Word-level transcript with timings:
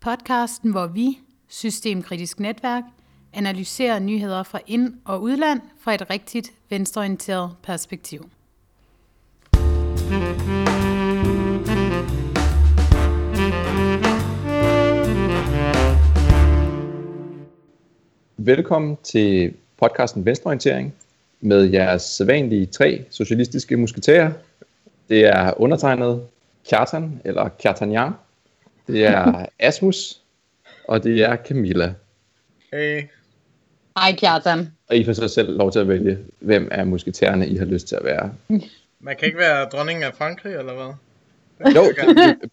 podcasten, 0.00 0.70
hvor 0.70 0.86
vi, 0.86 1.18
Systemkritisk 1.48 2.40
Netværk, 2.40 2.82
analyserer 3.32 3.98
nyheder 3.98 4.42
fra 4.42 4.60
ind- 4.66 4.94
og 5.04 5.22
udland 5.22 5.60
fra 5.80 5.94
et 5.94 6.10
rigtigt 6.10 6.52
venstreorienteret 6.70 7.56
perspektiv. 7.62 8.30
Velkommen 18.36 18.96
til 19.02 19.54
podcasten 19.78 20.24
Venstreorientering 20.24 20.94
med 21.40 21.64
jeres 21.64 22.02
sædvanlige 22.02 22.66
tre 22.66 23.04
socialistiske 23.10 23.76
musketerer. 23.76 24.32
Det 25.08 25.24
er 25.26 25.60
undertegnet 25.60 26.22
Kjartan, 26.68 27.20
eller 27.24 27.48
Kjartanjan. 27.48 28.12
Det 28.92 29.06
er 29.06 29.46
Asmus, 29.58 30.20
og 30.88 31.04
det 31.04 31.22
er 31.22 31.36
Camilla. 31.36 31.94
Hey. 32.72 33.02
Hej 33.98 34.16
Kjartan. 34.18 34.68
Og 34.88 34.96
I 34.96 35.04
får 35.04 35.12
så 35.12 35.28
selv 35.28 35.58
lov 35.58 35.72
til 35.72 35.78
at 35.78 35.88
vælge, 35.88 36.18
hvem 36.38 36.68
af 36.70 36.86
musketærerne 36.86 37.48
I 37.48 37.56
har 37.56 37.64
lyst 37.64 37.88
til 37.88 37.96
at 37.96 38.04
være. 38.04 38.32
Man 39.00 39.16
kan 39.18 39.26
ikke 39.26 39.38
være 39.38 39.64
dronning 39.64 40.02
af 40.02 40.14
Frankrig, 40.14 40.54
eller 40.54 40.74
hvad? 40.74 40.94
Jo, 41.74 41.82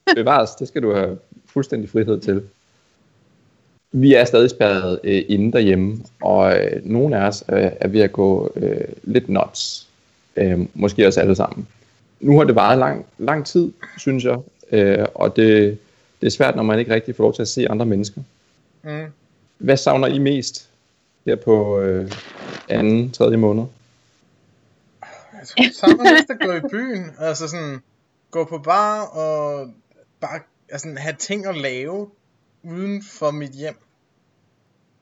det 0.07 0.15
bevares. 0.15 0.51
Det 0.51 0.67
skal 0.67 0.81
du 0.81 0.93
have 0.93 1.17
fuldstændig 1.45 1.89
frihed 1.89 2.19
til. 2.21 2.43
Vi 3.91 4.13
er 4.13 4.25
stadig 4.25 4.49
spærret 4.49 4.99
øh, 5.03 5.23
inde 5.27 5.51
derhjemme, 5.51 5.97
og 6.21 6.59
øh, 6.59 6.85
nogle 6.85 7.17
af 7.17 7.27
os 7.27 7.43
øh, 7.49 7.71
er 7.79 7.87
ved 7.87 8.01
at 8.01 8.11
gå 8.11 8.53
øh, 8.55 8.81
lidt 9.03 9.29
nuts. 9.29 9.87
Øh, 10.35 10.59
måske 10.73 11.07
også 11.07 11.21
alle 11.21 11.35
sammen. 11.35 11.67
Nu 12.19 12.37
har 12.37 12.43
det 12.43 12.55
varet 12.55 12.77
lang, 12.77 13.05
lang 13.17 13.45
tid, 13.45 13.71
synes 13.97 14.23
jeg, 14.23 14.37
øh, 14.71 15.05
og 15.15 15.35
det, 15.35 15.77
det 16.21 16.27
er 16.27 16.31
svært, 16.31 16.55
når 16.55 16.63
man 16.63 16.79
ikke 16.79 16.93
rigtig 16.93 17.15
får 17.15 17.23
lov 17.23 17.33
til 17.33 17.41
at 17.41 17.47
se 17.47 17.69
andre 17.69 17.85
mennesker. 17.85 18.21
Mm. 18.83 19.05
Hvad 19.57 19.77
savner 19.77 20.07
I 20.07 20.19
mest 20.19 20.69
her 21.25 21.35
på 21.35 21.79
øh, 21.79 22.11
anden, 22.69 23.11
tredje 23.11 23.37
måned? 23.37 23.65
Jeg 25.01 25.47
tror, 25.47 25.63
jeg 25.63 25.71
savner 25.73 26.13
mest 26.13 26.29
at 26.29 26.39
gå 26.39 26.53
i 26.53 26.69
byen. 26.71 27.11
Altså 27.19 27.47
sådan, 27.47 27.79
gå 28.31 28.43
på 28.43 28.57
bar 28.57 29.01
og 29.01 29.69
bare 30.19 30.39
altså, 30.69 30.87
have 30.97 31.15
ting 31.19 31.45
at 31.45 31.57
lave 31.57 32.09
uden 32.63 33.03
for 33.03 33.31
mit 33.31 33.51
hjem. 33.51 33.75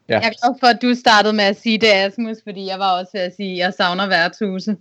Ja. 0.10 0.20
Jeg 0.20 0.28
er 0.28 0.48
glad 0.48 0.60
for, 0.60 0.68
at 0.68 0.82
du 0.82 0.96
startede 0.96 1.34
med 1.34 1.44
at 1.44 1.62
sige 1.62 1.78
det, 1.78 1.88
Asmus, 1.88 2.38
fordi 2.44 2.66
jeg 2.68 2.80
var 2.80 3.00
også 3.00 3.12
ved 3.14 3.22
at 3.22 3.36
sige, 3.36 3.52
at 3.52 3.58
jeg 3.58 3.74
savner 3.74 4.08
værtshuse. 4.08 4.78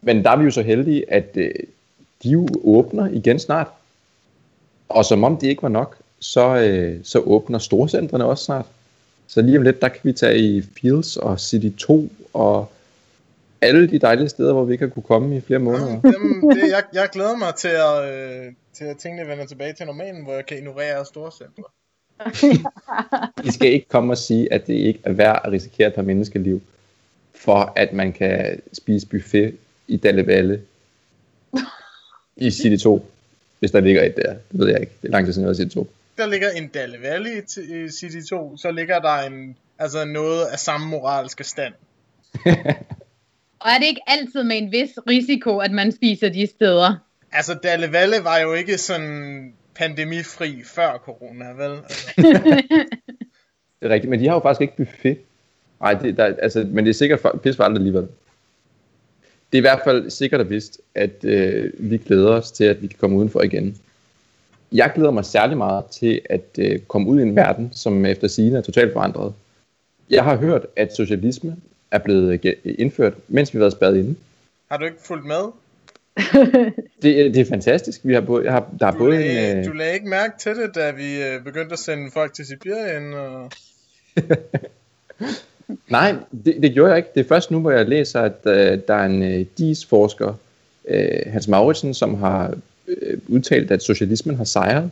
Men 0.00 0.24
der 0.24 0.30
er 0.30 0.36
vi 0.36 0.44
jo 0.44 0.50
så 0.50 0.62
heldige, 0.62 1.12
at 1.12 1.30
øh, 1.34 1.54
de 2.22 2.28
jo 2.28 2.48
åbner 2.64 3.06
igen 3.06 3.38
snart. 3.38 3.68
Og 4.94 5.04
som 5.04 5.24
om 5.24 5.36
det 5.36 5.46
ikke 5.46 5.62
var 5.62 5.68
nok, 5.68 5.96
så, 6.18 6.56
øh, 6.56 7.00
så 7.04 7.18
åbner 7.18 7.58
storcentrene 7.58 8.24
også 8.24 8.44
snart. 8.44 8.66
Så 9.26 9.42
lige 9.42 9.58
om 9.58 9.62
lidt, 9.62 9.80
der 9.80 9.88
kan 9.88 10.00
vi 10.02 10.12
tage 10.12 10.38
i 10.38 10.62
Fields 10.80 11.16
og 11.16 11.40
City 11.40 11.78
2 11.78 12.12
og 12.32 12.70
alle 13.60 13.90
de 13.90 13.98
dejlige 13.98 14.28
steder, 14.28 14.52
hvor 14.52 14.64
vi 14.64 14.72
ikke 14.72 14.84
har 14.84 14.90
kunne 14.90 15.02
komme 15.02 15.36
i 15.36 15.40
flere 15.40 15.58
måneder. 15.58 16.00
Jamen, 16.04 16.50
det, 16.50 16.70
jeg, 16.70 16.82
jeg 16.92 17.08
glæder 17.12 17.36
mig 17.36 17.54
til 17.54 17.68
at, 17.68 18.14
øh, 18.14 18.52
til 18.74 18.84
at 18.84 18.96
tingene 18.96 19.28
vender 19.28 19.46
tilbage 19.46 19.72
til 19.72 19.86
normalen, 19.86 20.22
hvor 20.24 20.32
jeg 20.32 20.46
kan 20.46 20.58
ignorere 20.58 21.04
store 21.04 21.30
centre. 21.32 21.64
I 23.48 23.50
skal 23.52 23.72
ikke 23.72 23.88
komme 23.88 24.12
og 24.12 24.18
sige, 24.18 24.52
at 24.52 24.66
det 24.66 24.74
ikke 24.74 25.00
er 25.04 25.12
værd 25.12 25.40
at 25.44 25.52
risikere 25.52 25.88
et 25.88 25.94
par 25.94 26.02
menneskeliv, 26.02 26.62
for 27.34 27.72
at 27.76 27.92
man 27.92 28.12
kan 28.12 28.62
spise 28.72 29.06
buffet 29.06 29.56
i 29.88 29.96
Dalle 29.96 30.26
Valle 30.26 30.60
i 32.36 32.50
City 32.50 32.82
2, 32.82 33.06
hvis 33.64 33.70
der 33.70 33.80
ligger 33.80 34.02
et 34.02 34.16
der. 34.16 34.34
Det 34.52 34.60
ved 34.60 34.68
jeg 34.68 34.80
ikke. 34.80 34.92
Det 35.02 35.08
er 35.08 35.12
lang 35.12 35.26
tid 35.26 35.32
siden, 35.32 35.44
jeg 35.44 35.48
har 35.48 35.54
City 35.54 35.74
2. 35.74 35.90
Der 36.18 36.26
ligger 36.26 36.50
en 36.50 36.68
Dalle 36.68 36.96
Valley 37.02 37.42
i 37.58 37.88
City 37.88 38.28
2, 38.30 38.56
så 38.56 38.70
ligger 38.70 38.98
der 38.98 39.18
en, 39.18 39.56
altså 39.78 40.04
noget 40.04 40.46
af 40.52 40.58
samme 40.58 40.86
moralske 40.86 41.44
stand. 41.44 41.74
Og 43.64 43.70
er 43.70 43.78
det 43.78 43.86
ikke 43.86 44.00
altid 44.06 44.42
med 44.42 44.56
en 44.58 44.72
vis 44.72 44.90
risiko, 45.08 45.58
at 45.58 45.70
man 45.70 45.92
spiser 45.92 46.28
de 46.28 46.46
steder? 46.46 46.94
Altså, 47.32 47.54
Dalle 47.62 47.92
Valle 47.92 48.16
var 48.22 48.38
jo 48.38 48.52
ikke 48.52 48.78
sådan 48.78 49.52
pandemifri 49.74 50.62
før 50.64 50.98
corona, 51.04 51.44
vel? 51.44 51.78
Altså. 51.78 52.08
det 53.80 53.82
er 53.82 53.88
rigtigt, 53.88 54.10
men 54.10 54.20
de 54.20 54.26
har 54.28 54.34
jo 54.34 54.40
faktisk 54.40 54.60
ikke 54.60 54.76
buffet. 54.76 55.18
Nej, 55.80 55.94
det, 55.94 56.16
der, 56.16 56.24
altså, 56.24 56.66
men 56.70 56.84
det 56.84 56.90
er 56.90 56.94
sikkert 56.94 57.20
pisse 57.42 57.56
for 57.56 57.64
aldrig 57.64 57.80
alligevel. 57.80 58.08
Det 59.54 59.58
er 59.58 59.62
i 59.62 59.70
hvert 59.70 59.84
fald 59.84 60.10
sikkert 60.10 60.40
og 60.40 60.50
vist, 60.50 60.80
at 60.94 61.24
øh, 61.24 61.72
vi 61.78 61.98
glæder 61.98 62.30
os 62.30 62.50
til, 62.50 62.64
at 62.64 62.82
vi 62.82 62.86
kan 62.86 62.98
komme 63.00 63.16
udenfor 63.16 63.42
igen. 63.42 63.76
Jeg 64.72 64.92
glæder 64.94 65.10
mig 65.10 65.24
særlig 65.24 65.56
meget 65.56 65.84
til 65.84 66.20
at 66.30 66.44
øh, 66.58 66.80
komme 66.80 67.08
ud 67.08 67.20
i 67.20 67.22
en 67.22 67.36
verden, 67.36 67.70
som 67.72 68.06
efter 68.06 68.28
sigende 68.28 68.58
er 68.58 68.62
totalt 68.62 68.92
forandret. 68.92 69.34
Jeg 70.10 70.24
har 70.24 70.36
hørt, 70.36 70.66
at 70.76 70.96
socialisme 70.96 71.56
er 71.90 71.98
blevet 71.98 72.54
indført, 72.64 73.14
mens 73.28 73.54
vi 73.54 73.58
har 73.58 73.60
været 73.60 73.72
spadet 73.72 73.96
inde. 73.96 74.14
Har 74.70 74.76
du 74.76 74.84
ikke 74.84 75.02
fulgt 75.04 75.26
med? 75.26 75.42
det, 77.02 77.34
det 77.34 77.36
er 77.36 77.44
fantastisk. 77.44 78.00
Vi 78.04 78.14
har 78.14 78.20
både, 78.20 78.44
jeg 78.44 78.52
har, 78.52 78.68
der 78.80 78.86
er 78.86 78.90
du 78.90 78.98
både 78.98 79.10
lagde, 79.10 79.52
en, 79.52 79.58
øh... 79.58 79.64
Du 79.64 79.72
lagde 79.72 79.94
ikke 79.94 80.08
mærke 80.08 80.38
til 80.38 80.56
det, 80.56 80.74
da 80.74 80.90
vi 80.90 81.22
øh, 81.22 81.44
begyndte 81.44 81.72
at 81.72 81.78
sende 81.78 82.10
folk 82.10 82.34
til 82.34 82.46
Sibirien? 82.46 83.14
Og... 83.14 83.50
Nej, 85.88 86.14
det, 86.44 86.56
det 86.62 86.72
gjorde 86.72 86.90
jeg 86.90 86.98
ikke. 86.98 87.10
Det 87.14 87.20
er 87.20 87.28
først 87.28 87.50
nu, 87.50 87.60
hvor 87.60 87.70
jeg 87.70 87.88
læser, 87.88 88.20
at 88.20 88.38
øh, 88.44 88.78
der 88.88 88.94
er 88.94 89.06
en 89.06 89.22
øh, 89.22 89.46
DIS-forsker, 89.58 90.34
øh, 90.88 91.20
Hans 91.26 91.48
Mauritsen, 91.48 91.94
som 91.94 92.14
har 92.14 92.54
øh, 92.88 93.18
udtalt, 93.28 93.70
at 93.70 93.82
socialismen 93.82 94.36
har 94.36 94.44
sejret. 94.44 94.90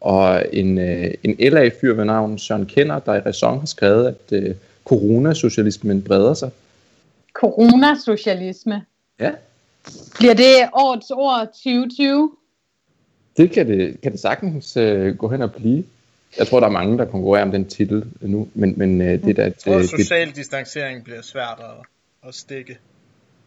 Og 0.00 0.44
en, 0.52 0.78
øh, 0.78 1.14
en 1.22 1.36
LA-fyr 1.52 1.94
ved 1.94 2.04
navn 2.04 2.38
Søren 2.38 2.66
Kenner, 2.66 2.98
der 2.98 3.14
i 3.14 3.20
Ræson 3.20 3.58
har 3.58 3.66
skrevet, 3.66 4.06
at 4.06 4.42
øh, 4.42 4.54
coronasocialismen 4.84 6.02
breder 6.02 6.34
sig. 6.34 6.50
Coronasocialisme? 7.32 8.82
Ja. 9.20 9.30
Bliver 10.18 10.34
det 10.34 10.68
årets 10.72 11.10
ord 11.10 11.46
2020? 11.46 12.30
Det 13.36 13.50
kan 13.50 13.66
det, 13.66 14.00
kan 14.00 14.12
det 14.12 14.20
sagtens 14.20 14.76
øh, 14.76 15.16
gå 15.16 15.28
hen 15.28 15.42
og 15.42 15.52
blive. 15.52 15.84
Jeg 16.38 16.46
tror, 16.46 16.60
der 16.60 16.66
er 16.66 16.70
mange, 16.70 16.98
der 16.98 17.04
konkurrerer 17.04 17.42
om 17.42 17.50
den 17.50 17.68
titel 17.68 18.04
nu, 18.20 18.48
men, 18.54 18.74
men 18.76 19.00
øh, 19.00 19.24
det 19.24 19.36
der... 19.36 19.42
Jeg 19.42 19.58
tror, 19.58 19.78
det, 19.78 19.90
social 19.90 20.26
det, 20.26 20.36
distancering 20.36 21.04
bliver 21.04 21.22
svært 21.22 21.60
at, 21.60 21.86
at 22.28 22.34
stikke. 22.34 22.78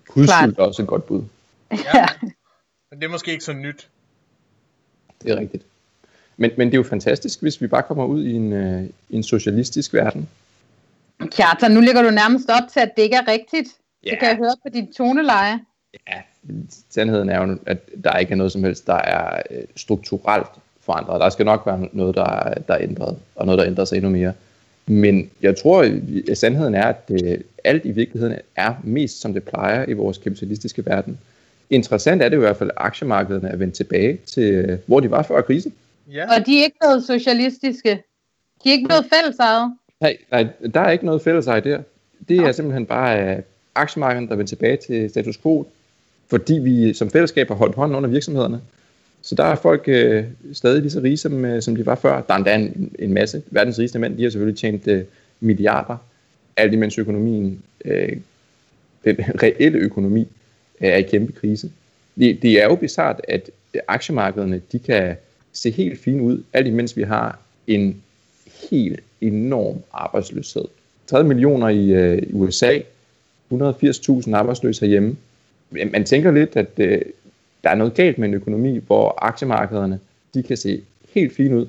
Hudsygt 0.10 0.60
er 0.60 0.64
også 0.64 0.82
et 0.82 0.88
godt 0.88 1.06
bud. 1.06 1.24
Ja, 1.94 2.06
men 2.92 3.00
det 3.00 3.04
er 3.04 3.12
måske 3.12 3.32
ikke 3.32 3.44
så 3.44 3.54
nyt. 3.54 3.90
Det 5.22 5.32
er 5.32 5.36
rigtigt. 5.40 5.64
Men, 6.38 6.52
men 6.58 6.68
det 6.68 6.74
er 6.74 6.78
jo 6.78 6.84
fantastisk, 6.84 7.42
hvis 7.42 7.62
vi 7.62 7.68
bare 7.68 7.84
kommer 7.84 8.06
ud 8.06 8.24
i 8.24 8.34
en, 8.34 8.54
øh, 8.54 8.90
en 9.10 9.24
socialistisk 9.24 9.94
verden. 9.94 10.30
Kjartan, 11.20 11.72
nu 11.72 11.82
ligger 11.82 12.02
du 12.02 12.10
nærmest 12.10 12.50
op 12.50 12.70
til, 12.74 12.80
at 12.80 12.92
det 12.96 13.04
ikke 13.04 13.16
er 13.16 13.28
rigtigt. 13.28 13.68
Ja. 14.06 14.10
Det 14.10 14.20
kan 14.20 14.28
jeg 14.28 14.38
høre 14.38 14.56
på 14.64 14.70
dit 14.74 14.90
toneleje. 14.98 15.60
Ja, 16.08 16.22
sandheden 16.90 17.30
er 17.30 17.42
jo, 17.42 17.58
at 17.66 17.90
der 18.04 18.18
ikke 18.18 18.32
er 18.32 18.36
noget 18.36 18.52
som 18.52 18.64
helst, 18.64 18.88
der 18.88 18.96
er 18.96 19.42
øh, 19.52 19.64
strukturelt 19.76 20.48
forandret. 20.86 21.22
Der 21.22 21.30
skal 21.30 21.46
nok 21.46 21.64
være 21.66 21.88
noget, 21.92 22.16
der 22.16 22.30
er, 22.30 22.54
der 22.54 22.74
er 22.74 22.82
ændret, 22.82 23.18
og 23.36 23.46
noget, 23.46 23.60
der 23.60 23.68
ændrer 23.68 23.86
sig 23.86 23.96
endnu 23.96 24.12
mere. 24.12 24.34
Men 24.88 25.30
jeg 25.42 25.58
tror, 25.58 25.84
at 26.32 26.38
sandheden 26.38 26.76
er, 26.76 26.86
at 26.86 27.08
det, 27.08 27.44
alt 27.64 27.86
i 27.86 27.92
virkeligheden 27.92 28.36
er 28.56 28.74
mest, 28.84 29.22
som 29.22 29.34
det 29.34 29.44
plejer 29.44 29.86
i 29.88 29.94
vores 29.94 30.18
kapitalistiske 30.18 30.86
verden. 30.86 31.20
Interessant 31.70 32.22
er 32.22 32.30
det 32.30 32.38
i 32.38 32.40
hvert 32.40 32.58
fald, 32.58 32.70
at 32.70 32.76
aktiemarkederne 32.78 33.50
er 33.50 33.56
vendt 33.56 33.74
tilbage 33.74 34.18
til, 34.26 34.80
hvor 34.86 35.00
de 35.00 35.12
var 35.12 35.24
før 35.24 35.42
krisen. 35.42 35.74
Ja. 36.14 36.36
Og 36.36 36.46
de 36.46 36.60
er 36.60 36.64
ikke 36.64 36.78
blevet 36.80 37.04
socialistiske. 37.04 37.90
De 38.64 38.70
er 38.70 38.74
ikke 38.74 38.88
blevet 38.88 39.06
fællesejet. 39.14 39.74
Nej, 40.00 40.18
nej, 40.32 40.48
der 40.74 40.80
er 40.82 40.92
ikke 40.92 41.06
noget 41.06 41.22
fælleseje 41.22 41.62
der. 41.62 41.80
Det 42.30 42.38
er 42.38 42.52
simpelthen 42.52 42.86
bare 42.86 43.38
uh, 43.38 43.44
aktiemarkederne, 43.76 44.28
der 44.28 44.34
er 44.34 44.38
vendt 44.38 44.50
tilbage 44.50 44.78
til 44.78 45.10
status 45.10 45.38
quo, 45.38 45.68
fordi 46.30 46.54
vi 46.54 46.94
som 46.94 47.10
fællesskab 47.10 47.48
har 47.48 47.56
holdt 47.56 47.76
hånden 47.76 47.98
under 47.98 48.10
virksomhederne. 48.10 48.62
Så 49.26 49.36
der 49.36 49.44
er 49.44 49.56
folk 49.56 49.84
øh, 49.88 50.24
stadig 50.54 50.82
lige 50.82 50.92
så 50.92 51.00
rige, 51.00 51.18
som, 51.18 51.46
øh, 51.46 51.62
som 51.62 51.76
de 51.76 51.86
var 51.86 51.96
før. 51.96 52.22
Der 52.22 52.34
er 52.34 52.38
endda 52.38 52.56
en, 52.56 52.92
en 53.00 53.14
masse. 53.14 53.44
Verdens 53.52 53.80
rigeste 53.80 54.00
mænd, 54.00 54.18
de 54.18 54.24
har 54.24 54.30
selvfølgelig 54.30 54.60
tjent 54.60 54.88
øh, 54.88 55.04
milliarder. 55.40 55.98
Alt 56.58 56.74
imens 56.74 56.98
økonomien, 56.98 57.62
øh, 57.86 58.18
den 59.06 59.16
reelle 59.44 59.80
økonomi, 59.80 60.28
øh, 60.82 60.88
er 60.88 60.96
i 60.96 61.02
kæmpe 61.02 61.32
krise. 61.32 61.72
Det, 62.20 62.42
det 62.42 62.62
er 62.62 62.66
jo 62.66 62.76
bizart, 62.76 63.22
at 63.28 63.50
aktiemarkederne, 63.88 64.62
de 64.72 64.80
kan 64.80 65.16
se 65.54 65.72
helt 65.72 66.00
fine 66.00 66.24
ud, 66.24 66.44
alt 66.54 66.68
imens 66.68 66.98
vi 66.98 67.04
har 67.04 67.40
en 67.68 68.02
helt 68.72 69.00
enorm 69.22 69.78
arbejdsløshed. 69.94 70.66
30 71.08 71.28
millioner 71.28 71.70
i 71.70 71.90
øh, 71.90 72.22
USA, 72.34 72.80
180.000 73.54 74.34
arbejdsløse 74.34 74.82
herhjemme. 74.82 75.18
Man 75.70 76.04
tænker 76.04 76.32
lidt, 76.32 76.56
at 76.56 76.70
øh, 76.78 77.02
der 77.66 77.72
er 77.72 77.76
noget 77.76 77.94
galt 77.94 78.18
med 78.18 78.28
en 78.28 78.34
økonomi, 78.34 78.78
hvor 78.78 79.18
aktiemarkederne 79.26 80.00
de 80.34 80.44
kan 80.44 80.58
se 80.58 80.84
helt 81.14 81.36
fint 81.36 81.54
ud, 81.54 81.68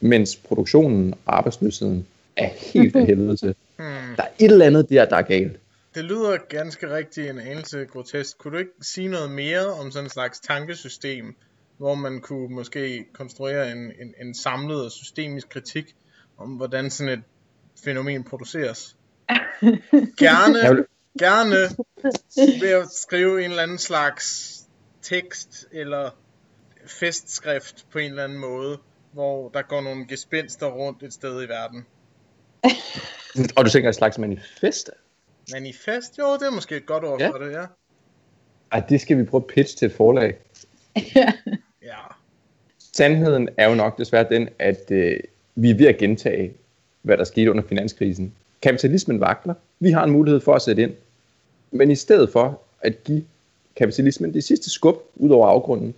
mens 0.00 0.36
produktionen 0.36 1.14
og 1.26 1.36
arbejdsløsheden 1.36 2.06
er 2.36 2.48
helt 2.72 2.96
af 2.96 3.06
helvede 3.10 3.36
til. 3.36 3.54
Hmm. 3.76 3.86
Der 4.16 4.22
er 4.22 4.28
et 4.38 4.50
eller 4.52 4.66
andet 4.66 4.88
der, 4.90 5.04
der 5.04 5.16
er 5.16 5.22
galt. 5.22 5.56
Det 5.94 6.04
lyder 6.04 6.36
ganske 6.48 6.96
rigtigt 6.96 7.30
en 7.30 7.38
anelse 7.38 7.84
grotesk. 7.84 8.38
Kunne 8.38 8.52
du 8.52 8.58
ikke 8.58 8.70
sige 8.82 9.08
noget 9.08 9.30
mere 9.30 9.66
om 9.66 9.90
sådan 9.90 10.06
en 10.06 10.10
slags 10.10 10.40
tankesystem, 10.40 11.34
hvor 11.78 11.94
man 11.94 12.20
kunne 12.20 12.54
måske 12.54 13.04
konstruere 13.12 13.72
en, 13.72 13.78
en, 13.78 14.14
en 14.20 14.34
samlet 14.34 14.84
og 14.84 14.92
systemisk 14.92 15.48
kritik 15.48 15.94
om, 16.38 16.48
hvordan 16.48 16.90
sådan 16.90 17.12
et 17.12 17.22
fænomen 17.84 18.24
produceres? 18.24 18.96
Gerne, 20.18 20.84
gerne 21.18 21.56
ved 22.60 22.68
at 22.68 22.88
skrive 22.92 23.44
en 23.44 23.50
eller 23.50 23.62
anden 23.62 23.78
slags 23.78 24.53
tekst 25.04 25.68
eller 25.72 26.10
festskrift 26.86 27.86
på 27.92 27.98
en 27.98 28.10
eller 28.10 28.24
anden 28.24 28.38
måde, 28.38 28.78
hvor 29.12 29.48
der 29.48 29.62
går 29.62 29.80
nogle 29.80 30.06
gespenster 30.06 30.66
rundt 30.66 31.02
et 31.02 31.12
sted 31.12 31.44
i 31.44 31.48
verden. 31.48 31.86
Og 33.56 33.64
du 33.64 33.70
tænker 33.70 33.88
et 33.88 33.94
slags 33.94 34.18
manifest? 34.18 34.90
Manifest? 35.52 36.18
Jo, 36.18 36.32
det 36.32 36.42
er 36.42 36.50
måske 36.50 36.76
et 36.76 36.86
godt 36.86 37.04
ord 37.04 37.20
ja. 37.20 37.30
for 37.30 37.38
det, 37.38 37.52
ja. 37.52 37.64
Ej, 38.72 38.80
det 38.88 39.00
skal 39.00 39.18
vi 39.18 39.24
prøve 39.24 39.42
at 39.48 39.54
pitch 39.54 39.76
til 39.76 39.86
et 39.86 39.92
forlag. 39.92 40.36
ja. 40.96 41.32
ja. 41.90 41.98
Sandheden 42.78 43.48
er 43.56 43.68
jo 43.68 43.74
nok 43.74 43.98
desværre 43.98 44.26
den, 44.30 44.48
at 44.58 44.90
øh, 44.90 45.20
vi 45.54 45.70
er 45.70 45.74
ved 45.74 45.86
at 45.86 45.98
gentage, 45.98 46.54
hvad 47.02 47.16
der 47.16 47.24
skete 47.24 47.50
under 47.50 47.62
finanskrisen. 47.68 48.34
Kapitalismen 48.62 49.20
vakler. 49.20 49.54
Vi 49.80 49.90
har 49.90 50.04
en 50.04 50.10
mulighed 50.10 50.40
for 50.40 50.54
at 50.54 50.62
sætte 50.62 50.82
ind. 50.82 50.92
Men 51.70 51.90
i 51.90 51.94
stedet 51.94 52.30
for 52.30 52.62
at 52.80 53.04
give 53.04 53.24
kapitalismen 53.76 54.34
det 54.34 54.44
sidste 54.44 54.70
skub 54.70 54.96
ud 55.16 55.30
over 55.30 55.48
afgrunden, 55.48 55.94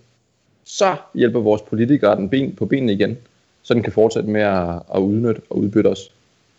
så 0.63 0.95
hjælper 1.13 1.39
vores 1.39 1.61
politikere 1.61 2.15
den 2.15 2.29
ben 2.29 2.55
på 2.55 2.65
benene 2.65 2.93
igen, 2.93 3.17
så 3.63 3.73
den 3.73 3.83
kan 3.83 3.93
fortsætte 3.93 4.29
med 4.29 4.41
at, 4.41 4.81
at 4.95 4.99
udnytte 4.99 5.41
og 5.49 5.57
udbytte 5.57 5.87
os. 5.87 6.11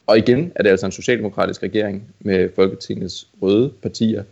Og 0.07 0.19
igen 0.19 0.53
er 0.55 0.63
det 0.63 0.71
altså 0.71 0.87
en 0.87 0.93
socialdemokratisk 0.93 1.63
regering 1.63 2.15
med 2.21 2.49
Folketingets 2.55 3.27
røde 3.43 3.73
partier, 3.83 4.25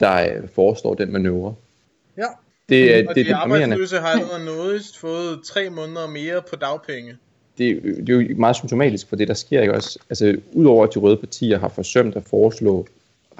der 0.00 0.36
øh, 0.36 0.48
forestår 0.54 0.94
den 0.94 1.12
manøvre. 1.12 1.54
Ja, 2.16 2.26
det, 2.68 2.98
er, 2.98 3.08
og 3.08 3.14
det, 3.14 3.26
de 3.26 3.34
arbejdsløse 3.34 3.96
har 3.96 4.08
allerede 4.08 4.44
noget 4.44 4.82
fået 5.00 5.40
tre 5.44 5.70
måneder 5.70 6.06
mere 6.06 6.42
på 6.50 6.56
dagpenge. 6.56 7.16
Det, 7.58 7.82
det 7.82 8.08
er 8.08 8.12
jo 8.12 8.36
meget 8.36 8.56
symptomatisk 8.56 9.08
for 9.08 9.16
det, 9.16 9.28
der 9.28 9.34
sker. 9.34 9.60
Ikke 9.60 9.74
også? 9.74 9.98
Altså, 10.10 10.36
udover 10.52 10.86
at 10.86 10.94
de 10.94 10.98
røde 10.98 11.16
partier 11.16 11.58
har 11.58 11.68
forsømt 11.68 12.16
at 12.16 12.24
foreslå 12.24 12.86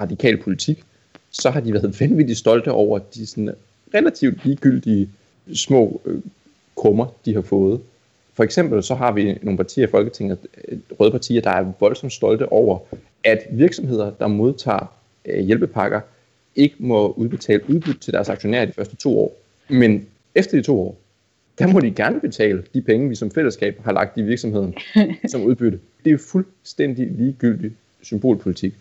radikal 0.01 0.37
politik, 0.37 0.83
så 1.33 1.49
har 1.49 1.59
de 1.59 1.73
været 1.73 1.95
vanvittigt 2.01 2.39
stolte 2.39 2.71
over 2.71 2.99
de 2.99 3.25
sådan 3.25 3.53
relativt 3.93 4.45
ligegyldige 4.45 5.09
små 5.53 6.01
øh, 6.05 6.21
krummer, 6.75 7.05
de 7.25 7.33
har 7.33 7.41
fået. 7.41 7.81
For 8.33 8.43
eksempel 8.43 8.83
så 8.83 8.95
har 8.95 9.11
vi 9.11 9.37
nogle 9.41 9.57
partier 9.57 9.87
i 9.87 9.89
Folketinget, 9.89 10.37
øh, 10.67 10.77
røde 10.99 11.11
partier, 11.11 11.41
der 11.41 11.49
er 11.49 11.71
voldsomt 11.79 12.13
stolte 12.13 12.51
over, 12.51 12.79
at 13.23 13.39
virksomheder, 13.51 14.11
der 14.11 14.27
modtager 14.27 14.93
øh, 15.25 15.39
hjælpepakker, 15.39 16.01
ikke 16.55 16.75
må 16.79 17.11
udbetale 17.11 17.69
udbytte 17.69 17.99
til 17.99 18.13
deres 18.13 18.29
aktionærer 18.29 18.65
de 18.65 18.71
første 18.71 18.95
to 18.95 19.19
år. 19.19 19.37
Men 19.69 20.07
efter 20.35 20.57
de 20.57 20.63
to 20.63 20.79
år, 20.79 20.97
der 21.59 21.67
må 21.67 21.79
de 21.79 21.91
gerne 21.91 22.19
betale 22.19 22.63
de 22.73 22.81
penge, 22.81 23.09
vi 23.09 23.15
som 23.15 23.31
fællesskab 23.31 23.81
har 23.83 23.91
lagt 23.91 24.17
i 24.17 24.21
virksomheden 24.21 24.75
som 25.31 25.43
udbytte. 25.43 25.79
Det 26.05 26.13
er 26.13 26.17
fuldstændig 26.17 27.07
ligegyldig 27.11 27.71
symbolpolitik. 28.01 28.73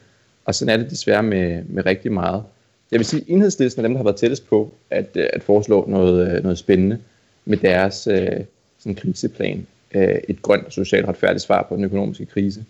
Og 0.44 0.54
sådan 0.54 0.74
er 0.74 0.82
det 0.82 0.90
desværre 0.90 1.22
med, 1.22 1.62
med 1.68 1.86
rigtig 1.86 2.12
meget. 2.12 2.42
Jeg 2.90 2.98
vil 2.98 3.06
sige, 3.06 3.20
at 3.20 3.28
enhedslisten 3.28 3.84
er 3.84 3.88
dem, 3.88 3.94
der 3.94 3.98
har 3.98 4.04
været 4.04 4.16
tættest 4.16 4.48
på 4.48 4.72
at, 4.90 5.08
øh, 5.14 5.26
at 5.32 5.42
foreslå 5.42 5.84
noget, 5.88 6.36
øh, 6.36 6.42
noget 6.42 6.58
spændende 6.58 6.98
med 7.44 7.56
deres 7.56 8.06
øh, 8.06 8.40
sådan 8.78 8.94
kriseplan. 8.94 9.66
Øh, 9.94 10.18
et 10.28 10.42
grønt 10.42 10.66
og 10.66 10.72
socialt 10.72 11.08
retfærdigt 11.08 11.42
svar 11.42 11.66
på 11.68 11.76
den 11.76 11.84
økonomiske 11.84 12.26
krise. 12.26 12.64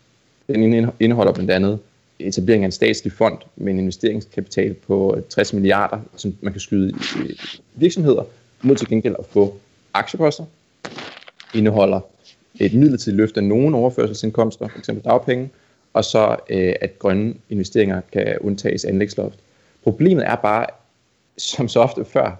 Den 0.46 0.90
indeholder 1.00 1.32
blandt 1.32 1.50
andet 1.50 1.78
etablering 2.18 2.64
af 2.64 2.66
en 2.66 2.72
statslig 2.72 3.12
fond 3.12 3.38
med 3.56 3.72
en 3.72 3.78
investeringskapital 3.78 4.74
på 4.74 5.14
øh, 5.16 5.22
60 5.28 5.52
milliarder, 5.52 6.00
som 6.16 6.36
man 6.40 6.52
kan 6.52 6.60
skyde 6.60 6.90
i 6.90 7.40
virksomheder, 7.74 8.22
mod 8.62 8.76
til 8.76 8.88
gengæld 8.88 9.14
at 9.18 9.26
få 9.26 9.56
aktieposter. 9.94 10.44
Indeholder 11.54 12.00
et 12.60 12.74
midlertidigt 12.74 13.16
løft 13.16 13.36
af 13.36 13.44
nogle 13.44 13.76
overførselsindkomster, 13.76 14.68
f.eks. 14.68 14.90
dagpenge, 15.04 15.50
og 15.92 16.04
så 16.04 16.36
øh, 16.50 16.74
at 16.80 16.98
grønne 16.98 17.34
investeringer 17.48 18.00
kan 18.12 18.38
undtages 18.40 18.84
anlægsloft. 18.84 19.38
Problemet 19.82 20.26
er 20.26 20.34
bare, 20.36 20.66
som 21.38 21.68
så 21.68 21.80
ofte 21.80 22.04
før, 22.04 22.36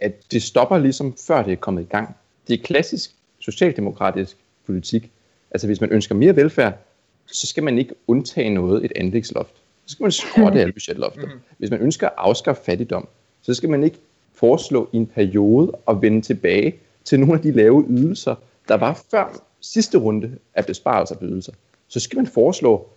at 0.00 0.32
det 0.32 0.42
stopper 0.42 0.78
ligesom 0.78 1.16
før 1.26 1.42
det 1.42 1.52
er 1.52 1.56
kommet 1.56 1.82
i 1.82 1.86
gang. 1.86 2.16
Det 2.48 2.60
er 2.60 2.62
klassisk 2.62 3.10
socialdemokratisk 3.38 4.36
politik. 4.66 5.10
Altså 5.50 5.66
hvis 5.66 5.80
man 5.80 5.90
ønsker 5.90 6.14
mere 6.14 6.36
velfærd, 6.36 6.78
så 7.26 7.46
skal 7.46 7.62
man 7.62 7.78
ikke 7.78 7.94
undtage 8.06 8.50
noget 8.50 8.84
et 8.84 8.92
anlægsloft. 8.96 9.54
Så 9.86 9.92
skal 9.92 10.04
man 10.04 10.12
skrotte 10.12 10.60
alle 10.62 10.72
budgetlofter. 10.72 11.26
Mhm. 11.26 11.40
Hvis 11.58 11.70
man 11.70 11.80
ønsker 11.80 12.06
at 12.06 12.14
afskaffe 12.16 12.64
fattigdom, 12.64 13.08
så 13.42 13.54
skal 13.54 13.68
man 13.68 13.84
ikke 13.84 13.98
foreslå 14.34 14.88
i 14.92 14.96
en 14.96 15.06
periode 15.06 15.72
at 15.88 16.02
vende 16.02 16.20
tilbage 16.20 16.74
til 17.04 17.20
nogle 17.20 17.34
af 17.34 17.40
de 17.40 17.50
lave 17.52 17.86
ydelser, 17.88 18.34
der 18.68 18.74
var 18.74 19.04
før 19.10 19.42
sidste 19.60 19.98
runde 19.98 20.38
af 20.54 20.66
besparelser 20.66 21.14
på 21.14 21.24
ydelser. 21.24 21.52
Så 21.88 22.00
skal 22.00 22.16
man 22.16 22.26
foreslå 22.26 22.88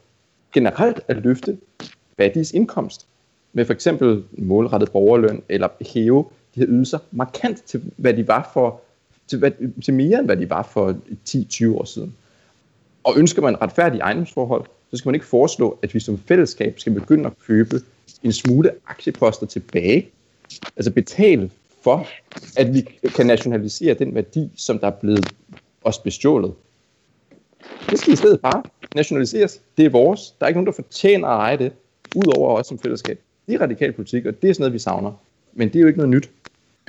generelt 0.53 0.99
at 1.07 1.17
løfte 1.17 1.57
fattiges 2.17 2.51
indkomst 2.51 3.07
med 3.53 3.65
for 3.65 3.73
eksempel 3.73 4.23
målrettet 4.31 4.91
borgerløn 4.91 5.43
eller 5.49 5.67
hæve 5.93 6.25
de 6.55 6.59
her 6.59 6.67
ydelser 6.69 6.99
markant 7.11 7.63
til, 7.63 7.83
hvad 7.97 8.13
de 8.13 8.27
var 8.27 8.49
for, 8.53 8.81
til, 9.27 9.39
hvad, 9.39 9.81
til 9.83 9.93
mere 9.93 10.19
end 10.19 10.25
hvad 10.25 10.37
de 10.37 10.49
var 10.49 10.63
for 10.63 10.95
10-20 11.29 11.77
år 11.77 11.83
siden. 11.83 12.15
Og 13.03 13.13
ønsker 13.17 13.41
man 13.41 13.61
retfærdige 13.61 14.01
ejendomsforhold, 14.01 14.65
så 14.91 14.97
skal 14.97 15.07
man 15.07 15.15
ikke 15.15 15.27
foreslå, 15.27 15.79
at 15.81 15.93
vi 15.93 15.99
som 15.99 16.17
fællesskab 16.17 16.79
skal 16.79 16.93
begynde 16.93 17.25
at 17.25 17.39
købe 17.47 17.75
en 18.23 18.33
smule 18.33 18.71
aktieposter 18.87 19.45
tilbage. 19.45 20.09
Altså 20.75 20.91
betale 20.91 21.51
for, 21.83 22.07
at 22.57 22.73
vi 22.73 22.81
kan 23.15 23.25
nationalisere 23.25 23.93
den 23.93 24.15
værdi, 24.15 24.51
som 24.55 24.79
der 24.79 24.87
er 24.87 24.91
blevet 24.91 25.33
os 25.83 25.99
bestjålet. 25.99 26.53
Det 27.89 27.99
skal 27.99 28.13
i 28.13 28.15
stedet 28.15 28.41
bare 28.41 28.63
nationaliseres. 28.95 29.61
Det 29.77 29.85
er 29.85 29.89
vores. 29.89 30.31
Der 30.31 30.45
er 30.45 30.47
ikke 30.47 30.57
nogen, 30.57 30.67
der 30.67 30.83
fortjener 30.83 31.27
at 31.27 31.39
eje 31.39 31.57
det, 31.57 31.73
udover 32.15 32.59
os 32.59 32.67
som 32.67 32.79
fællesskab. 32.79 33.19
Det 33.47 33.55
er 33.55 33.61
radikal 33.61 33.93
politik, 33.93 34.25
og 34.25 34.41
det 34.41 34.49
er 34.49 34.53
sådan 34.53 34.61
noget, 34.61 34.73
vi 34.73 34.79
savner. 34.79 35.11
Men 35.53 35.67
det 35.67 35.75
er 35.75 35.79
jo 35.79 35.87
ikke 35.87 35.99
noget 35.99 36.09
nyt. 36.09 36.29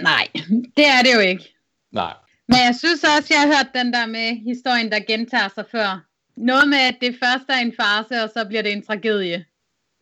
Nej, 0.00 0.28
det 0.76 0.87
er 0.87 1.02
det 1.04 1.14
jo 1.14 1.21
ikke. 1.21 1.54
Nej. 1.92 2.12
Men 2.49 2.56
jeg 2.66 2.75
synes 2.78 3.04
også, 3.04 3.28
jeg 3.35 3.40
har 3.40 3.47
hørt 3.47 3.85
den 3.85 3.92
der 3.92 4.06
med 4.06 4.37
historien, 4.37 4.92
der 4.92 5.00
gentager 5.00 5.49
sig 5.54 5.64
før. 5.73 6.04
Noget 6.37 6.68
med, 6.68 6.78
at 6.78 6.97
det 7.00 7.16
først 7.25 7.44
er 7.49 7.61
en 7.66 7.73
farse, 7.80 8.23
og 8.25 8.30
så 8.37 8.44
bliver 8.49 8.62
det 8.62 8.73
en 8.73 8.82
tragedie. 8.82 9.44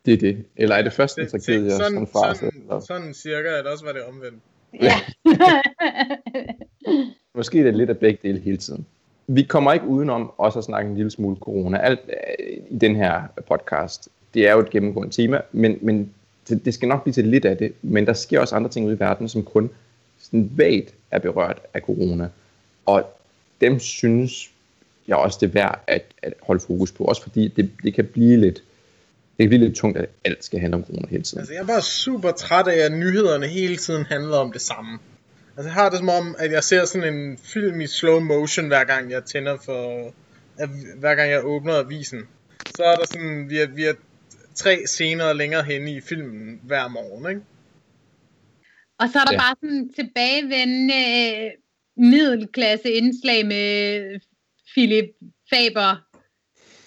Det 0.07 0.15
er 0.15 0.19
det. 0.19 0.45
Eller 0.57 0.77
er 0.77 0.83
det 0.83 0.93
først 0.93 1.19
en 1.19 1.29
tragedie, 1.29 1.75
og 1.75 1.81
så 1.81 1.87
en 1.87 2.07
farse? 2.07 2.41
Sådan, 2.41 2.61
eller? 2.63 2.81
sådan 2.81 3.15
cirka, 3.15 3.49
eller 3.59 3.71
også 3.71 3.85
var 3.85 3.93
det 3.93 4.03
omvendt. 4.03 4.43
Ja. 4.83 4.95
Måske 7.39 7.59
er 7.59 7.65
det 7.65 7.77
lidt 7.77 7.91
af 7.91 7.99
begge 7.99 8.19
dele 8.23 8.41
hele 8.41 8.57
tiden. 8.57 8.87
Vi 9.33 9.43
kommer 9.43 9.73
ikke 9.73 9.87
udenom 9.87 10.33
også 10.39 10.59
at 10.59 10.65
snakke 10.65 10.91
en 10.91 10.97
lille 10.97 11.11
smule 11.11 11.37
corona. 11.37 11.79
Alt 11.79 12.01
øh, 12.09 12.57
i 12.71 12.79
den 12.79 12.97
her 12.97 13.23
podcast, 13.49 14.09
det 14.35 14.49
er 14.49 14.53
jo 14.53 14.61
et 14.61 14.71
gennemgående 14.71 15.15
tema, 15.15 15.41
men, 15.53 15.79
men 15.83 16.11
det, 16.49 16.65
det 16.65 16.75
skal 16.75 16.89
nok 16.89 17.03
blive 17.03 17.13
til 17.13 17.27
lidt 17.27 17.45
af 17.45 17.57
det. 17.57 17.73
Men 17.83 18.07
der 18.07 18.13
sker 18.13 18.41
også 18.41 18.57
andre 18.57 18.71
ting 18.71 18.87
ude 18.87 18.95
i 18.95 19.01
verden, 19.01 19.29
som 19.29 19.43
kun 19.43 19.71
sådan 20.19 20.51
vagt 20.55 20.95
er 21.11 21.19
berørt 21.19 21.61
af 21.75 21.81
corona. 21.81 22.29
Og 22.87 23.05
dem 23.61 23.79
synes 23.79 24.51
jeg 25.09 25.17
også, 25.17 25.39
det 25.41 25.47
er 25.47 25.53
værd 25.53 25.81
at, 25.87 26.05
at 26.23 26.35
holde 26.43 26.61
fokus 26.61 26.93
på. 26.93 27.05
Også 27.05 27.23
fordi 27.23 27.49
det, 27.49 27.71
det 27.83 27.95
kan 27.95 28.05
blive 28.07 28.37
lidt 28.37 28.63
det 29.37 29.45
kan 29.45 29.49
blive 29.49 29.65
lidt 29.65 29.77
tungt, 29.77 29.99
at 29.99 30.09
alt 30.25 30.45
skal 30.45 30.61
handle 30.61 30.77
om 30.77 30.85
corona 30.85 31.07
hele 31.11 31.23
tiden. 31.23 31.39
Altså, 31.39 31.55
jeg 31.55 31.63
er 31.63 31.67
bare 31.67 31.83
super 31.83 32.31
træt 32.31 32.69
af, 32.69 32.85
at 32.85 32.93
nyhederne 32.93 33.47
hele 33.47 33.77
tiden 33.77 34.05
handler 34.05 34.37
om 34.37 34.53
det 34.53 34.61
samme. 34.61 34.99
Altså, 35.57 35.69
jeg 35.69 35.73
har 35.73 35.91
det 35.91 35.99
som 35.99 36.09
om, 36.09 36.37
at 36.39 36.53
jeg 36.53 36.65
ser 36.65 36.85
sådan 36.85 37.15
en 37.15 37.39
film 37.39 37.81
i 37.81 37.87
slow 37.87 38.21
motion, 38.21 38.67
hver 38.67 38.85
gang 38.85 39.11
jeg 39.11 39.25
tænder 39.25 39.57
for... 39.65 40.13
Hver 40.97 41.15
gang 41.15 41.31
jeg 41.31 41.45
åbner 41.45 41.75
avisen. 41.75 42.29
Så 42.77 42.83
er 42.83 42.97
der 42.97 43.07
sådan, 43.07 43.51
vi 43.51 43.59
er, 43.59 43.67
vi 43.67 43.85
er 43.85 43.95
tre 44.55 44.83
scener 44.87 45.33
længere 45.33 45.63
henne 45.63 45.93
i 45.93 46.01
filmen 46.01 46.61
hver 46.63 46.89
morgen, 46.89 47.31
ikke? 47.31 47.43
Og 48.99 49.09
så 49.13 49.19
er 49.19 49.25
der 49.25 49.33
ja. 49.33 49.39
bare 49.39 49.57
sådan 49.61 49.93
tilbagevendende 49.99 50.95
øh, 50.95 51.51
middelklasse 51.97 52.91
indslag 52.91 53.47
med 53.47 54.21
Philip 54.73 55.11
Faber. 55.51 56.07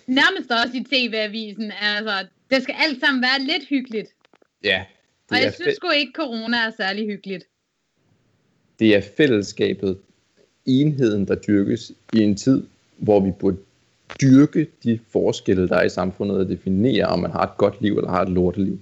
Nærmest 0.08 0.52
også 0.52 0.78
i 0.78 0.84
TV-avisen. 0.92 1.72
Altså, 1.82 2.28
det 2.50 2.64
skal 2.64 2.76
alt 2.80 3.00
sammen 3.00 3.24
være 3.24 3.40
lidt 3.40 3.70
hyggeligt. 3.70 4.10
Ja. 4.64 4.86
Og 5.32 5.42
jeg 5.42 5.54
synes 5.54 5.76
sgu 5.76 5.90
ikke, 5.90 6.14
corona 6.16 6.58
er 6.58 6.72
særlig 6.78 7.06
hyggeligt. 7.06 7.46
Det 8.84 8.96
er 8.96 9.02
fællesskabet, 9.18 9.98
enheden, 10.66 11.28
der 11.28 11.36
dyrkes 11.36 11.92
i 12.14 12.20
en 12.20 12.36
tid, 12.36 12.64
hvor 12.98 13.20
vi 13.20 13.32
burde 13.40 13.58
dyrke 14.22 14.68
de 14.84 15.00
forskelle, 15.12 15.68
der 15.68 15.76
er 15.76 15.84
i 15.84 15.90
samfundet, 15.90 16.38
og 16.38 16.50
definere, 16.50 17.06
om 17.06 17.20
man 17.20 17.32
har 17.32 17.42
et 17.42 17.58
godt 17.58 17.82
liv 17.82 17.98
eller 17.98 18.10
har 18.10 18.22
et 18.22 18.30
lorteliv. 18.30 18.80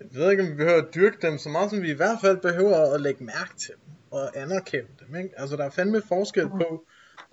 Jeg 0.00 0.08
ved 0.12 0.30
ikke, 0.30 0.42
om 0.42 0.50
vi 0.50 0.54
behøver 0.54 0.82
at 0.82 0.94
dyrke 0.94 1.16
dem 1.22 1.38
så 1.38 1.48
meget, 1.48 1.70
som 1.70 1.82
vi 1.82 1.90
i 1.90 1.94
hvert 1.94 2.18
fald 2.20 2.36
behøver 2.36 2.94
at 2.94 3.00
lægge 3.00 3.24
mærke 3.24 3.56
til 3.58 3.74
dem 3.74 3.92
og 4.10 4.42
anerkende 4.42 4.88
dem. 5.06 5.16
Ikke? 5.16 5.30
Altså, 5.36 5.56
der 5.56 5.64
er 5.64 5.70
fandme 5.70 6.02
forskel 6.08 6.48
på 6.48 6.84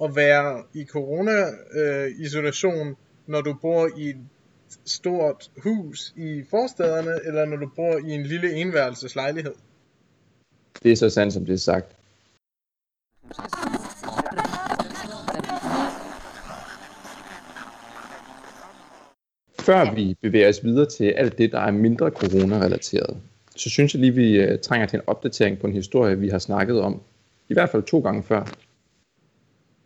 at 0.03 0.15
være 0.15 0.63
i 0.73 0.85
corona-isolation, 0.85 2.87
øh, 2.87 2.95
når 3.27 3.41
du 3.41 3.53
bor 3.61 3.89
i 3.97 4.09
et 4.09 4.17
stort 4.85 5.51
hus 5.63 6.13
i 6.15 6.43
forstederne, 6.49 7.19
eller 7.25 7.45
når 7.45 7.57
du 7.57 7.69
bor 7.75 7.97
i 8.07 8.11
en 8.11 8.23
lille 8.23 8.53
enværelseslejlighed. 8.53 9.53
Det 10.83 10.91
er 10.91 10.95
så 10.95 11.09
sandt, 11.09 11.33
som 11.33 11.45
det 11.45 11.53
er 11.53 11.57
sagt. 11.57 11.95
Før 19.59 19.93
vi 19.93 20.15
bevæger 20.21 20.49
os 20.49 20.63
videre 20.63 20.85
til 20.85 21.05
alt 21.05 21.37
det, 21.37 21.51
der 21.51 21.59
er 21.59 21.71
mindre 21.71 22.09
corona-relateret, 22.09 23.17
så 23.55 23.69
synes 23.69 23.93
jeg 23.93 24.01
lige, 24.01 24.13
vi 24.13 24.43
uh, 24.43 24.59
trænger 24.59 24.87
til 24.87 24.97
en 24.97 25.03
opdatering 25.07 25.59
på 25.59 25.67
en 25.67 25.73
historie, 25.73 26.19
vi 26.19 26.29
har 26.29 26.39
snakket 26.39 26.81
om, 26.81 27.01
i 27.49 27.53
hvert 27.53 27.69
fald 27.69 27.83
to 27.83 27.99
gange 27.99 28.23
før. 28.23 28.45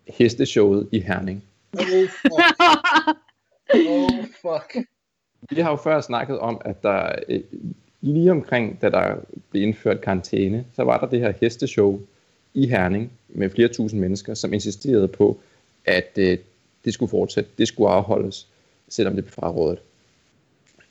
Hesteshowet 0.08 0.90
i 0.92 1.00
Herning. 1.00 1.44
Oh 1.74 2.10
fuck. 2.22 2.60
oh 3.74 4.26
fuck. 4.42 4.88
Vi 5.50 5.62
har 5.62 5.70
jo 5.70 5.76
før 5.76 6.02
snakket 6.02 6.40
om, 6.40 6.62
at 6.66 6.84
der 6.84 7.16
øh, 7.30 7.42
lige 8.14 8.32
omkring, 8.32 8.82
da 8.82 8.90
der 8.90 9.16
blev 9.50 9.64
indført 9.64 10.02
karantæne, 10.02 10.66
så 10.76 10.84
var 10.84 11.00
der 11.00 11.08
det 11.08 11.20
her 11.20 11.34
hesteshow 11.42 12.00
i 12.54 12.68
Herning 12.68 13.12
med 13.30 13.50
flere 13.50 13.68
tusind 13.68 14.02
mennesker, 14.02 14.34
som 14.34 14.54
insisterede 14.54 15.08
på, 15.08 15.40
at 15.86 16.12
øh, 16.18 16.38
det 16.86 16.94
skulle 16.94 17.10
fortsætte, 17.10 17.50
det 17.58 17.68
skulle 17.68 17.90
afholdes, 17.90 18.48
selvom 18.90 19.16
det 19.16 19.24
blev 19.24 19.32
frarådet. 19.32 19.80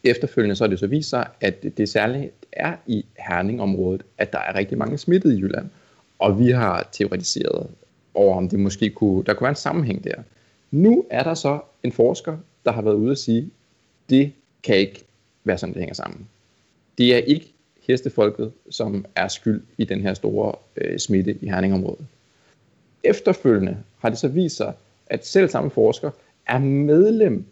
Efterfølgende 0.04 0.56
så 0.56 0.64
er 0.64 0.68
det 0.68 0.78
så 0.78 0.86
vist 0.86 1.10
sig, 1.10 1.26
at 1.40 1.62
det 1.76 1.88
særligt 1.88 2.32
er 2.52 2.76
i 2.86 3.04
Herning-området, 3.28 4.02
at 4.18 4.32
der 4.32 4.38
er 4.38 4.54
rigtig 4.54 4.78
mange 4.78 4.98
smittede 4.98 5.36
i 5.36 5.40
Jylland. 5.40 5.68
Og 6.18 6.38
vi 6.38 6.50
har 6.50 6.88
teoretiseret 6.92 7.66
over, 8.14 8.36
om 8.36 8.48
det 8.48 8.58
måske 8.58 8.90
kunne, 8.90 9.24
der 9.24 9.34
kunne 9.34 9.44
være 9.44 9.50
en 9.50 9.56
sammenhæng 9.56 10.04
der. 10.04 10.22
Nu 10.70 11.04
er 11.10 11.22
der 11.22 11.34
så 11.34 11.60
en 11.82 11.92
forsker, 11.92 12.36
der 12.64 12.72
har 12.72 12.82
været 12.82 12.94
ude 12.94 13.10
at 13.10 13.18
sige, 13.18 13.50
det 14.10 14.32
kan 14.62 14.76
ikke 14.76 15.04
være 15.44 15.58
sådan, 15.58 15.72
det 15.72 15.80
hænger 15.80 15.94
sammen. 15.94 16.28
Det 16.98 17.14
er 17.14 17.18
ikke 17.18 17.54
hestefolket, 17.86 18.52
som 18.70 19.04
er 19.14 19.28
skyld 19.28 19.62
i 19.78 19.84
den 19.84 20.00
her 20.00 20.14
store 20.14 20.54
øh, 20.76 20.98
smitte 20.98 21.38
i 21.40 21.48
Herningområdet. 21.48 22.06
Efterfølgende 23.04 23.78
har 23.98 24.08
det 24.08 24.18
så 24.18 24.28
vist 24.28 24.56
sig, 24.56 24.72
at 25.06 25.26
selv 25.26 25.48
samme 25.48 25.70
forsker 25.70 26.10
er 26.46 26.58
medlem 26.58 27.44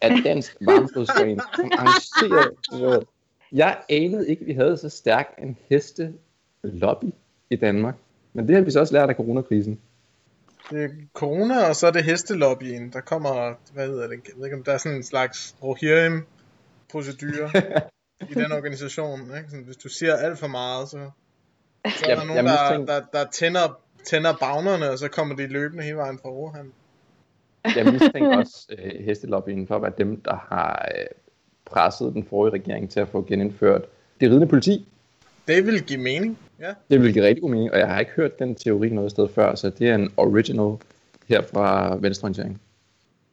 af 0.00 0.10
Dansk 0.24 0.56
Varmeblodsforening, 0.66 1.40
som 1.56 1.70
arrangerede 1.72 3.06
Jeg 3.52 3.78
anede 3.88 4.28
ikke, 4.28 4.40
at 4.40 4.46
vi 4.46 4.52
havde 4.52 4.76
så 4.76 4.88
stærk 4.88 5.34
en 5.42 5.56
hestelobby 5.68 7.12
i 7.50 7.56
Danmark. 7.56 7.94
Men 8.32 8.48
det 8.48 8.54
har 8.54 8.62
vi 8.62 8.70
så 8.70 8.80
også 8.80 8.94
lært 8.94 9.08
af 9.08 9.14
coronakrisen. 9.14 9.80
Det 10.70 10.84
er 10.84 10.88
corona, 11.14 11.68
og 11.68 11.76
så 11.76 11.86
er 11.86 11.90
det 11.90 12.04
hestelobbyen, 12.04 12.92
der 12.92 13.00
kommer, 13.00 13.54
hvad 13.72 13.86
hedder 13.86 14.08
det, 14.08 14.20
jeg 14.28 14.34
ved 14.36 14.44
ikke 14.44 14.56
om 14.56 14.62
der 14.62 14.72
er 14.72 14.78
sådan 14.78 14.96
en 14.96 15.02
slags 15.02 15.56
rohirrim 15.62 16.24
procedure 16.90 17.50
i 18.30 18.34
den 18.34 18.52
organisation. 18.52 19.20
Ikke? 19.20 19.50
Sådan, 19.50 19.64
hvis 19.64 19.76
du 19.76 19.88
siger 19.88 20.16
alt 20.16 20.38
for 20.38 20.46
meget, 20.46 20.88
så, 20.88 21.10
så 21.86 22.06
er 22.08 22.14
der 22.14 22.24
nogen, 22.24 22.46
der, 22.46 22.86
der, 22.86 23.00
der 23.12 23.30
tænder, 23.30 23.80
tænder 24.04 24.32
bagnerne, 24.40 24.90
og 24.90 24.98
så 24.98 25.08
kommer 25.08 25.36
de 25.36 25.46
løbende 25.46 25.84
hele 25.84 25.96
vejen 25.96 26.18
fra 26.22 26.32
Wuhan. 26.32 26.72
Jeg 27.76 27.92
mistænker 27.92 28.36
også 28.36 28.66
øh, 28.78 29.04
hestelobbyen 29.04 29.66
for 29.66 29.76
at 29.76 29.82
være 29.82 29.92
dem, 29.98 30.20
der 30.20 30.36
har 30.48 30.88
øh, 30.98 31.06
presset 31.64 32.14
den 32.14 32.24
forrige 32.24 32.54
regering 32.54 32.90
til 32.90 33.00
at 33.00 33.08
få 33.08 33.22
genindført 33.22 33.82
det 34.20 34.30
ridende 34.30 34.46
politi. 34.46 34.88
Det 35.48 35.66
vil 35.66 35.82
give 35.82 36.00
mening, 36.00 36.38
ja. 36.60 36.74
Det 36.90 37.02
vil 37.02 37.12
give 37.12 37.24
rigtig 37.24 37.42
god 37.42 37.50
mening, 37.50 37.72
og 37.72 37.78
jeg 37.78 37.88
har 37.88 38.00
ikke 38.00 38.12
hørt 38.12 38.38
den 38.38 38.54
teori 38.54 38.88
noget 38.88 39.10
sted 39.10 39.28
før, 39.34 39.54
så 39.54 39.70
det 39.70 39.88
er 39.88 39.94
en 39.94 40.12
original 40.16 40.76
her 41.28 41.42
fra 41.52 41.96
Venstreorientering. 41.96 42.60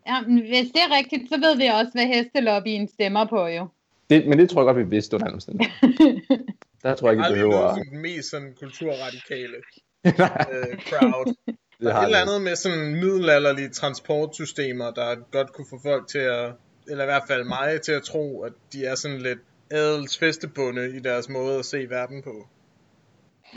Ja, 0.08 0.22
men 0.22 0.39
hvis 0.39 0.67
det 0.67 0.81
er 0.89 0.98
rigtigt, 0.98 1.29
så 1.29 1.39
ved 1.39 1.58
vi 1.58 1.65
også, 1.65 1.91
hvad 1.93 2.05
hestelobbyen 2.05 2.88
stemmer 2.88 3.25
på 3.25 3.48
jo. 3.48 3.67
Det, 4.09 4.27
men 4.27 4.39
det 4.39 4.49
tror 4.49 4.61
jeg 4.61 4.65
godt, 4.65 4.85
vi 4.85 4.89
vidste 4.89 5.15
under 5.15 5.27
Der 6.83 6.95
tror 6.95 7.09
jeg 7.09 7.17
ikke, 7.17 7.27
vi 7.27 7.33
behøver... 7.33 7.57
Aldrig 7.57 7.75
noget 7.75 7.91
den 7.91 8.01
mest 8.01 8.29
sådan 8.29 8.53
kulturradikale 8.59 9.55
øh, 10.05 10.79
crowd. 10.89 11.35
Der 11.81 11.93
er 11.93 11.99
et 11.99 12.05
eller 12.05 12.21
andet 12.21 12.41
med 12.41 12.55
sådan 12.55 12.95
middelalderlige 12.95 13.69
transportsystemer, 13.69 14.91
der 14.91 15.15
godt 15.31 15.53
kunne 15.53 15.67
få 15.69 15.79
folk 15.83 16.07
til 16.07 16.19
at, 16.19 16.53
eller 16.87 17.03
i 17.03 17.07
hvert 17.07 17.23
fald 17.27 17.43
mig 17.43 17.81
til 17.81 17.91
at 17.91 18.03
tro, 18.03 18.41
at 18.41 18.53
de 18.73 18.85
er 18.85 18.95
sådan 18.95 19.17
lidt 19.17 19.39
adels 19.71 20.17
festebunde 20.17 20.95
i 20.95 20.99
deres 20.99 21.29
måde 21.29 21.59
at 21.59 21.65
se 21.65 21.89
verden 21.89 22.23
på. 22.23 22.47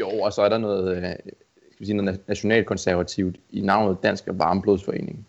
Jo, 0.00 0.08
og 0.08 0.32
så 0.32 0.42
er 0.42 0.48
der 0.48 0.58
noget, 0.58 0.96
øh, 0.96 1.02
skal 1.74 1.86
sige, 1.86 1.96
noget 1.96 2.20
nationalkonservativt 2.28 3.36
i 3.50 3.60
navnet 3.60 3.98
Dansk 4.02 4.24
Varmblodsforening. 4.26 5.26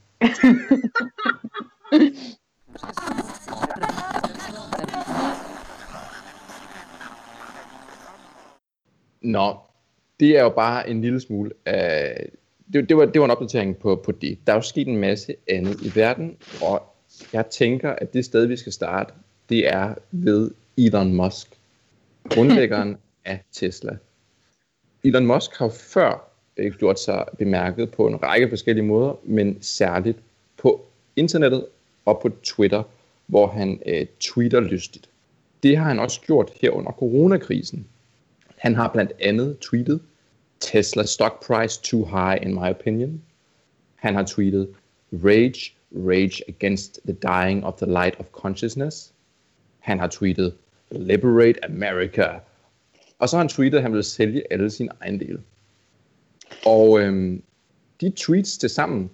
Nå, 9.24 9.56
det 10.20 10.38
er 10.38 10.44
jo 10.44 10.50
bare 10.50 10.89
en 10.89 11.01
lille 11.01 11.20
smule 11.20 11.51
af... 11.65 12.30
Det, 12.74 12.89
det, 12.89 12.98
var, 12.98 13.06
det 13.06 13.22
var 13.22 13.25
en 13.25 13.32
opdatering 13.32 13.77
på, 13.77 13.96
på 13.96 14.12
det. 14.12 14.38
Der 14.48 14.53
er 14.53 14.58
jo 14.58 14.62
sket 14.62 14.88
en 14.88 14.98
masse 14.98 15.36
andet 15.50 15.82
i 15.82 15.92
verden, 15.96 16.38
og 16.62 16.84
jeg 17.34 17.46
tænker, 17.46 17.92
at 17.92 18.13
det 18.13 18.25
sted, 18.25 18.46
vi 18.46 18.58
skal 18.58 18.72
starte, 18.72 19.13
det 19.50 19.68
er 19.68 19.96
ved 20.12 20.51
Elon 20.77 21.13
Musk, 21.13 21.48
grundlæggeren 22.30 22.98
af 23.25 23.44
Tesla. 23.51 23.98
Elon 25.03 25.25
Musk 25.25 25.58
har 25.58 25.70
før 25.70 26.30
gjort 26.80 27.00
sig 27.00 27.25
bemærket 27.38 27.92
på 27.92 28.08
en 28.08 28.24
række 28.24 28.50
forskellige 28.50 28.86
måder, 28.86 29.13
men 29.24 29.58
særligt 29.62 30.18
på 30.58 30.86
internettet 31.15 31.65
og 32.06 32.20
på 32.22 32.30
Twitter, 32.44 32.84
hvor 33.27 33.48
han 33.48 33.82
øh, 33.86 34.06
tweeter 34.20 34.60
lystigt. 34.60 35.10
Det 35.63 35.77
har 35.77 35.86
han 35.86 36.00
også 36.00 36.22
gjort 36.22 36.51
her 36.62 36.70
under 36.70 36.92
coronakrisen. 36.92 37.88
Han 38.63 38.75
har 38.75 38.88
blandt 38.88 39.12
andet 39.20 39.60
tweetet, 39.60 40.01
Tesla 40.60 41.05
stock 41.05 41.46
price 41.46 41.82
too 41.82 42.05
high 42.05 42.38
in 42.41 42.53
my 42.53 42.70
opinion. 42.70 43.22
Han 43.96 44.15
har 44.15 44.24
tweetet, 44.24 44.75
rage, 45.13 45.75
rage 45.91 46.43
against 46.48 47.00
the 47.05 47.13
dying 47.13 47.65
of 47.65 47.74
the 47.77 47.86
light 47.86 48.20
of 48.20 48.25
consciousness. 48.32 49.13
Han 49.79 50.00
har 50.00 50.08
tweetet, 50.08 50.53
liberate 50.91 51.65
America. 51.65 52.39
Og 53.20 53.29
så 53.29 53.36
har 53.36 53.43
han 53.43 53.50
tweetet, 53.50 53.77
at 53.77 53.84
han 53.84 53.93
vil 53.93 54.03
sælge 54.03 54.43
alle 54.51 54.70
sine 54.70 54.89
ejendele. 55.01 55.41
Og 56.65 57.00
øhm, 57.00 57.43
de 58.01 58.13
tweets 58.15 58.58
til 58.58 58.70
sammen 58.70 59.10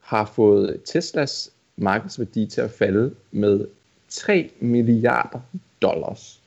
har 0.00 0.24
fået 0.24 0.82
Teslas 0.84 1.52
markedsværdi 1.76 2.46
til 2.46 2.60
at 2.60 2.70
falde 2.70 3.14
med 3.30 3.66
3 4.08 4.50
milliarder 4.60 5.40
dollars. 5.82 6.42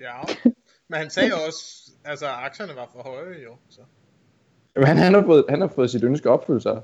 Ja, 0.00 0.50
men 0.88 0.98
han 0.98 1.10
sagde 1.10 1.32
også, 1.46 1.90
altså 2.04 2.26
aktierne 2.26 2.76
var 2.76 2.88
for 2.92 3.02
høje 3.02 3.42
jo. 3.44 3.56
Så. 3.68 3.80
Men 4.76 4.86
han 4.86 5.14
har 5.14 5.22
fået, 5.22 5.44
han 5.48 5.60
har 5.60 5.68
fået 5.68 5.90
sit 5.90 6.04
ønske 6.04 6.30
opfyldt 6.30 6.62
sig. 6.62 6.82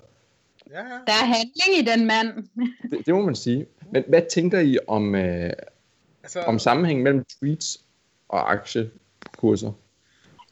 Ja, 0.70 0.78
ja. 0.78 0.84
Der 0.84 1.12
er 1.12 1.24
handling 1.24 1.78
i 1.78 1.82
den 1.82 2.06
mand. 2.06 2.48
Det, 2.90 3.06
det 3.06 3.14
må 3.14 3.22
man 3.24 3.34
sige. 3.34 3.66
Men 3.92 4.04
hvad 4.08 4.22
tænker 4.30 4.60
I 4.60 4.78
om, 4.86 5.14
øh, 5.14 5.52
altså, 6.22 6.40
om 6.40 6.58
sammenhængen 6.58 7.04
mellem 7.04 7.24
tweets 7.24 7.80
og 8.28 8.52
aktiekurser? 8.52 9.72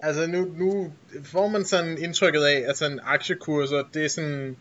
Altså 0.01 0.27
nu, 0.27 0.45
nu 0.57 0.93
får 1.25 1.49
man 1.49 1.65
sådan 1.65 1.99
indtrykket 1.99 2.41
af, 2.41 2.65
at 2.69 2.77
sådan 2.77 3.01
aktiekurser, 3.03 3.85
det 3.95 4.05
er 4.05 4.09
sådan 4.09 4.57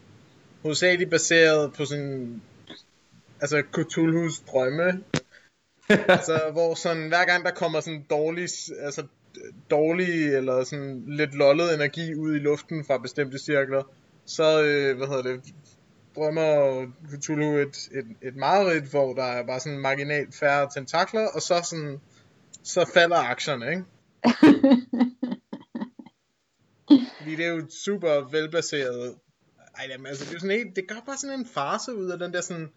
hovedsageligt 0.61 1.09
baseret 1.09 1.73
på 1.73 1.85
sådan, 1.85 2.41
altså 3.41 3.63
Cthulhu's 3.77 4.51
drømme. 4.51 5.03
altså 6.17 6.49
hvor 6.51 6.73
sådan, 6.73 7.07
hver 7.07 7.25
gang 7.25 7.45
der 7.45 7.51
kommer 7.51 7.79
sådan 7.79 8.05
dårlig, 8.09 8.49
altså 8.79 9.03
dårlig 9.69 10.35
eller 10.35 10.63
sådan 10.63 11.03
lidt 11.07 11.35
lollet 11.35 11.73
energi 11.73 12.15
ud 12.15 12.35
i 12.35 12.39
luften 12.39 12.85
fra 12.85 12.97
bestemte 12.97 13.39
cirkler, 13.39 13.83
så, 14.25 14.63
øh, 14.63 14.97
hvad 14.97 15.07
hedder 15.07 15.23
det, 15.23 15.41
drømmer 16.15 16.85
Cthulhu 17.21 17.57
et, 17.57 17.89
et, 17.91 18.05
et 18.21 18.35
mareridt, 18.35 18.83
hvor 18.83 19.13
der 19.13 19.23
er 19.23 19.45
bare 19.45 19.59
sådan 19.59 19.79
marginalt 19.79 20.35
færre 20.35 20.69
tentakler, 20.73 21.27
og 21.27 21.41
så 21.41 21.61
sådan, 21.63 22.01
så 22.63 22.91
falder 22.93 23.17
aktierne, 23.17 23.69
ikke? 23.69 23.83
Fordi 27.19 27.35
det 27.35 27.45
er 27.45 27.49
jo 27.49 27.69
super 27.69 28.29
velbaseret. 28.31 29.15
Ej, 29.77 29.87
jamen, 29.89 30.07
altså, 30.07 30.25
det, 30.25 30.35
er 30.35 30.39
sådan 30.39 30.57
helt, 30.57 30.75
det 30.75 30.87
gør 30.87 30.95
bare 31.05 31.17
sådan 31.17 31.39
en 31.39 31.45
farse 31.45 31.95
ud 31.95 32.11
af 32.11 32.19
den 32.19 32.33
der 32.33 32.41
sådan, 32.41 32.69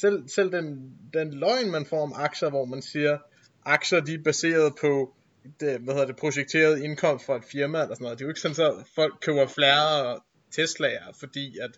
selv, 0.00 0.28
selv 0.28 0.52
den, 0.52 0.92
den 1.12 1.34
løgn, 1.34 1.70
man 1.70 1.86
får 1.86 2.02
om 2.02 2.12
aktier, 2.16 2.50
hvor 2.50 2.64
man 2.64 2.82
siger, 2.82 3.18
aktier 3.64 4.00
de 4.00 4.14
er 4.14 4.22
baseret 4.24 4.72
på 4.80 5.14
det, 5.60 5.80
hvad 5.80 5.94
hedder 5.94 6.06
det, 6.06 6.16
projekteret 6.16 6.82
indkomst 6.82 7.26
fra 7.26 7.36
et 7.36 7.44
firma 7.44 7.82
eller 7.82 7.94
sådan 7.94 8.04
noget. 8.04 8.18
Det 8.18 8.24
er 8.24 8.26
jo 8.26 8.30
ikke 8.30 8.40
sådan, 8.40 8.80
at 8.80 8.86
folk 8.94 9.14
køber 9.20 9.46
flere 9.46 10.16
Tesla'er, 10.54 11.18
fordi 11.20 11.58
at 11.58 11.70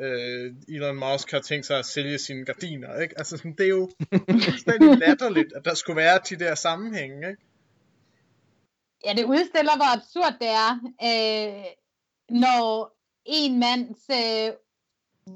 øh, 0.00 0.54
Elon 0.68 0.96
Musk 0.96 1.30
har 1.30 1.40
tænkt 1.40 1.66
sig 1.66 1.78
at 1.78 1.86
sælge 1.86 2.18
sine 2.18 2.44
gardiner, 2.44 3.00
ikke? 3.00 3.18
Altså, 3.18 3.36
sådan, 3.36 3.54
det 3.58 3.64
er 3.64 3.68
jo 3.68 3.90
fuldstændig 4.42 4.98
latterligt, 5.06 5.52
at 5.52 5.64
der 5.64 5.74
skulle 5.74 5.96
være 5.96 6.20
de 6.30 6.36
der 6.36 6.54
sammenhænge, 6.54 7.30
ikke? 7.30 7.42
Ja, 9.04 9.12
det 9.12 9.24
udstiller, 9.24 9.76
hvor 9.76 9.96
absurd 9.96 10.34
det 10.40 10.48
er, 10.48 10.72
øh, 11.08 11.64
når 12.40 12.96
en 13.24 13.60
mands 13.60 14.04
øh, 14.10 14.52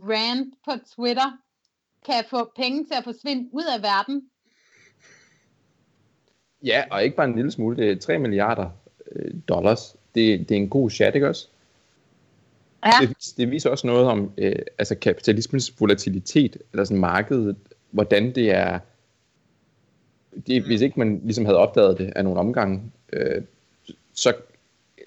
rant 0.09 0.55
på 0.65 0.73
Twitter 0.97 1.39
kan 2.07 2.25
få 2.31 2.53
penge 2.57 2.85
til 2.85 2.95
at 2.99 3.05
forsvinde 3.05 3.49
ud 3.53 3.65
af 3.77 3.83
verden. 3.83 4.23
Ja, 6.65 6.85
og 6.91 7.05
ikke 7.05 7.17
bare 7.17 7.29
en 7.29 7.37
lille 7.37 7.51
smule. 7.51 7.77
Det 7.77 7.91
er 7.91 7.97
3 7.97 8.19
milliarder 8.19 8.71
øh, 9.13 9.35
dollars. 9.49 9.97
Det, 10.15 10.49
det 10.49 10.55
er 10.55 10.59
en 10.59 10.69
god 10.69 10.91
chat, 10.91 11.15
ikke 11.15 11.29
også? 11.29 11.49
Ja. 12.87 13.07
Det, 13.07 13.17
det 13.37 13.51
viser 13.51 13.71
også 13.71 13.87
noget 13.87 14.07
om 14.07 14.33
øh, 14.39 14.59
altså 14.79 14.95
kapitalismens 14.95 15.81
volatilitet, 15.81 16.57
eller 16.73 16.85
sådan 16.85 17.01
markedet, 17.01 17.57
hvordan 17.91 18.35
det 18.35 18.51
er, 18.51 18.79
det, 20.47 20.63
hvis 20.63 20.81
ikke 20.81 20.99
man 20.99 21.21
ligesom 21.25 21.45
havde 21.45 21.59
opdaget 21.59 21.99
det 21.99 22.13
af 22.17 22.25
nogle 22.25 22.41
omgange, 22.41 22.83
øh, 23.13 23.43
så 24.13 24.35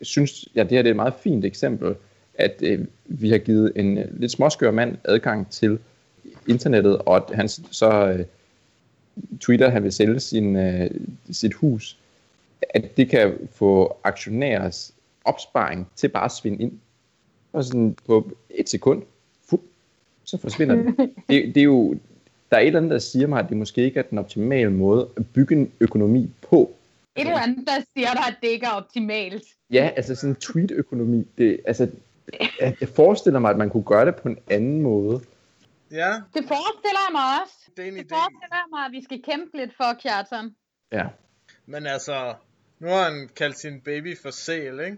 synes 0.01 0.45
jeg, 0.55 0.69
det 0.69 0.77
her 0.77 0.81
det 0.81 0.89
er 0.89 0.93
et 0.93 0.95
meget 0.95 1.13
fint 1.13 1.45
eksempel, 1.45 1.95
at 2.33 2.61
øh, 2.61 2.85
vi 3.05 3.29
har 3.29 3.37
givet 3.37 3.71
en 3.75 3.97
øh, 3.97 4.19
lidt 4.19 4.31
småskør 4.31 4.71
mand 4.71 4.97
adgang 5.03 5.49
til 5.49 5.79
internettet, 6.47 6.97
og 6.97 7.25
han 7.33 7.49
så 7.49 8.07
øh, 8.07 8.25
tweeter, 9.39 9.65
at 9.65 9.71
han 9.71 9.83
vil 9.83 9.91
sælge 9.91 10.19
sin, 10.19 10.55
øh, 10.55 10.91
sit 11.31 11.53
hus, 11.53 11.97
at 12.69 12.97
det 12.97 13.09
kan 13.09 13.49
få 13.53 13.97
aktionærers 14.03 14.93
opsparing 15.25 15.87
til 15.95 16.07
bare 16.07 16.25
at 16.25 16.31
svinde 16.31 16.63
ind. 16.63 16.71
Og 17.53 17.63
sådan 17.63 17.97
på 18.07 18.31
et 18.49 18.69
sekund, 18.69 19.03
fup, 19.49 19.61
så 20.23 20.37
forsvinder 20.37 20.75
det. 20.75 20.95
det. 21.29 21.55
Det 21.55 21.57
er 21.57 21.63
jo, 21.63 21.95
der 22.49 22.57
er 22.57 22.61
et 22.61 22.67
eller 22.67 22.79
andet, 22.79 22.91
der 22.91 22.99
siger 22.99 23.27
mig, 23.27 23.39
at 23.39 23.49
det 23.49 23.57
måske 23.57 23.81
ikke 23.81 23.99
er 23.99 24.03
den 24.03 24.17
optimale 24.17 24.71
måde 24.71 25.09
at 25.17 25.27
bygge 25.27 25.55
en 25.55 25.71
økonomi 25.79 26.31
på. 26.49 26.75
Et 27.15 27.21
eller 27.21 27.39
andet, 27.39 27.67
der 27.67 27.83
siger 27.93 28.13
dig, 28.13 28.23
at 28.27 28.35
det 28.41 28.47
ikke 28.47 28.65
er 28.65 28.71
optimalt. 28.71 29.43
Ja, 29.71 29.89
altså 29.95 30.15
sådan 30.15 30.29
en 30.29 30.35
tweet-økonomi, 30.35 31.27
det, 31.37 31.59
altså, 31.65 31.87
jeg 32.59 32.89
forestiller 32.95 33.39
mig, 33.39 33.51
at 33.51 33.57
man 33.57 33.69
kunne 33.69 33.83
gøre 33.83 34.05
det 34.05 34.15
på 34.15 34.29
en 34.29 34.37
anden 34.49 34.81
måde. 34.81 35.21
Ja, 36.01 36.11
Det 36.35 36.43
forestiller 36.53 37.01
jeg 37.07 37.11
mig 37.19 37.25
også. 37.41 37.57
det 37.77 37.83
er 37.83 37.87
en 37.87 37.95
Det 37.95 38.03
idé. 38.05 38.15
forestiller 38.15 38.55
jeg 38.63 38.65
mig, 38.75 38.85
at 38.85 38.91
vi 38.91 39.03
skal 39.03 39.23
kæmpe 39.23 39.57
lidt 39.57 39.73
for, 39.77 39.89
Kjartan. 40.01 40.55
Ja. 40.91 41.05
Men 41.65 41.87
altså, 41.87 42.35
nu 42.79 42.87
har 42.87 43.03
han 43.09 43.29
kaldt 43.35 43.57
sin 43.57 43.81
baby 43.81 44.17
for 44.21 44.29
sæl, 44.31 44.79
ikke? 44.79 44.97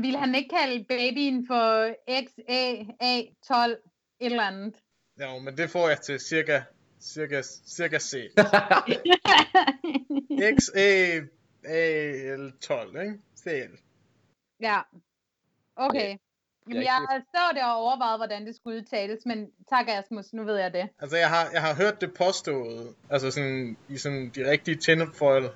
Vil 0.00 0.16
han 0.16 0.34
ikke 0.34 0.48
kalde 0.56 0.84
babyen 0.88 1.46
for 1.46 1.66
XAA12 2.24 3.70
et 4.20 4.32
eller 4.32 4.42
andet? 4.42 4.74
Jo, 5.20 5.38
men 5.38 5.56
det 5.56 5.70
får 5.70 5.88
jeg 5.88 6.00
til 6.00 6.20
cirka, 6.20 6.62
cirka, 7.00 7.42
cirka 7.76 7.98
sæl. 7.98 8.30
X, 10.58 10.68
A, 10.76 11.20
A, 11.64 12.36
L, 12.36 12.52
12, 12.60 13.00
ikke? 13.00 13.18
Sæl. 13.34 13.70
ja. 14.60 14.80
Okay. 15.78 16.16
Jamen, 16.68 16.82
Jeg 16.82 17.06
jeg 17.10 17.22
så 17.34 17.54
det 17.54 17.62
og 17.62 17.76
overvejet, 17.76 18.18
hvordan 18.18 18.46
det 18.46 18.56
skulle 18.56 18.76
udtales, 18.76 19.26
men 19.26 19.50
tak 19.68 19.88
Asmus, 19.88 20.32
nu 20.32 20.44
ved 20.44 20.56
jeg 20.56 20.72
det. 20.72 20.88
Altså, 21.00 21.16
jeg 21.16 21.28
har, 21.28 21.48
jeg 21.52 21.62
har 21.62 21.74
hørt 21.74 22.00
det 22.00 22.14
påstået, 22.14 22.94
altså 23.10 23.30
sådan, 23.30 23.76
i 23.88 23.96
sådan 23.96 24.32
de 24.34 24.50
rigtige 24.50 24.76
tinfoil 24.76 25.48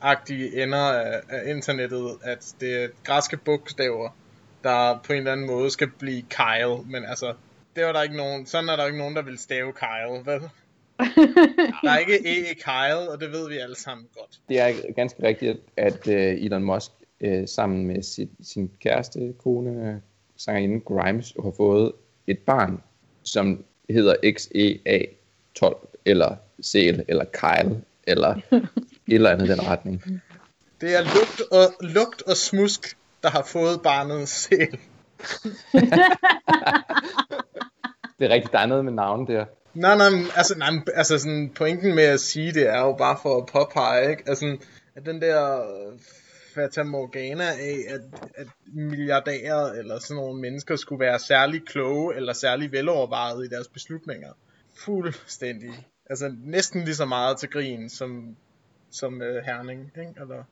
agtige 0.00 0.62
ender 0.62 0.78
af, 0.78 1.20
af 1.28 1.50
internettet, 1.50 2.18
at 2.22 2.54
det 2.60 2.82
er 2.84 2.88
græske 3.04 3.36
bogstaver, 3.36 4.08
der 4.64 5.00
på 5.04 5.12
en 5.12 5.18
eller 5.18 5.32
anden 5.32 5.46
måde 5.46 5.70
skal 5.70 5.90
blive 5.98 6.22
Kyle, 6.22 6.82
men 6.84 7.04
altså, 7.04 7.34
det 7.76 7.84
var 7.84 7.92
der 7.92 8.02
ikke 8.02 8.16
nogen, 8.16 8.46
sådan 8.46 8.68
er 8.68 8.76
der 8.76 8.86
ikke 8.86 8.98
nogen, 8.98 9.16
der 9.16 9.22
vil 9.22 9.38
stave 9.38 9.72
Kyle, 9.72 10.32
vel? 10.32 10.40
Der 11.82 11.90
er 11.90 11.98
ikke 11.98 12.28
E 12.28 12.50
i 12.50 12.54
Kyle, 12.54 13.10
og 13.10 13.20
det 13.20 13.32
ved 13.32 13.48
vi 13.48 13.58
alle 13.58 13.76
sammen 13.76 14.06
godt. 14.14 14.40
Det 14.48 14.60
er 14.60 14.92
ganske 14.92 15.22
rigtigt, 15.22 15.58
at 15.76 16.08
øh, 16.08 16.44
Elon 16.44 16.62
Musk 16.62 16.90
øh, 17.20 17.48
sammen 17.48 17.86
med 17.86 18.02
sit, 18.02 18.28
sin 18.42 18.70
kæreste, 18.80 19.34
kone, 19.38 20.02
sangerinde 20.38 20.80
Grimes, 20.80 21.34
har 21.42 21.52
fået 21.56 21.92
et 22.26 22.38
barn, 22.38 22.82
som 23.22 23.64
hedder 23.90 24.14
XEA12, 24.24 25.86
eller 26.04 26.36
Sæl, 26.60 27.04
eller 27.08 27.24
Kyle, 27.24 27.82
eller 28.06 28.34
et 28.52 29.14
eller 29.14 29.30
andet 29.30 29.46
i 29.48 29.50
den 29.50 29.66
retning. 29.66 30.02
Det 30.80 30.96
er 30.96 31.02
lugt 31.02 31.42
og, 31.50 31.74
lugt 31.80 32.22
og 32.22 32.36
smusk, 32.36 32.96
der 33.22 33.30
har 33.30 33.42
fået 33.42 33.82
barnet 33.82 34.28
sæl. 34.28 34.78
Det 38.18 38.24
er 38.24 38.34
rigtigt, 38.34 38.52
der 38.52 38.58
er 38.58 38.66
noget 38.66 38.84
med 38.84 38.92
navn 38.92 39.26
der. 39.26 39.44
Nej, 39.74 39.96
nej, 39.96 40.08
altså, 40.36 40.58
nej, 40.58 40.68
altså 40.94 41.18
sådan, 41.18 41.52
pointen 41.54 41.94
med 41.94 42.04
at 42.04 42.20
sige 42.20 42.52
det 42.52 42.68
er 42.68 42.80
jo 42.80 42.92
bare 42.92 43.18
for 43.22 43.36
at 43.36 43.46
påpege, 43.46 44.10
ikke? 44.10 44.22
Altså, 44.26 44.56
at 44.94 45.06
den 45.06 45.22
der 45.22 45.60
øh, 45.60 45.98
Fata 46.58 46.82
Morgana 46.82 47.44
af, 47.44 47.94
at, 47.94 48.00
at 48.34 48.46
milliardærer 48.66 49.72
eller 49.72 49.98
sådan 49.98 50.22
nogle 50.22 50.40
mennesker 50.40 50.76
skulle 50.76 51.00
være 51.00 51.18
særlig 51.18 51.64
kloge 51.64 52.16
eller 52.16 52.32
særlig 52.32 52.72
velovervejet 52.72 53.44
i 53.44 53.48
deres 53.48 53.68
beslutninger. 53.68 54.32
Fuldstændig. 54.74 55.70
Altså 56.10 56.34
næsten 56.44 56.84
lige 56.84 56.94
så 56.94 57.04
meget 57.04 57.38
til 57.38 57.50
grin 57.50 57.88
som, 57.88 58.36
som 58.90 59.14
uh, 59.14 59.44
Herning, 59.46 59.92
ikke? 59.98 60.12
Eller, 60.20 60.44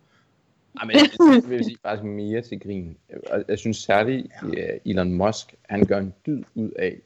Ej, 0.81 0.87
men 0.87 0.97
jeg 0.97 1.51
vil 1.51 1.64
sige 1.64 1.77
faktisk 1.83 2.05
mere 2.05 2.42
til 2.42 2.61
grin. 2.61 2.97
Og 3.31 3.45
jeg 3.49 3.59
synes 3.59 3.77
særligt, 3.77 4.27
at 4.57 4.79
Elon 4.85 5.12
Musk, 5.12 5.55
han 5.62 5.87
gør 5.87 5.99
en 5.99 6.14
dyd 6.27 6.42
ud 6.55 6.71
af 6.71 6.97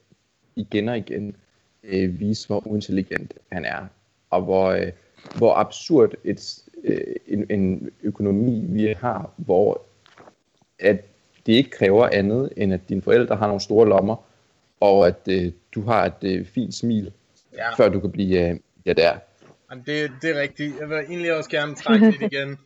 igen 0.55 0.89
og 0.89 0.97
igen 0.97 1.35
øh, 1.83 2.19
vise, 2.19 2.47
hvor 2.47 2.67
uintelligent 2.67 3.33
han 3.51 3.65
er. 3.65 3.87
Og 4.29 4.41
hvor, 4.41 4.65
øh, 4.65 4.91
hvor 5.37 5.53
absurd 5.53 6.13
et, 6.23 6.60
øh, 6.83 7.15
en, 7.27 7.45
en 7.49 7.89
økonomi 8.03 8.65
vi 8.67 8.95
har, 8.99 9.33
hvor 9.37 9.81
at 10.79 11.05
det 11.45 11.53
ikke 11.53 11.69
kræver 11.69 12.09
andet, 12.11 12.53
end 12.57 12.73
at 12.73 12.89
dine 12.89 13.01
forældre 13.01 13.35
har 13.35 13.47
nogle 13.47 13.61
store 13.61 13.87
lommer, 13.89 14.15
og 14.79 15.07
at 15.07 15.27
øh, 15.29 15.51
du 15.75 15.81
har 15.81 16.05
et 16.05 16.23
øh, 16.23 16.45
fint 16.45 16.73
smil, 16.73 17.11
ja, 17.57 17.75
før 17.75 17.89
du 17.89 17.99
kan 17.99 18.11
blive 18.11 18.49
øh, 18.49 18.59
ja, 18.85 18.93
der. 18.93 19.17
Jamen, 19.71 19.83
det, 19.85 20.11
det 20.21 20.37
er 20.37 20.41
rigtigt. 20.41 20.79
Jeg 20.79 20.89
vil 20.89 20.97
egentlig 20.97 21.37
også 21.37 21.49
gerne 21.49 21.75
trække 21.75 22.09
lidt 22.09 22.21
igen. 22.33 22.57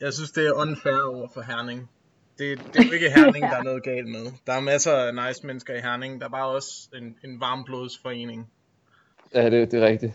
Jeg 0.00 0.12
synes, 0.12 0.30
det 0.30 0.46
er 0.46 0.52
unfair 0.52 1.02
over 1.14 1.28
for 1.34 1.40
Herning. 1.40 1.90
Det, 2.38 2.58
det 2.72 2.80
er 2.80 2.86
jo 2.86 2.92
ikke 2.92 3.10
Herning, 3.10 3.44
der 3.44 3.56
er 3.56 3.62
noget 3.62 3.82
galt 3.82 4.08
med. 4.08 4.26
Der 4.46 4.52
er 4.52 4.60
masser 4.60 4.92
af 4.92 5.14
nice 5.14 5.46
mennesker 5.46 5.74
i 5.74 5.80
Herning. 5.80 6.20
Der 6.20 6.26
er 6.26 6.30
bare 6.30 6.48
også 6.48 6.88
en, 6.94 7.16
en 7.24 7.40
varmblodsforening. 7.40 8.50
Ja, 9.34 9.50
det, 9.50 9.70
det 9.70 9.82
er 9.82 9.86
rigtigt. 9.86 10.12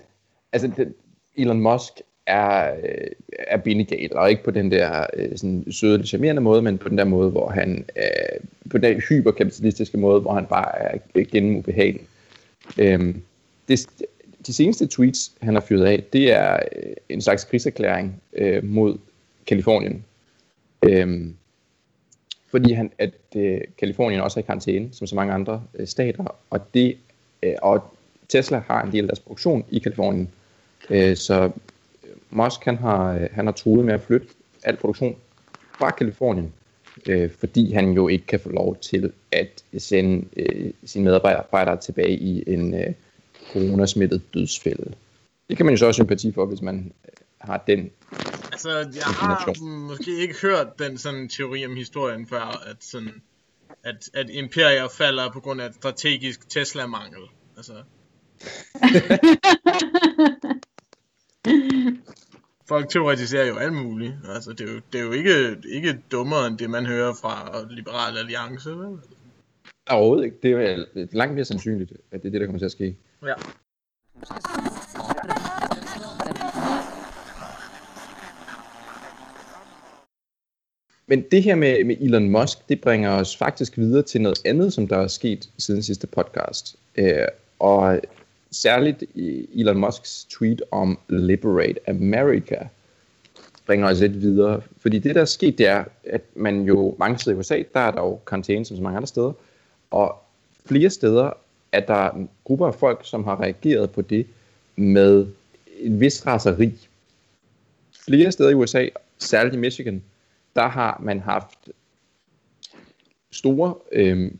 Altså, 0.52 0.72
det, 0.78 0.94
Elon 1.38 1.62
Musk 1.62 1.94
er, 2.28 2.76
øh, 2.84 3.08
er 3.48 3.58
bindegal, 3.58 4.10
og 4.16 4.30
ikke 4.30 4.44
på 4.44 4.52
den 4.52 4.72
der 4.72 5.06
øh, 5.14 5.38
sådan 5.38 5.72
søde, 5.72 6.08
charmerende 6.08 6.42
måde, 6.42 6.62
men 6.62 6.78
på 6.78 6.90
den 6.90 6.98
der 6.98 7.04
måde, 7.04 7.30
hvor 7.32 7.50
han, 7.50 7.86
øh, 7.98 8.40
på 8.70 8.78
den 8.78 9.02
hyperkapitalistiske 9.10 9.98
måde, 9.98 10.22
hvor 10.22 10.34
han 10.34 10.46
bare 10.46 10.82
er 10.82 11.24
gennem 11.32 11.56
ubehagelig. 11.56 12.02
Øhm, 12.78 13.22
det, 13.68 13.88
de 14.48 14.54
seneste 14.54 14.88
tweets, 14.88 15.32
han 15.42 15.54
har 15.54 15.62
fyret 15.62 15.86
af, 15.86 16.04
det 16.14 16.32
er 16.32 16.54
øh, 16.76 16.94
en 17.10 17.22
slags 17.22 17.44
krigserklæring 17.44 18.22
øh, 18.34 18.64
mod 18.64 18.98
Kalifornien. 19.48 20.06
Øhm, 20.84 21.36
fordi 22.52 22.74
han, 22.74 22.92
at 22.98 23.14
øh, 23.36 23.62
Kalifornien 23.80 24.22
også 24.22 24.40
er 24.40 24.44
i 24.44 24.46
karantæne, 24.46 24.90
som 24.92 25.08
så 25.08 25.16
mange 25.16 25.34
andre 25.34 25.64
øh, 25.76 25.88
stater, 25.88 26.36
og 26.50 26.74
det 26.74 26.98
øh, 27.44 27.54
og 27.62 27.96
Tesla 28.30 28.64
har 28.68 28.84
en 28.84 28.92
del 28.92 29.04
af 29.04 29.08
deres 29.08 29.20
produktion 29.20 29.66
i 29.70 29.80
Kalifornien. 29.80 30.30
Øh, 30.90 31.16
så 31.16 31.52
Musk 32.36 32.66
han 32.66 32.78
har, 32.78 33.14
øh, 33.14 33.28
han 33.32 33.46
har 33.46 33.54
truet 33.54 33.86
med 33.86 33.94
at 33.94 34.02
flytte 34.02 34.28
al 34.64 34.78
produktion 34.78 35.16
fra 35.78 35.92
Kalifornien, 35.92 36.54
øh, 37.10 37.32
fordi 37.40 37.74
han 37.74 37.92
jo 37.92 38.08
ikke 38.08 38.26
kan 38.26 38.40
få 38.40 38.50
lov 38.50 38.78
til 38.82 39.12
at 39.32 39.64
sende 39.78 40.26
øh, 40.38 40.74
sine 40.86 41.06
medarbejdere 41.06 41.78
tilbage 41.78 42.18
i 42.18 42.44
en 42.48 42.74
øh, 42.74 42.94
coronasmittet 43.54 44.22
dødsfælde. 44.34 44.94
Det 45.50 45.58
kan 45.58 45.66
man 45.66 45.74
jo 45.74 45.78
så 45.78 45.86
også 45.86 45.98
sympati 45.98 46.32
for, 46.32 46.46
hvis 46.46 46.62
man 46.62 46.94
øh, 47.06 47.12
har 47.42 47.64
den. 47.68 47.92
Altså, 48.52 48.70
jeg 48.70 49.04
har 49.04 49.64
måske 49.64 50.22
ikke 50.22 50.36
hørt 50.42 50.80
den 50.80 50.98
sådan 50.98 51.30
teori 51.30 51.66
om 51.66 51.76
historien 51.76 52.28
før, 52.28 52.64
at, 52.70 52.78
sådan, 52.80 53.22
at, 53.84 54.10
at 54.14 54.30
imperier 54.30 54.88
falder 54.88 55.32
på 55.32 55.40
grund 55.40 55.62
af 55.62 55.74
strategisk 55.74 56.50
Tesla-mangel. 56.50 57.22
Altså, 57.58 57.74
folk 62.68 62.90
teoretiserer 62.90 63.48
jo 63.48 63.58
alt 63.58 63.74
muligt. 63.74 64.14
Altså, 64.36 64.52
det 64.52 64.70
er 64.70 64.74
jo, 64.74 64.82
det 64.94 65.00
er 65.00 65.06
jo 65.06 65.12
ikke, 65.12 65.58
ikke 65.70 66.00
dummere 66.12 66.48
end 66.48 66.58
det, 66.58 66.70
man 66.70 66.86
hører 66.86 67.14
fra 67.14 67.66
Liberal 67.70 68.18
Alliance. 68.18 68.70
Vel? 68.70 69.00
Overhovedet 69.90 70.26
ikke. 70.26 70.38
Det 70.44 70.52
er 70.52 71.08
langt 71.12 71.36
mere 71.36 71.46
sandsynligt, 71.46 71.94
at 72.12 72.22
det 72.22 72.28
er 72.28 72.32
det, 72.32 72.42
der 72.42 72.48
kommer 72.48 72.60
til 72.60 72.66
at 72.66 72.72
ske. 72.72 72.96
Ja. 73.24 73.34
Men 81.08 81.26
det 81.32 81.44
her 81.44 81.56
med, 81.56 81.84
med 81.84 81.96
Elon 82.02 82.30
Musk, 82.30 82.70
det 82.70 82.82
bringer 82.82 83.12
os 83.12 83.38
faktisk 83.38 83.78
videre 83.78 84.04
til 84.04 84.22
noget 84.22 84.42
andet, 84.46 84.74
som 84.74 84.88
der 84.88 84.98
er 84.98 85.08
sket 85.08 85.50
siden 85.58 85.84
sidste 85.84 86.08
podcast. 86.08 86.76
Øh, 86.96 87.28
og 87.60 88.02
særligt 88.52 89.04
Elon 89.56 89.78
Musks 89.78 90.26
tweet 90.30 90.62
om 90.72 91.00
Liberate 91.10 91.90
America 91.90 92.68
bringer 93.66 93.88
os 93.88 94.00
lidt 94.00 94.22
videre. 94.22 94.62
Fordi 94.78 95.00
det, 95.00 95.16
der 95.16 95.22
er 95.22 95.26
sket, 95.26 95.58
det 95.58 95.68
er, 95.68 95.84
at 96.04 96.22
man 96.36 96.62
jo 96.62 96.96
mange 97.00 97.20
steder 97.20 97.36
i 97.36 97.40
USA, 97.40 97.64
der 97.74 97.80
er 97.80 97.92
der 97.92 98.02
jo 98.02 98.20
karantæne 98.28 98.66
som 98.66 98.78
så 98.78 98.84
mange 98.84 98.98
andre 98.98 99.08
steder, 99.08 99.34
og 99.92 100.16
flere 100.66 100.90
steder 100.90 101.32
er 101.72 101.80
der 101.80 102.28
grupper 102.44 102.68
af 102.68 102.76
folk, 102.76 103.00
som 103.04 103.24
har 103.24 103.42
reageret 103.42 103.92
på 103.92 104.02
det 104.02 104.28
med 104.76 105.28
en 105.80 106.00
vis 106.00 106.28
raseri. 106.28 106.88
Flere 108.06 108.32
steder 108.32 108.50
i 108.50 108.54
USA, 108.54 108.88
særligt 109.18 109.56
i 109.56 109.58
Michigan, 109.58 110.04
der 110.56 110.68
har 110.68 111.00
man 111.04 111.20
haft 111.20 111.70
store 113.32 113.76
øh, 113.92 114.32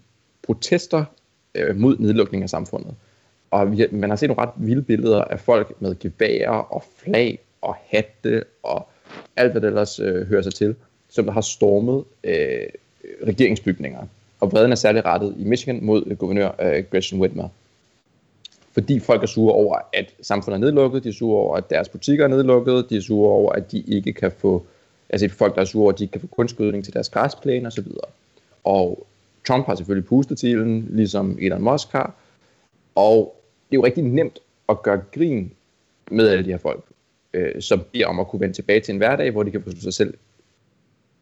protester 0.42 1.06
øh, 1.56 1.76
mod 1.76 1.98
nedlukning 1.98 2.44
af 2.44 2.50
samfundet. 2.50 2.96
Og 3.56 3.72
vi, 3.72 3.88
man 3.92 4.10
har 4.10 4.18
set 4.18 4.30
nogle 4.30 4.42
ret 4.42 4.54
vilde 4.56 4.82
billeder 4.82 5.22
af 5.22 5.40
folk 5.40 5.82
med 5.82 6.00
geværer 6.00 6.50
og 6.50 6.84
flag 6.98 7.40
og 7.62 7.76
hatte 7.92 8.44
og 8.64 8.88
alt, 9.36 9.52
hvad 9.52 9.62
der 9.62 9.68
ellers 9.68 10.00
øh, 10.00 10.28
hører 10.28 10.42
sig 10.42 10.54
til, 10.54 10.76
som 11.10 11.28
har 11.28 11.42
stormet 11.42 12.04
øh, 12.24 12.68
regeringsbygninger. 13.28 14.04
Og 14.40 14.52
vreden 14.52 14.72
er 14.72 14.76
særligt 14.76 15.06
rettet 15.06 15.36
i 15.40 15.44
Michigan 15.44 15.80
mod 15.82 16.04
øh, 16.08 16.18
guvernør 16.18 16.52
øh, 16.62 16.84
Gretchen 16.92 17.22
Whitmer. 17.22 17.50
Fordi 18.74 19.00
folk 19.00 19.24
er 19.24 19.28
sure 19.28 19.54
over, 19.54 19.78
at 19.94 20.14
samfundet 20.22 20.58
er 20.58 20.62
nedlukket, 20.62 21.04
de 21.04 21.10
er 21.10 21.14
sure 21.14 21.40
over, 21.40 21.58
at 21.58 21.70
deres 21.70 21.90
butikker 21.90 22.24
er 22.24 22.28
nedlukket, 22.28 22.90
de 22.90 22.98
er 22.98 23.02
sure 23.02 23.32
over, 23.32 23.52
at 23.52 23.72
de 23.72 23.80
ikke 23.80 24.14
kan 24.14 24.32
få, 24.32 24.66
altså 25.10 25.30
folk, 25.30 25.56
der 25.56 25.62
er 25.62 25.66
sure 25.66 25.84
over, 25.84 25.92
at 25.92 26.00
de 26.00 26.04
ikke 26.04 26.12
kan 26.12 26.22
få 26.22 26.28
kunstgødning 26.28 26.84
til 26.84 26.94
deres 26.94 27.10
græsplæne 27.10 27.68
osv. 27.68 27.88
Og 28.64 29.08
Trump 29.48 29.66
har 29.66 29.76
selvfølgelig 29.76 30.08
pustet 30.08 30.38
til 30.38 30.60
den, 30.60 30.88
ligesom 30.90 31.38
Elon 31.42 31.62
Musk 31.62 31.92
har. 31.92 32.14
Og 32.96 33.36
det 33.70 33.76
er 33.76 33.80
jo 33.80 33.86
rigtig 33.86 34.04
nemt 34.04 34.40
at 34.70 34.84
gøre 34.84 35.02
grin 35.14 35.52
med 36.12 36.30
alle 36.30 36.46
de 36.46 36.50
her 36.50 36.58
folk, 36.58 36.84
øh, 37.34 37.62
som 37.62 37.84
beder 37.94 38.08
om 38.08 38.20
at 38.20 38.28
kunne 38.28 38.40
vende 38.40 38.56
tilbage 38.56 38.80
til 38.80 38.92
en 38.92 38.98
hverdag, 38.98 39.32
hvor 39.32 39.44
de 39.44 39.52
kan 39.52 39.64
forstå 39.64 39.82
sig 39.82 39.94
selv, 39.94 40.14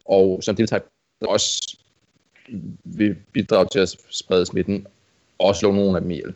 og 0.04 0.42
som 0.42 0.56
deltager 0.56 0.82
også 1.20 1.78
vil 2.84 3.16
bidrage 3.32 3.68
til 3.72 3.78
at 3.78 3.96
sprede 4.10 4.46
smitten 4.46 4.86
og 5.38 5.56
slå 5.56 5.72
nogen 5.72 5.96
af 5.96 6.00
dem 6.02 6.10
ihjel. 6.10 6.34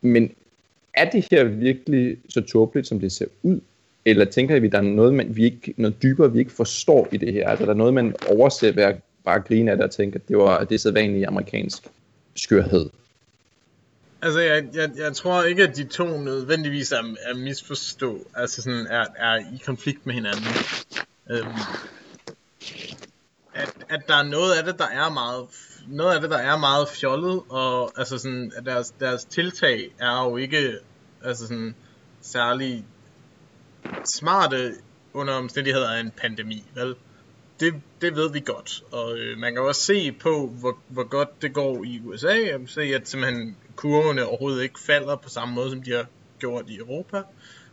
Men 0.00 0.32
er 0.94 1.10
det 1.10 1.26
her 1.30 1.44
virkelig 1.44 2.18
så 2.28 2.40
tåbeligt, 2.40 2.86
som 2.86 3.00
det 3.00 3.12
ser 3.12 3.26
ud? 3.42 3.60
Eller 4.04 4.24
tænker 4.24 4.54
I, 4.54 4.66
at 4.66 4.72
der 4.72 4.78
er 4.78 4.82
noget, 4.82 5.14
man, 5.14 5.36
vi 5.36 5.44
ikke, 5.44 5.74
noget 5.76 6.02
dybere, 6.02 6.32
vi 6.32 6.38
ikke 6.38 6.52
forstår 6.52 7.08
i 7.12 7.16
det 7.16 7.32
her? 7.32 7.48
Altså, 7.48 7.64
der 7.64 7.70
er 7.70 7.76
noget, 7.76 7.94
man 7.94 8.14
overser 8.30 8.72
ved 8.72 8.82
at 8.82 8.96
bare 9.24 9.40
grine 9.40 9.70
af 9.70 9.76
det 9.76 9.84
og 9.84 9.90
tænke, 9.90 10.14
at 10.16 10.28
det, 10.28 10.38
var, 10.38 10.64
det 10.64 10.74
er 10.74 10.78
så 10.78 10.92
vanlig 10.92 11.26
amerikansk 11.26 11.82
skørhed? 12.36 12.90
Altså, 14.22 14.40
jeg, 14.40 14.68
jeg, 14.74 14.90
jeg 14.96 15.16
tror 15.16 15.42
ikke, 15.42 15.62
at 15.62 15.76
de 15.76 15.84
to 15.84 16.20
nødvendigvis 16.20 16.92
er, 16.92 17.14
er 17.22 17.34
misforstå, 17.34 18.26
altså 18.34 18.62
sådan 18.62 18.86
er, 18.86 19.06
er 19.16 19.36
i 19.36 19.62
konflikt 19.64 20.06
med 20.06 20.14
hinanden. 20.14 20.44
Øhm, 21.30 21.48
at, 23.54 23.74
at 23.88 24.08
der 24.08 24.14
er 24.14 24.22
noget 24.22 24.54
af 24.54 24.64
det, 24.64 24.78
der 24.78 24.86
er 24.86 25.10
meget, 25.10 25.46
noget 25.86 26.14
af 26.14 26.20
det, 26.20 26.30
der 26.30 26.38
er 26.38 26.58
meget 26.58 26.88
fjollet, 26.88 27.42
og 27.48 27.92
altså 27.98 28.18
sådan, 28.18 28.52
at 28.56 28.66
deres, 28.66 28.90
deres 28.90 29.24
tiltag 29.24 29.94
er 29.98 30.24
jo 30.24 30.36
ikke, 30.36 30.78
altså 31.24 31.46
sådan, 31.46 31.74
særlig 32.20 32.84
smarte 34.04 34.74
under 35.12 35.34
omstændigheder 35.34 35.90
af 35.90 36.00
en 36.00 36.10
pandemi, 36.10 36.64
vel? 36.74 36.94
Det, 37.60 37.74
det 38.00 38.16
ved 38.16 38.32
vi 38.32 38.40
godt, 38.40 38.82
og 38.92 39.18
øh, 39.18 39.38
man 39.38 39.54
kan 39.54 39.62
også 39.62 39.80
se 39.80 40.12
på, 40.12 40.46
hvor, 40.46 40.78
hvor 40.88 41.04
godt 41.04 41.42
det 41.42 41.52
går 41.52 41.84
i 41.84 42.00
USA, 42.04 42.54
og 42.54 42.60
se 42.66 42.80
at 42.80 43.08
simpelthen 43.08 43.56
kurverne 43.78 44.26
overhovedet 44.26 44.62
ikke 44.62 44.80
falder 44.80 45.16
på 45.16 45.28
samme 45.28 45.54
måde, 45.54 45.70
som 45.70 45.82
de 45.82 45.92
har 45.92 46.06
gjort 46.38 46.64
i 46.68 46.76
Europa, 46.76 47.22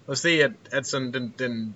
og 0.07 0.17
se 0.17 0.29
at, 0.29 0.51
at 0.71 0.87
sådan 0.87 1.13
den, 1.13 1.33
den 1.39 1.75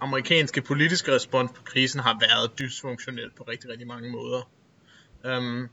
amerikanske 0.00 0.62
politiske 0.62 1.14
respons 1.14 1.50
på 1.52 1.62
krisen 1.62 2.00
har 2.00 2.18
været 2.20 2.58
dysfunktionel 2.58 3.30
på 3.36 3.42
rigtig, 3.42 3.70
rigtig 3.70 3.86
mange 3.86 4.10
måder. 4.10 4.50
Um, 5.24 5.68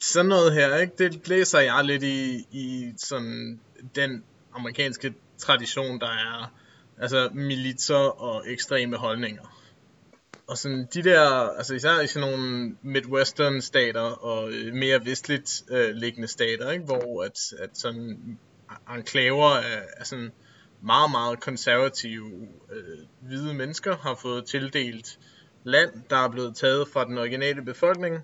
sådan 0.00 0.28
noget 0.28 0.52
her, 0.52 0.76
ikke? 0.76 0.94
det 0.98 1.28
læser 1.28 1.60
jeg 1.60 1.84
lidt 1.84 2.02
i, 2.02 2.46
i 2.50 2.92
sådan 2.96 3.60
den 3.94 4.24
amerikanske 4.54 5.14
tradition, 5.38 6.00
der 6.00 6.10
er 6.10 6.52
altså 6.98 7.30
militser 7.32 8.22
og 8.22 8.50
ekstreme 8.50 8.96
holdninger. 8.96 9.61
Og 10.52 10.58
sådan 10.58 10.88
de 10.94 11.02
der, 11.02 11.20
altså 11.56 11.74
især 11.74 12.00
i 12.00 12.06
sådan 12.06 12.30
nogle 12.30 12.76
midwestern 12.82 13.60
stater 13.60 14.00
og 14.00 14.52
øh, 14.52 14.74
mere 14.74 15.04
vestligt 15.04 15.62
øh, 15.70 15.94
liggende 15.94 16.28
stater, 16.28 16.70
ikke? 16.70 16.84
hvor 16.84 17.24
at, 17.24 17.38
at 17.58 17.70
sådan 17.72 18.38
enklaver 18.96 19.50
af, 19.50 19.82
af 19.96 20.06
sådan 20.06 20.32
meget, 20.82 21.10
meget 21.10 21.40
konservative 21.40 22.48
øh, 22.72 22.98
hvide 23.20 23.54
mennesker 23.54 23.96
har 23.96 24.14
fået 24.14 24.46
tildelt 24.46 25.18
land, 25.64 25.90
der 26.10 26.16
er 26.16 26.28
blevet 26.28 26.56
taget 26.56 26.88
fra 26.88 27.04
den 27.04 27.18
originale 27.18 27.62
befolkning, 27.62 28.18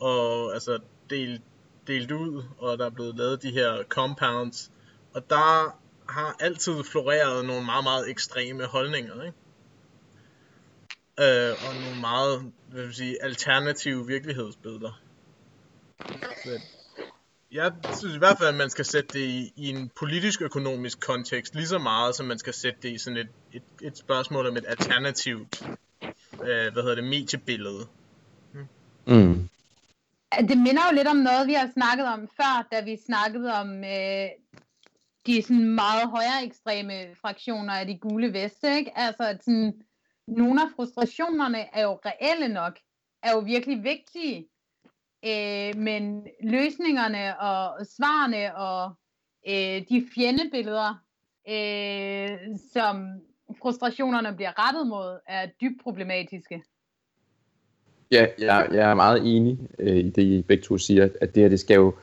og 0.00 0.54
altså 0.54 0.78
delt, 1.10 1.42
delt 1.86 2.10
ud, 2.10 2.42
og 2.58 2.78
der 2.78 2.86
er 2.86 2.90
blevet 2.90 3.16
lavet 3.16 3.42
de 3.42 3.50
her 3.50 3.82
compounds, 3.88 4.70
og 5.14 5.30
der 5.30 5.78
har 6.08 6.36
altid 6.40 6.84
floreret 6.84 7.44
nogle 7.44 7.64
meget, 7.64 7.84
meget 7.84 8.10
ekstreme 8.10 8.64
holdninger, 8.64 9.22
ikke? 9.22 9.38
Øh, 11.20 11.50
og 11.68 11.74
nogle 11.84 12.00
meget, 12.00 12.52
hvad 12.68 12.82
vil 12.84 12.94
sige, 12.94 13.22
alternative 13.22 14.06
virkelighedsbilleder. 14.06 15.00
Så 16.44 16.60
jeg 17.52 17.72
synes 17.98 18.14
i 18.14 18.18
hvert 18.18 18.38
fald, 18.38 18.48
at 18.48 18.54
man 18.54 18.70
skal 18.70 18.84
sætte 18.84 19.18
det 19.18 19.24
i, 19.24 19.52
i 19.56 19.68
en 19.68 19.90
politisk-økonomisk 19.98 21.00
kontekst, 21.00 21.54
lige 21.54 21.66
så 21.66 21.78
meget 21.78 22.14
som 22.14 22.26
man 22.26 22.38
skal 22.38 22.54
sætte 22.54 22.78
det 22.82 22.88
i 22.88 22.98
sådan 22.98 23.16
et, 23.16 23.28
et, 23.52 23.62
et 23.82 23.98
spørgsmål 23.98 24.46
om 24.46 24.56
et 24.56 24.64
alternativt, 24.68 25.62
øh, 26.42 26.72
hvad 26.72 26.82
hedder 26.82 26.94
det, 26.94 27.04
mediebillede. 27.04 27.86
Mm. 29.06 29.48
Det 30.48 30.58
minder 30.58 30.82
jo 30.90 30.94
lidt 30.94 31.08
om 31.08 31.16
noget, 31.16 31.46
vi 31.46 31.52
har 31.52 31.70
snakket 31.72 32.06
om 32.06 32.28
før, 32.36 32.68
da 32.72 32.80
vi 32.80 32.98
snakkede 33.06 33.52
om 33.52 33.84
øh, 33.84 34.28
de 35.26 35.42
sådan 35.42 35.74
meget 35.74 36.10
højere 36.10 36.44
ekstreme 36.44 37.16
fraktioner 37.20 37.74
af 37.74 37.86
de 37.86 37.98
gule 37.98 38.32
veste, 38.32 38.76
ikke? 38.76 38.92
Altså, 38.96 39.22
at 39.22 39.44
sådan, 39.44 39.82
nogle 40.36 40.62
af 40.62 40.68
frustrationerne 40.76 41.76
er 41.76 41.82
jo 41.82 41.98
reelle 42.04 42.48
nok, 42.48 42.78
er 43.22 43.32
jo 43.32 43.38
virkelig 43.38 43.84
vigtige, 43.84 44.48
Øh, 45.24 45.76
men 45.76 46.26
løsningerne 46.42 47.40
og 47.40 47.86
svarene 47.86 48.56
og 48.56 48.92
øh, 49.48 49.88
de 49.88 50.06
fjendebilleder, 50.14 51.04
øh, 51.48 52.38
som 52.72 53.20
frustrationerne 53.62 54.36
bliver 54.36 54.66
rettet 54.66 54.86
mod, 54.86 55.18
er 55.28 55.46
dybt 55.60 55.82
problematiske. 55.82 56.62
Ja, 58.10 58.26
jeg, 58.38 58.68
jeg 58.72 58.90
er 58.90 58.94
meget 58.94 59.36
enig 59.36 59.58
øh, 59.78 59.96
i 59.96 60.10
det, 60.10 60.22
I 60.22 60.42
begge 60.42 60.62
to 60.62 60.78
siger, 60.78 61.08
at 61.20 61.34
det 61.34 61.42
her, 61.42 61.48
det 61.48 61.60
skal 61.60 61.74
jo, 61.74 61.94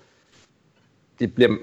det 1.20 1.36
bliver, 1.36 1.58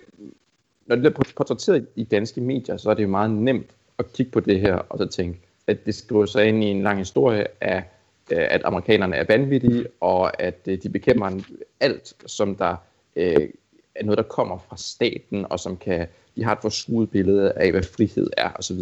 når 0.86 0.96
det 0.96 1.02
bliver 1.02 1.14
portrætteret 1.14 1.88
i 1.96 2.04
danske 2.04 2.40
medier, 2.40 2.76
så 2.76 2.90
er 2.90 2.94
det 2.94 3.02
jo 3.02 3.08
meget 3.08 3.30
nemt 3.30 3.70
at 3.98 4.12
kigge 4.12 4.32
på 4.32 4.40
det 4.40 4.60
her, 4.60 4.74
og 4.74 4.98
så 4.98 5.06
tænke, 5.06 5.40
at 5.66 5.86
det 5.86 5.94
skriver 5.94 6.26
sig 6.26 6.46
ind 6.46 6.64
i 6.64 6.66
en 6.66 6.82
lang 6.82 6.98
historie 6.98 7.46
af 7.60 7.84
øh, 8.30 8.46
at 8.50 8.60
amerikanerne 8.64 9.16
er 9.16 9.24
vanvittige, 9.28 9.86
og 10.00 10.42
at 10.42 10.58
øh, 10.66 10.82
de 10.82 10.88
bekæmper 10.88 11.40
alt, 11.80 12.14
som 12.26 12.56
der 12.56 12.76
øh, 13.16 13.48
er 13.94 14.04
noget, 14.04 14.18
der 14.18 14.24
kommer 14.24 14.58
fra 14.68 14.76
staten, 14.76 15.46
og 15.50 15.60
som 15.60 15.76
kan, 15.76 16.06
de 16.36 16.44
har 16.44 16.52
et 16.52 16.58
forskudt 16.62 17.10
billede 17.10 17.52
af, 17.52 17.70
hvad 17.70 17.82
frihed 17.82 18.30
er, 18.36 18.50
osv. 18.58 18.78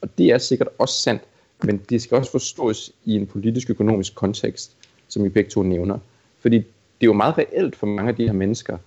Og 0.00 0.18
det 0.18 0.26
er 0.26 0.38
sikkert 0.38 0.68
også 0.78 0.94
sandt, 0.94 1.22
men 1.62 1.78
det 1.78 2.02
skal 2.02 2.16
også 2.16 2.30
forstås 2.30 2.92
i 3.04 3.16
en 3.16 3.26
politisk-økonomisk 3.26 4.14
kontekst, 4.14 4.76
som 5.08 5.24
vi 5.24 5.28
begge 5.28 5.50
to 5.50 5.62
nævner. 5.62 5.98
Fordi 6.38 6.56
det 6.56 7.00
er 7.00 7.06
jo 7.06 7.12
meget 7.12 7.38
reelt 7.38 7.76
for 7.76 7.86
mange 7.86 8.08
af 8.08 8.16
de 8.16 8.26
her 8.26 8.32
mennesker, 8.32 8.78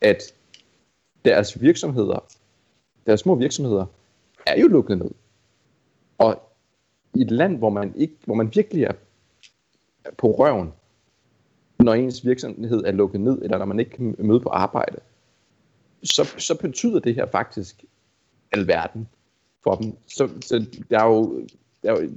at 0.00 0.22
deres 1.24 1.60
virksomheder, 1.60 2.24
deres 3.06 3.20
små 3.20 3.34
virksomheder, 3.34 3.86
er 4.46 4.60
jo 4.60 4.68
lukket 4.68 4.98
ned. 4.98 5.10
Og 6.18 6.45
i 7.18 7.22
et 7.22 7.30
land, 7.30 7.58
hvor 7.58 7.70
man, 7.70 7.92
ikke, 7.96 8.14
hvor 8.24 8.34
man 8.34 8.50
virkelig 8.54 8.82
er 8.82 8.92
på 10.18 10.30
røven, 10.30 10.72
når 11.78 11.94
ens 11.94 12.26
virksomhed 12.26 12.84
er 12.84 12.92
lukket 12.92 13.20
ned, 13.20 13.42
eller 13.42 13.58
når 13.58 13.64
man 13.64 13.78
ikke 13.80 13.90
kan 13.90 14.14
møde 14.18 14.40
på 14.40 14.48
arbejde, 14.48 14.98
så, 16.02 16.24
så 16.38 16.58
betyder 16.60 17.00
det 17.00 17.14
her 17.14 17.26
faktisk 17.26 17.84
alverden 18.52 19.08
for 19.62 19.74
dem. 19.74 19.92
Så, 20.06 20.28
så 20.40 20.66
der, 20.90 21.00
er 21.00 21.06
jo, 21.06 21.46
der 21.82 21.92
er 21.92 22.02
jo 22.02 22.10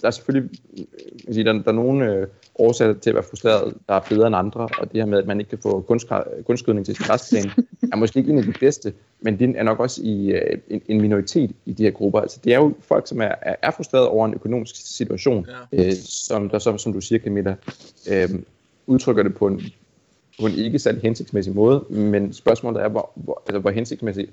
der 0.00 0.06
er 0.06 0.10
selvfølgelig 0.10 0.50
jeg 1.26 1.34
sige, 1.34 1.44
der, 1.44 1.52
der 1.52 1.68
er 1.68 1.72
nogle 1.72 2.12
øh, 2.12 2.26
årsager 2.54 2.92
til 2.92 3.10
at 3.10 3.14
være 3.14 3.24
frustreret, 3.24 3.74
der 3.88 3.94
er 3.94 4.00
bedre 4.08 4.26
end 4.26 4.36
andre, 4.36 4.60
og 4.60 4.92
det 4.92 5.00
her 5.00 5.06
med, 5.06 5.18
at 5.18 5.26
man 5.26 5.40
ikke 5.40 5.48
kan 5.48 5.58
få 5.58 5.80
kunstskydning 6.46 6.86
til 6.86 6.96
sin 6.96 7.06
græsplæne, 7.06 7.50
er 7.92 7.96
måske 7.96 8.18
ikke 8.18 8.32
en 8.32 8.38
af 8.38 8.44
de 8.44 8.52
bedste, 8.60 8.92
men 9.20 9.38
det 9.38 9.54
er 9.56 9.62
nok 9.62 9.80
også 9.80 10.00
i 10.04 10.30
øh, 10.32 10.58
en, 10.68 10.82
en 10.88 11.00
minoritet 11.00 11.50
i 11.66 11.72
de 11.72 11.82
her 11.82 11.90
grupper. 11.90 12.20
Altså, 12.20 12.40
det 12.44 12.54
er 12.54 12.58
jo 12.58 12.74
folk, 12.80 13.08
som 13.08 13.20
er, 13.20 13.34
er, 13.42 13.54
er 13.62 13.70
frustreret 13.70 14.06
over 14.06 14.26
en 14.26 14.34
økonomisk 14.34 14.96
situation, 14.96 15.46
ja. 15.72 15.86
øh, 15.86 15.92
som, 16.04 16.50
der, 16.50 16.58
som, 16.58 16.78
som 16.78 16.92
du 16.92 17.00
siger, 17.00 17.18
Camilla, 17.18 17.56
øh, 18.10 18.28
udtrykker 18.86 19.22
det 19.22 19.34
på 19.34 19.46
en, 19.46 19.62
på 20.40 20.46
en 20.46 20.52
ikke 20.52 20.78
særlig 20.78 21.02
hensigtsmæssig 21.02 21.54
måde, 21.54 21.84
men 21.88 22.32
spørgsmålet 22.32 22.82
er, 22.82 22.88
hvor, 22.88 23.10
hvor, 23.14 23.42
altså, 23.46 23.58
hvor 23.58 23.70
hensigtsmæssigt 23.70 24.30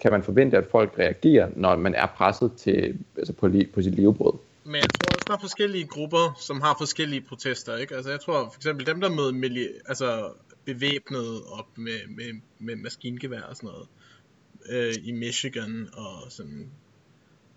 kan 0.00 0.12
man 0.12 0.22
forvente, 0.22 0.56
at 0.56 0.64
folk 0.70 0.98
reagerer, 0.98 1.48
når 1.56 1.76
man 1.76 1.94
er 1.94 2.06
presset 2.06 2.52
til, 2.56 2.98
altså 3.16 3.32
på, 3.32 3.50
på 3.74 3.82
sit 3.82 3.94
levebrød. 3.94 4.32
Men 4.66 4.74
jeg 4.74 4.90
tror 4.90 5.14
også, 5.14 5.24
der 5.26 5.34
er 5.34 5.38
forskellige 5.38 5.86
grupper, 5.86 6.36
som 6.40 6.60
har 6.60 6.74
forskellige 6.78 7.20
protester, 7.20 7.76
ikke? 7.76 7.96
Altså 7.96 8.10
jeg 8.10 8.20
tror 8.20 8.48
for 8.48 8.56
eksempel 8.56 8.86
dem, 8.86 9.00
der 9.00 9.08
møder 9.10 9.32
miljø, 9.32 9.68
altså 9.86 10.32
bevæbnet 10.64 11.42
op 11.44 11.78
med, 11.78 11.98
med, 12.08 12.40
med 12.58 12.76
maskingevær 12.76 13.42
og 13.42 13.56
sådan 13.56 13.70
noget, 13.70 13.88
øh, 14.68 14.94
i 15.02 15.12
Michigan 15.12 15.88
og 15.92 16.32
sådan, 16.32 16.70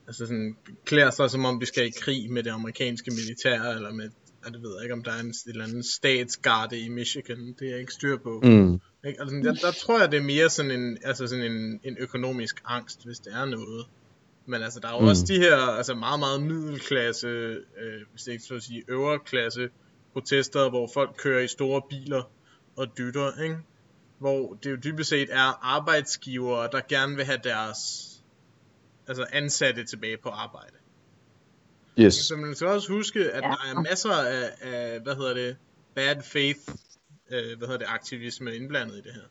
altså 0.08 0.26
sådan, 0.26 0.58
klæder 0.86 1.12
sig 1.12 1.30
som 1.30 1.46
om 1.46 1.60
de 1.60 1.66
skal 1.66 1.88
i 1.88 1.92
krig 2.02 2.32
med 2.32 2.44
det 2.44 2.50
amerikanske 2.50 3.12
militær, 3.12 3.62
eller 3.62 3.94
med, 3.94 4.10
jeg 4.46 4.62
ved 4.62 4.84
ikke, 4.84 4.94
om 4.94 5.04
der 5.04 5.12
er 5.12 5.20
en, 5.20 5.30
et 5.30 5.44
eller 5.46 5.64
andet 5.64 5.86
statsgarde 5.86 6.80
i 6.80 6.90
Michigan, 6.90 7.56
det 7.60 7.68
er 7.68 7.72
jeg 7.72 7.80
ikke 7.80 7.94
styr 7.94 8.18
på. 8.18 8.40
Mm. 8.44 8.74
Ikke? 9.08 9.22
Altså, 9.22 9.36
der, 9.36 9.54
der, 9.54 9.72
tror 9.72 10.00
jeg, 10.00 10.12
det 10.12 10.18
er 10.18 10.24
mere 10.24 10.50
sådan 10.50 10.72
en, 10.72 10.98
altså 11.04 11.28
sådan 11.28 11.52
en, 11.52 11.80
en 11.84 11.98
økonomisk 12.00 12.62
angst, 12.66 13.06
hvis 13.06 13.20
det 13.20 13.34
er 13.34 13.46
noget. 13.46 13.86
Men 14.50 14.62
altså, 14.62 14.80
der 14.80 14.88
er 14.88 14.94
jo 14.94 15.00
mm. 15.00 15.08
også 15.08 15.26
de 15.28 15.40
her 15.40 15.56
altså 15.58 15.96
meget, 15.96 16.20
meget 16.20 16.42
middelklasse, 16.42 17.28
øh, 17.28 18.02
hvis 18.12 18.24
det 18.24 18.32
ikke 18.32 18.44
så 18.44 18.56
at 18.56 18.64
sige 18.64 18.84
øvre 18.88 19.20
klasse 19.20 19.70
protester, 20.14 20.70
hvor 20.70 20.90
folk 20.94 21.16
kører 21.18 21.44
i 21.44 21.48
store 21.48 21.82
biler 21.90 22.24
og 22.76 22.88
dytter, 22.98 23.42
ikke? 23.42 23.58
Hvor 24.20 24.58
det 24.64 24.72
jo 24.72 24.76
dybest 24.76 25.10
set 25.10 25.30
er 25.32 25.76
arbejdsgivere, 25.76 26.70
der 26.72 26.82
gerne 26.90 27.16
vil 27.16 27.26
have 27.26 27.40
deres 27.44 27.80
altså 29.08 29.26
ansatte 29.32 29.84
tilbage 29.84 30.18
på 30.18 30.30
arbejde. 30.30 30.76
Yes. 32.00 32.14
Så 32.14 32.36
man 32.36 32.56
skal 32.56 32.68
også 32.68 32.92
huske, 32.94 33.32
at 33.32 33.44
ja. 33.44 33.48
der 33.48 33.76
er 33.76 33.82
masser 33.82 34.12
af, 34.12 34.52
af, 34.62 35.00
hvad 35.00 35.16
hedder 35.16 35.34
det, 35.34 35.58
bad 35.96 36.22
faith, 36.24 36.60
øh, 37.32 37.58
hvad 37.58 37.68
hedder 37.68 37.78
det, 37.78 37.88
aktivisme 37.90 38.56
indblandet 38.56 38.96
i 38.96 39.02
det 39.02 39.14
her. 39.14 39.28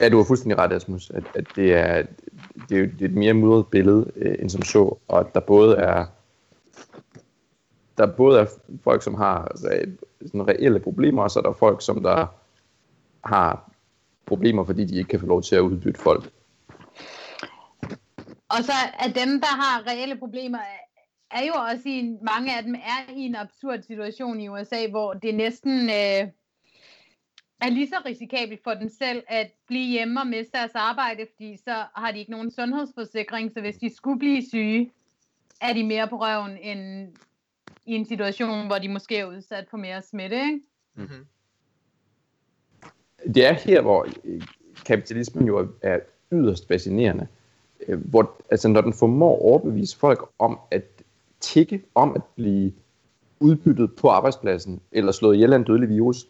Ja, 0.00 0.08
du 0.08 0.16
har 0.16 0.24
fuldstændig 0.24 0.58
ret, 0.58 0.72
Asmus, 0.72 1.10
at, 1.10 1.24
at 1.34 1.46
det, 1.56 1.72
er, 1.72 2.02
det, 2.68 2.78
er, 2.78 2.86
det 2.86 3.02
er 3.02 3.04
et 3.04 3.14
mere 3.14 3.34
mudret 3.34 3.66
billede 3.66 4.12
øh, 4.16 4.34
end 4.38 4.50
som 4.50 4.62
så, 4.62 4.96
og 5.08 5.20
at 5.20 5.34
der 5.34 5.40
både 5.40 5.76
er 5.76 6.06
der 7.98 8.06
både 8.06 8.40
er 8.40 8.46
folk, 8.84 9.02
som 9.02 9.14
har 9.14 9.52
re, 9.64 9.96
sådan 10.26 10.48
reelle 10.48 10.80
problemer, 10.80 11.22
og 11.22 11.30
så 11.30 11.38
er 11.38 11.42
der 11.42 11.52
folk, 11.52 11.82
som 11.84 12.02
der 12.02 12.26
har 13.24 13.70
problemer, 14.26 14.64
fordi 14.64 14.84
de 14.84 14.96
ikke 14.96 15.08
kan 15.08 15.20
få 15.20 15.26
lov 15.26 15.42
til 15.42 15.56
at 15.56 15.60
udbytte 15.60 16.00
folk. 16.00 16.30
Og 18.48 18.64
så 18.64 18.72
er 19.00 19.08
dem, 19.08 19.40
der 19.40 19.54
har 19.62 19.86
reelle 19.86 20.16
problemer, 20.16 20.58
er 21.30 21.44
jo 21.46 21.52
også 21.70 21.88
i, 21.88 22.16
mange 22.22 22.56
af 22.56 22.62
dem 22.62 22.74
er 22.74 23.12
i 23.12 23.20
en 23.20 23.36
absurd 23.36 23.82
situation 23.82 24.40
i 24.40 24.48
USA, 24.48 24.86
hvor 24.90 25.12
det 25.12 25.34
næsten 25.34 25.90
øh, 25.90 26.28
er 27.60 27.70
lige 27.70 27.88
så 27.88 27.96
risikabelt 28.06 28.62
for 28.64 28.74
dem 28.74 28.88
selv 28.88 29.22
at 29.28 29.50
blive 29.66 29.86
hjemme 29.86 30.20
og 30.20 30.26
miste 30.26 30.52
deres 30.52 30.74
arbejde, 30.74 31.26
fordi 31.36 31.56
så 31.56 31.84
har 31.94 32.12
de 32.12 32.18
ikke 32.18 32.30
nogen 32.30 32.50
sundhedsforsikring, 32.50 33.52
så 33.52 33.60
hvis 33.60 33.76
de 33.76 33.94
skulle 33.94 34.18
blive 34.18 34.42
syge, 34.48 34.90
er 35.60 35.72
de 35.72 35.84
mere 35.84 36.08
på 36.08 36.16
røven 36.16 36.58
end 36.62 37.08
i 37.86 37.94
en 37.94 38.06
situation, 38.06 38.66
hvor 38.66 38.78
de 38.78 38.88
måske 38.88 39.18
er 39.18 39.24
udsat 39.24 39.66
for 39.70 39.76
mere 39.76 40.02
smitte. 40.02 40.36
Ikke? 40.36 40.60
Mm-hmm. 40.94 41.26
Det 43.34 43.46
er 43.46 43.52
her, 43.52 43.80
hvor 43.80 44.06
øh, 44.24 44.42
kapitalismen 44.86 45.46
jo 45.46 45.68
er 45.82 45.98
yderst 46.32 46.68
fascinerende. 46.68 47.26
Øh, 47.88 48.00
hvor, 48.00 48.42
altså, 48.50 48.68
når 48.68 48.80
den 48.80 48.92
formår 48.92 49.36
at 49.36 49.42
overbevise 49.42 49.96
folk 49.96 50.30
om 50.38 50.58
at 50.70 50.84
tikke 51.40 51.82
om 51.94 52.14
at 52.14 52.24
blive 52.24 52.72
udbyttet 53.40 53.96
på 53.96 54.08
arbejdspladsen, 54.08 54.80
eller 54.92 55.12
slået 55.12 55.34
ihjel 55.34 55.52
af 55.52 55.56
en 55.56 55.64
dødelig 55.64 55.88
virus, 55.88 56.26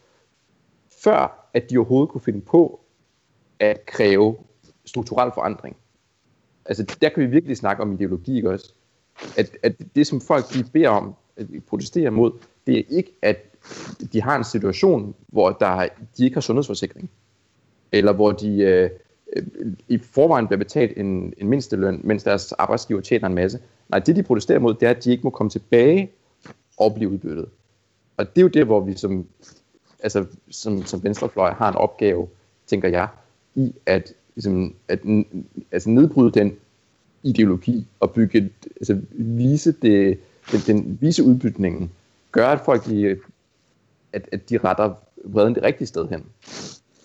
før 1.03 1.49
at 1.53 1.69
de 1.69 1.77
overhovedet 1.77 2.09
kunne 2.09 2.21
finde 2.21 2.41
på 2.41 2.79
at 3.59 3.85
kræve 3.85 4.35
strukturel 4.85 5.31
forandring. 5.33 5.75
Altså, 6.65 6.95
der 7.01 7.09
kan 7.09 7.23
vi 7.23 7.27
virkelig 7.27 7.57
snakke 7.57 7.83
om 7.83 7.93
ideologi, 7.93 8.35
ikke 8.35 8.49
også? 8.49 8.73
At, 9.37 9.57
at 9.63 9.75
det, 9.95 10.07
som 10.07 10.21
folk 10.21 10.53
de 10.53 10.63
beder 10.73 10.89
om, 10.89 11.15
at 11.37 11.53
vi 11.53 11.59
protesterer 11.59 12.09
mod, 12.09 12.31
det 12.67 12.79
er 12.79 12.83
ikke, 12.89 13.11
at 13.21 13.37
de 14.13 14.21
har 14.21 14.35
en 14.35 14.43
situation, 14.43 15.15
hvor 15.27 15.51
der, 15.51 15.87
de 16.17 16.23
ikke 16.23 16.35
har 16.35 16.41
sundhedsforsikring, 16.41 17.09
eller 17.91 18.13
hvor 18.13 18.31
de 18.31 18.57
øh, 18.57 18.89
øh 19.35 19.43
i 19.87 19.97
forvejen 19.97 20.47
bliver 20.47 20.57
betalt 20.57 20.97
en, 20.97 21.33
en 21.37 21.47
mindsteløn, 21.47 22.01
mens 22.03 22.23
deres 22.23 22.51
arbejdsgiver 22.51 23.01
tjener 23.01 23.27
en 23.27 23.35
masse. 23.35 23.59
Nej, 23.89 23.99
det 23.99 24.15
de 24.15 24.23
protesterer 24.23 24.59
mod, 24.59 24.73
det 24.73 24.85
er, 24.85 24.89
at 24.89 25.03
de 25.03 25.11
ikke 25.11 25.23
må 25.23 25.29
komme 25.29 25.49
tilbage 25.49 26.11
og 26.77 26.93
blive 26.95 27.09
udbyttet. 27.09 27.45
Og 28.17 28.35
det 28.35 28.37
er 28.37 28.41
jo 28.41 28.47
det, 28.47 28.65
hvor 28.65 28.79
vi 28.79 28.97
som, 28.97 29.27
altså, 29.99 30.25
som, 30.49 30.85
som 30.85 31.03
venstrefløj 31.03 31.53
har 31.53 31.69
en 31.69 31.75
opgave, 31.75 32.27
tænker 32.67 32.89
jeg, 32.89 33.07
i 33.55 33.73
at, 33.85 34.13
ligesom, 34.35 34.75
at 34.87 34.99
altså 35.71 35.89
nedbryde 35.89 36.31
den 36.31 36.57
ideologi 37.23 37.87
og 37.99 38.13
bygge, 38.13 38.53
altså 38.75 39.01
vise 39.11 39.71
det, 39.71 40.19
den, 40.51 40.59
den 40.67 40.97
vise 41.01 41.23
udbytningen, 41.23 41.91
gør, 42.31 42.47
at 42.47 42.61
folk 42.65 42.85
de, 42.85 43.17
at, 44.13 44.29
at 44.31 44.49
de 44.49 44.57
retter 44.57 44.93
vreden 45.23 45.55
det 45.55 45.63
rigtige 45.63 45.87
sted 45.87 46.07
hen. 46.07 46.25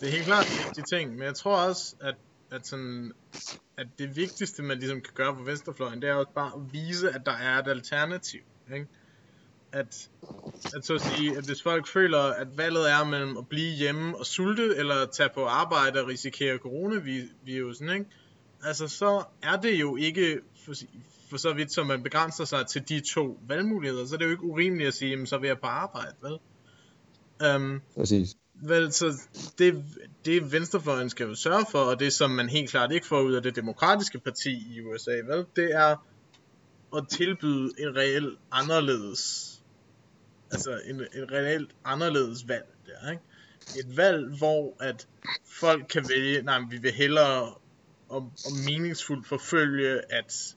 Det 0.00 0.08
er 0.08 0.12
helt 0.12 0.24
klart 0.24 0.46
de 0.76 0.96
ting, 0.96 1.10
men 1.10 1.22
jeg 1.22 1.34
tror 1.34 1.56
også, 1.68 1.94
at, 2.00 2.14
at, 2.50 2.66
sådan, 2.66 3.12
at 3.76 3.86
det 3.98 4.16
vigtigste, 4.16 4.62
man 4.62 4.78
ligesom 4.78 5.00
kan 5.00 5.12
gøre 5.14 5.34
på 5.34 5.42
venstrefløjen, 5.42 6.02
det 6.02 6.10
er 6.10 6.14
også 6.14 6.32
bare 6.34 6.52
at 6.54 6.72
vise, 6.72 7.10
at 7.10 7.26
der 7.26 7.32
er 7.32 7.58
et 7.58 7.68
alternativ. 7.68 8.40
Ikke? 8.74 8.86
At, 9.72 10.08
at 10.76 10.86
så 10.86 10.94
at 10.94 11.00
sige, 11.00 11.36
at 11.36 11.44
hvis 11.44 11.62
folk 11.62 11.88
føler, 11.88 12.18
at 12.18 12.48
valget 12.56 12.90
er 12.90 13.04
mellem 13.04 13.36
at 13.36 13.48
blive 13.48 13.72
hjemme 13.72 14.18
og 14.18 14.26
sulte, 14.26 14.76
eller 14.76 15.06
tage 15.06 15.28
på 15.34 15.44
arbejde 15.44 16.00
og 16.00 16.08
risikere 16.08 16.58
coronavirusen, 16.58 17.88
ikke? 17.88 18.06
altså 18.64 18.88
så 18.88 19.24
er 19.42 19.56
det 19.56 19.80
jo 19.80 19.96
ikke, 19.96 20.40
for, 20.64 20.74
for 21.30 21.36
så 21.36 21.52
vidt 21.52 21.72
som 21.72 21.86
man 21.86 22.02
begrænser 22.02 22.44
sig 22.44 22.66
til 22.66 22.88
de 22.88 23.00
to 23.00 23.38
valgmuligheder, 23.48 24.06
så 24.06 24.14
er 24.14 24.18
det 24.18 24.24
jo 24.24 24.30
ikke 24.30 24.44
urimeligt 24.44 24.88
at 24.88 24.94
sige, 24.94 25.10
jamen, 25.10 25.26
så 25.26 25.38
vil 25.38 25.46
jeg 25.46 25.58
på 25.58 25.66
arbejde, 25.66 26.14
vel? 26.22 26.38
Um, 27.56 27.82
Præcis. 27.96 28.36
Vel, 28.54 28.92
så 28.92 29.12
det, 29.58 29.84
det 30.24 30.52
venstrefløjen 30.52 31.10
skal 31.10 31.26
jo 31.26 31.34
sørge 31.34 31.66
for, 31.70 31.78
og 31.78 32.00
det 32.00 32.12
som 32.12 32.30
man 32.30 32.48
helt 32.48 32.70
klart 32.70 32.92
ikke 32.92 33.06
får 33.06 33.20
ud 33.20 33.32
af 33.32 33.42
det 33.42 33.56
demokratiske 33.56 34.18
parti 34.18 34.76
i 34.76 34.80
USA, 34.80 35.10
vel, 35.10 35.46
det 35.56 35.74
er 35.74 35.96
at 36.96 37.08
tilbyde 37.08 37.70
en 37.78 37.96
reelt 37.96 38.38
anderledes, 38.50 39.51
altså 40.52 40.80
en, 40.86 40.94
en 40.94 41.32
reelt 41.32 41.70
anderledes 41.84 42.48
valg 42.48 42.66
der, 42.86 43.10
ikke? 43.10 43.22
Et 43.78 43.96
valg, 43.96 44.38
hvor 44.38 44.76
at 44.80 45.06
folk 45.44 45.86
kan 45.86 46.04
vælge, 46.08 46.42
nej, 46.42 46.60
vi 46.70 46.78
vil 46.78 46.92
hellere 46.92 47.54
og, 48.08 48.22
og 48.46 48.52
meningsfuldt 48.66 49.26
forfølge, 49.26 50.00
at, 50.14 50.56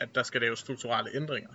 at 0.00 0.08
der 0.14 0.22
skal 0.22 0.40
laves 0.40 0.58
strukturelle 0.58 1.10
ændringer. 1.14 1.50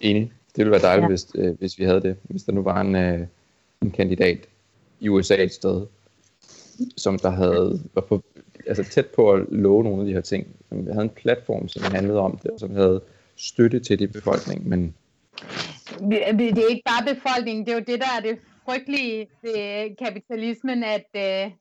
Enig. 0.00 0.32
Det 0.56 0.64
ville 0.64 0.70
være 0.70 0.80
dejligt, 0.80 1.02
ja. 1.02 1.08
hvis, 1.08 1.26
øh, 1.34 1.58
hvis 1.58 1.78
vi 1.78 1.84
havde 1.84 2.00
det. 2.00 2.16
Hvis 2.22 2.42
der 2.42 2.52
nu 2.52 2.62
var 2.62 2.80
en, 2.80 2.94
øh, 2.94 3.26
en 3.82 3.90
kandidat 3.90 4.48
i 5.00 5.08
USA 5.08 5.42
et 5.42 5.52
sted, 5.52 5.86
som 6.96 7.18
der 7.18 7.30
havde 7.30 7.82
var 7.94 8.02
på, 8.02 8.24
altså 8.66 8.84
tæt 8.84 9.06
på 9.06 9.32
at 9.32 9.46
love 9.48 9.84
nogle 9.84 10.00
af 10.00 10.06
de 10.06 10.12
her 10.12 10.20
ting. 10.20 10.56
Som 10.68 10.86
havde 10.86 11.02
en 11.02 11.10
platform, 11.10 11.68
som 11.68 11.82
handlede 11.82 12.18
om 12.18 12.38
det, 12.42 12.50
og 12.50 12.60
som 12.60 12.74
havde 12.74 13.02
støtte 13.36 13.80
til 13.80 13.98
det 13.98 14.12
befolkning, 14.12 14.68
men 14.68 14.94
det 16.10 16.58
er 16.58 16.70
ikke 16.70 16.82
bare 16.86 17.14
befolkningen, 17.14 17.66
det 17.66 17.72
er 17.72 17.76
jo 17.76 17.84
det, 17.86 18.00
der 18.00 18.12
er 18.16 18.20
det 18.20 18.38
frygtelige 18.64 19.28
ved 19.42 19.96
kapitalismen, 19.96 20.84
at, 20.84 21.06
øh, 21.16 21.52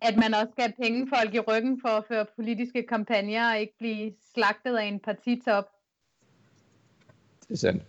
at 0.00 0.16
man 0.16 0.34
også 0.34 0.48
skal 0.52 0.64
have 0.64 0.72
pengefolk 0.82 1.34
i 1.34 1.40
ryggen 1.40 1.80
for 1.80 1.88
at 1.88 2.04
føre 2.08 2.26
politiske 2.36 2.86
kampagner 2.88 3.50
og 3.50 3.60
ikke 3.60 3.74
blive 3.78 4.12
slagtet 4.34 4.76
af 4.76 4.84
en 4.84 5.00
partitop. 5.00 5.64
Det 7.48 7.50
er 7.50 7.56
sandt. 7.56 7.82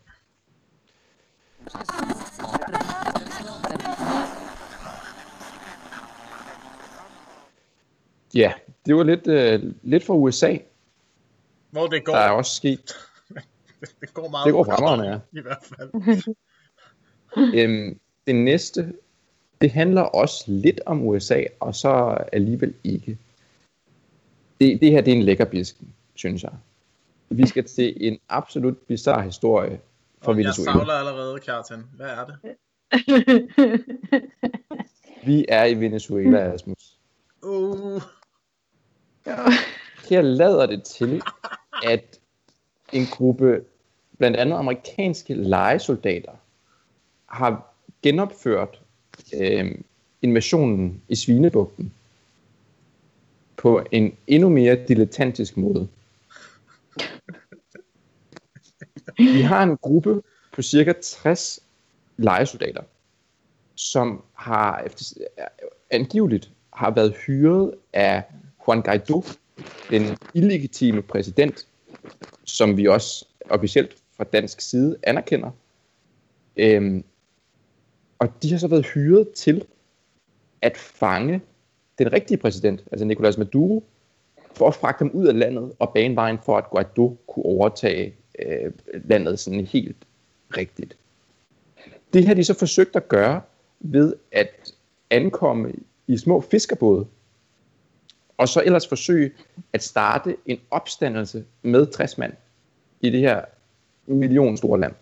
Ja, 8.35 8.53
det 8.85 8.95
var 8.95 9.03
lidt, 9.03 9.27
øh, 9.27 9.73
lidt 9.83 10.03
fra 10.03 10.13
USA. 10.13 10.57
Hvor 11.71 11.87
det 11.87 12.05
går. 12.05 12.13
Der 12.13 12.19
er 12.19 12.29
også 12.29 12.55
sket. 12.55 12.93
Det 14.01 14.13
går 14.13 14.29
meget 14.29 14.45
Det 14.45 14.53
går 14.53 14.63
fremragende, 14.63 15.07
ja. 15.07 15.19
I 15.39 15.41
hvert 15.41 15.57
fald. 15.61 15.89
øhm, 17.59 17.99
det 18.27 18.35
næste, 18.35 18.93
det 19.61 19.71
handler 19.71 20.01
også 20.01 20.43
lidt 20.47 20.81
om 20.85 21.07
USA, 21.07 21.43
og 21.59 21.75
så 21.75 21.89
alligevel 22.33 22.73
ikke. 22.83 23.17
det, 24.59 24.81
det 24.81 24.91
her 24.91 25.01
det 25.01 25.13
er 25.13 25.17
en 25.17 25.23
lækker 25.23 25.45
bisken, 25.45 25.93
synes 26.15 26.43
jeg. 26.43 26.51
Vi 27.29 27.47
skal 27.47 27.63
til 27.63 28.07
en 28.07 28.19
absolut 28.29 28.77
bizarre 28.77 29.23
historie 29.23 29.79
fra 30.21 30.31
Og 30.31 30.37
jeg 30.37 30.45
Venezuela. 30.45 30.71
savler 30.73 30.93
allerede, 30.93 31.39
Kjartan. 31.39 31.83
Hvad 31.95 32.07
er 32.09 32.25
det? 32.25 32.35
Vi 35.25 35.45
er 35.49 35.65
i 35.65 35.73
Venezuela, 35.73 36.53
Asmus. 36.53 36.97
Uh, 37.41 38.01
Her 40.09 40.21
lader 40.21 40.65
det 40.65 40.83
til, 40.83 41.21
at 41.83 42.19
en 42.93 43.05
gruppe, 43.11 43.63
blandt 44.17 44.37
andet 44.37 44.57
amerikanske 44.57 45.33
legesoldater, 45.33 46.31
har 47.25 47.73
genopført 48.01 48.81
øh, 49.33 49.75
invasionen 50.21 51.01
i 51.09 51.15
Svinebugten 51.15 51.93
på 53.57 53.83
en 53.91 54.13
endnu 54.27 54.49
mere 54.49 54.75
dilettantisk 54.87 55.57
måde. 55.57 55.87
Vi 59.17 59.41
har 59.41 59.63
en 59.63 59.77
gruppe 59.77 60.21
på 60.53 60.61
cirka 60.61 60.93
60 61.01 61.59
legesoldater, 62.17 62.83
som 63.75 64.23
har 64.33 64.79
efter, 64.79 65.05
angiveligt 65.91 66.51
har 66.73 66.91
været 66.91 67.15
hyret 67.25 67.73
af 67.93 68.23
Juan 68.67 68.81
Guaido, 68.81 69.23
den 69.89 70.17
illegitime 70.33 71.01
præsident, 71.01 71.67
som 72.43 72.77
vi 72.77 72.87
også 72.87 73.25
officielt 73.49 74.02
fra 74.17 74.23
dansk 74.23 74.61
side 74.61 74.97
anerkender. 75.03 75.51
Øhm, 76.57 77.03
og 78.19 78.43
de 78.43 78.51
har 78.51 78.57
så 78.57 78.67
været 78.67 78.85
hyret 78.85 79.31
til 79.31 79.65
at 80.61 80.77
fange 80.77 81.41
den 81.97 82.13
rigtige 82.13 82.37
præsident, 82.37 82.83
altså 82.91 83.05
Nicolas 83.05 83.37
Maduro, 83.37 83.83
for 84.55 84.67
at 84.67 84.75
fragte 84.75 85.03
dem 85.03 85.11
ud 85.11 85.27
af 85.27 85.39
landet 85.39 85.71
og 85.79 85.93
bane 85.93 86.15
vejen 86.15 86.39
for, 86.45 86.57
at 86.57 86.69
Guaido 86.69 87.17
kunne 87.27 87.45
overtage 87.45 88.15
øh, 88.39 88.71
landet 89.05 89.39
sådan 89.39 89.65
helt 89.65 89.97
rigtigt. 90.57 90.97
Det 92.13 92.27
har 92.27 92.33
de 92.33 92.43
så 92.43 92.53
forsøgt 92.53 92.95
at 92.95 93.07
gøre 93.07 93.41
ved 93.79 94.15
at 94.31 94.73
ankomme 95.09 95.73
i 96.07 96.17
små 96.17 96.41
fiskerbåde, 96.41 97.07
og 98.37 98.49
så 98.49 98.63
ellers 98.65 98.87
forsøge 98.87 99.31
at 99.73 99.83
starte 99.83 100.35
en 100.45 100.59
opstandelse 100.71 101.45
med 101.61 101.87
60 101.87 102.17
mand 102.17 102.33
i 103.01 103.09
det 103.09 103.19
her 103.19 103.45
millionstore 104.05 104.79
land. 104.79 104.93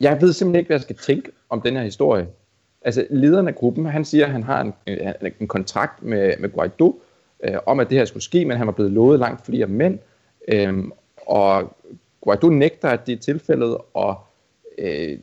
Jeg 0.00 0.20
ved 0.20 0.32
simpelthen 0.32 0.58
ikke, 0.58 0.68
hvad 0.68 0.76
jeg 0.76 0.82
skal 0.82 0.96
tænke 0.96 1.30
om 1.48 1.60
den 1.60 1.76
her 1.76 1.82
historie. 1.82 2.26
Altså, 2.82 3.06
lederen 3.10 3.48
af 3.48 3.54
gruppen, 3.54 3.86
han 3.86 4.04
siger, 4.04 4.26
at 4.26 4.32
han 4.32 4.42
har 4.42 4.60
en, 4.60 4.72
en, 4.86 5.32
en 5.40 5.48
kontrakt 5.48 6.02
med, 6.02 6.34
med 6.38 6.52
Guaido, 6.52 7.00
øh, 7.44 7.56
om 7.66 7.80
at 7.80 7.90
det 7.90 7.98
her 7.98 8.04
skulle 8.04 8.22
ske, 8.22 8.44
men 8.44 8.56
han 8.56 8.66
var 8.66 8.72
blevet 8.72 8.92
lovet 8.92 9.18
langt 9.18 9.46
flere 9.46 9.66
mænd, 9.66 9.98
øh, 10.48 10.84
og 11.26 11.76
Guaido 12.20 12.48
nægter, 12.48 12.88
at 12.88 13.06
det 13.06 13.12
er 13.12 13.18
tilfældet, 13.18 13.76
og 13.94 14.20
øh, 14.78 15.18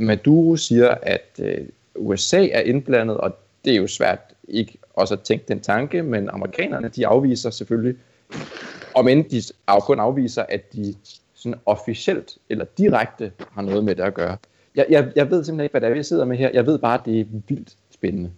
Maduro 0.00 0.56
siger, 0.56 0.94
at 1.02 1.40
øh, 1.42 1.66
USA 1.96 2.46
er 2.46 2.60
indblandet, 2.60 3.16
og 3.16 3.36
det 3.64 3.72
er 3.72 3.76
jo 3.76 3.86
svært 3.86 4.18
ikke 4.48 4.78
også 4.94 5.14
at 5.14 5.20
tænke 5.20 5.44
den 5.48 5.60
tanke, 5.60 6.02
men 6.02 6.28
amerikanerne, 6.28 6.88
de 6.88 7.06
afviser 7.06 7.50
selvfølgelig, 7.50 7.96
om 8.94 9.08
end 9.08 9.24
de 9.24 9.42
kun 9.80 10.00
afviser, 10.00 10.42
at 10.48 10.72
de 10.72 10.94
sådan 11.46 11.60
officielt 11.66 12.38
eller 12.50 12.64
direkte 12.64 13.32
har 13.52 13.62
noget 13.62 13.84
med 13.84 13.96
det 13.96 14.02
at 14.02 14.14
gøre. 14.14 14.36
Jeg, 14.74 14.86
jeg, 14.90 15.12
jeg 15.16 15.30
ved 15.30 15.44
simpelthen 15.44 15.64
ikke, 15.64 15.72
hvad 15.72 15.80
det 15.80 15.90
er, 15.90 15.94
vi 15.94 16.02
sidder 16.02 16.24
med 16.24 16.36
her. 16.36 16.50
Jeg 16.52 16.66
ved 16.66 16.78
bare, 16.78 16.98
at 16.98 17.04
det 17.04 17.20
er 17.20 17.24
vildt 17.48 17.76
spændende. 17.90 18.32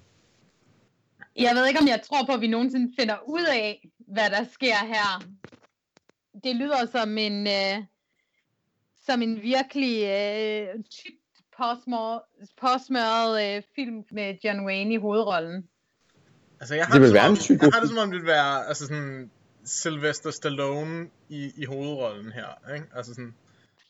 Jeg 1.37 1.55
ved 1.55 1.67
ikke, 1.67 1.81
om 1.81 1.89
jeg 1.89 2.01
tror 2.03 2.25
på, 2.27 2.33
at 2.33 2.41
vi 2.41 2.47
nogensinde 2.47 2.93
finder 3.01 3.15
ud 3.27 3.45
af, 3.53 3.89
hvad 3.99 4.31
der 4.31 4.45
sker 4.53 4.75
her. 4.87 5.25
Det 6.45 6.57
lyder 6.57 6.87
som 6.93 7.19
en, 7.19 7.47
øh, 7.47 7.85
som 9.07 9.23
en 9.23 9.43
virkelig 9.43 10.05
øh, 10.05 10.85
tykt 10.91 11.15
påsmør- 11.61 12.55
påsmøret 12.61 13.57
øh, 13.57 13.63
film 13.75 14.05
med 14.11 14.35
John 14.45 14.67
Wayne 14.67 14.95
i 14.95 14.97
hovedrollen. 14.97 15.69
altså, 16.61 16.75
jeg 16.75 16.87
har 16.87 16.93
Det 16.93 16.95
det, 16.95 17.01
vil 17.03 17.09
som 17.09 17.15
være 17.15 17.31
en 17.31 17.37
syg 17.37 17.59
jeg 17.63 17.71
har 17.75 17.81
det 17.81 17.89
som 17.89 17.99
om, 17.99 18.11
det 18.11 18.21
vil 18.21 18.27
være 18.27 18.67
altså 18.69 18.87
sådan, 18.87 19.31
Sylvester 19.69 20.31
Stallone 20.31 21.09
i, 21.29 21.53
i 21.57 21.65
hovedrollen 21.65 22.33
her. 22.33 22.75
Ikke? 22.75 22.87
Altså 22.95 23.15
sådan, 23.15 23.35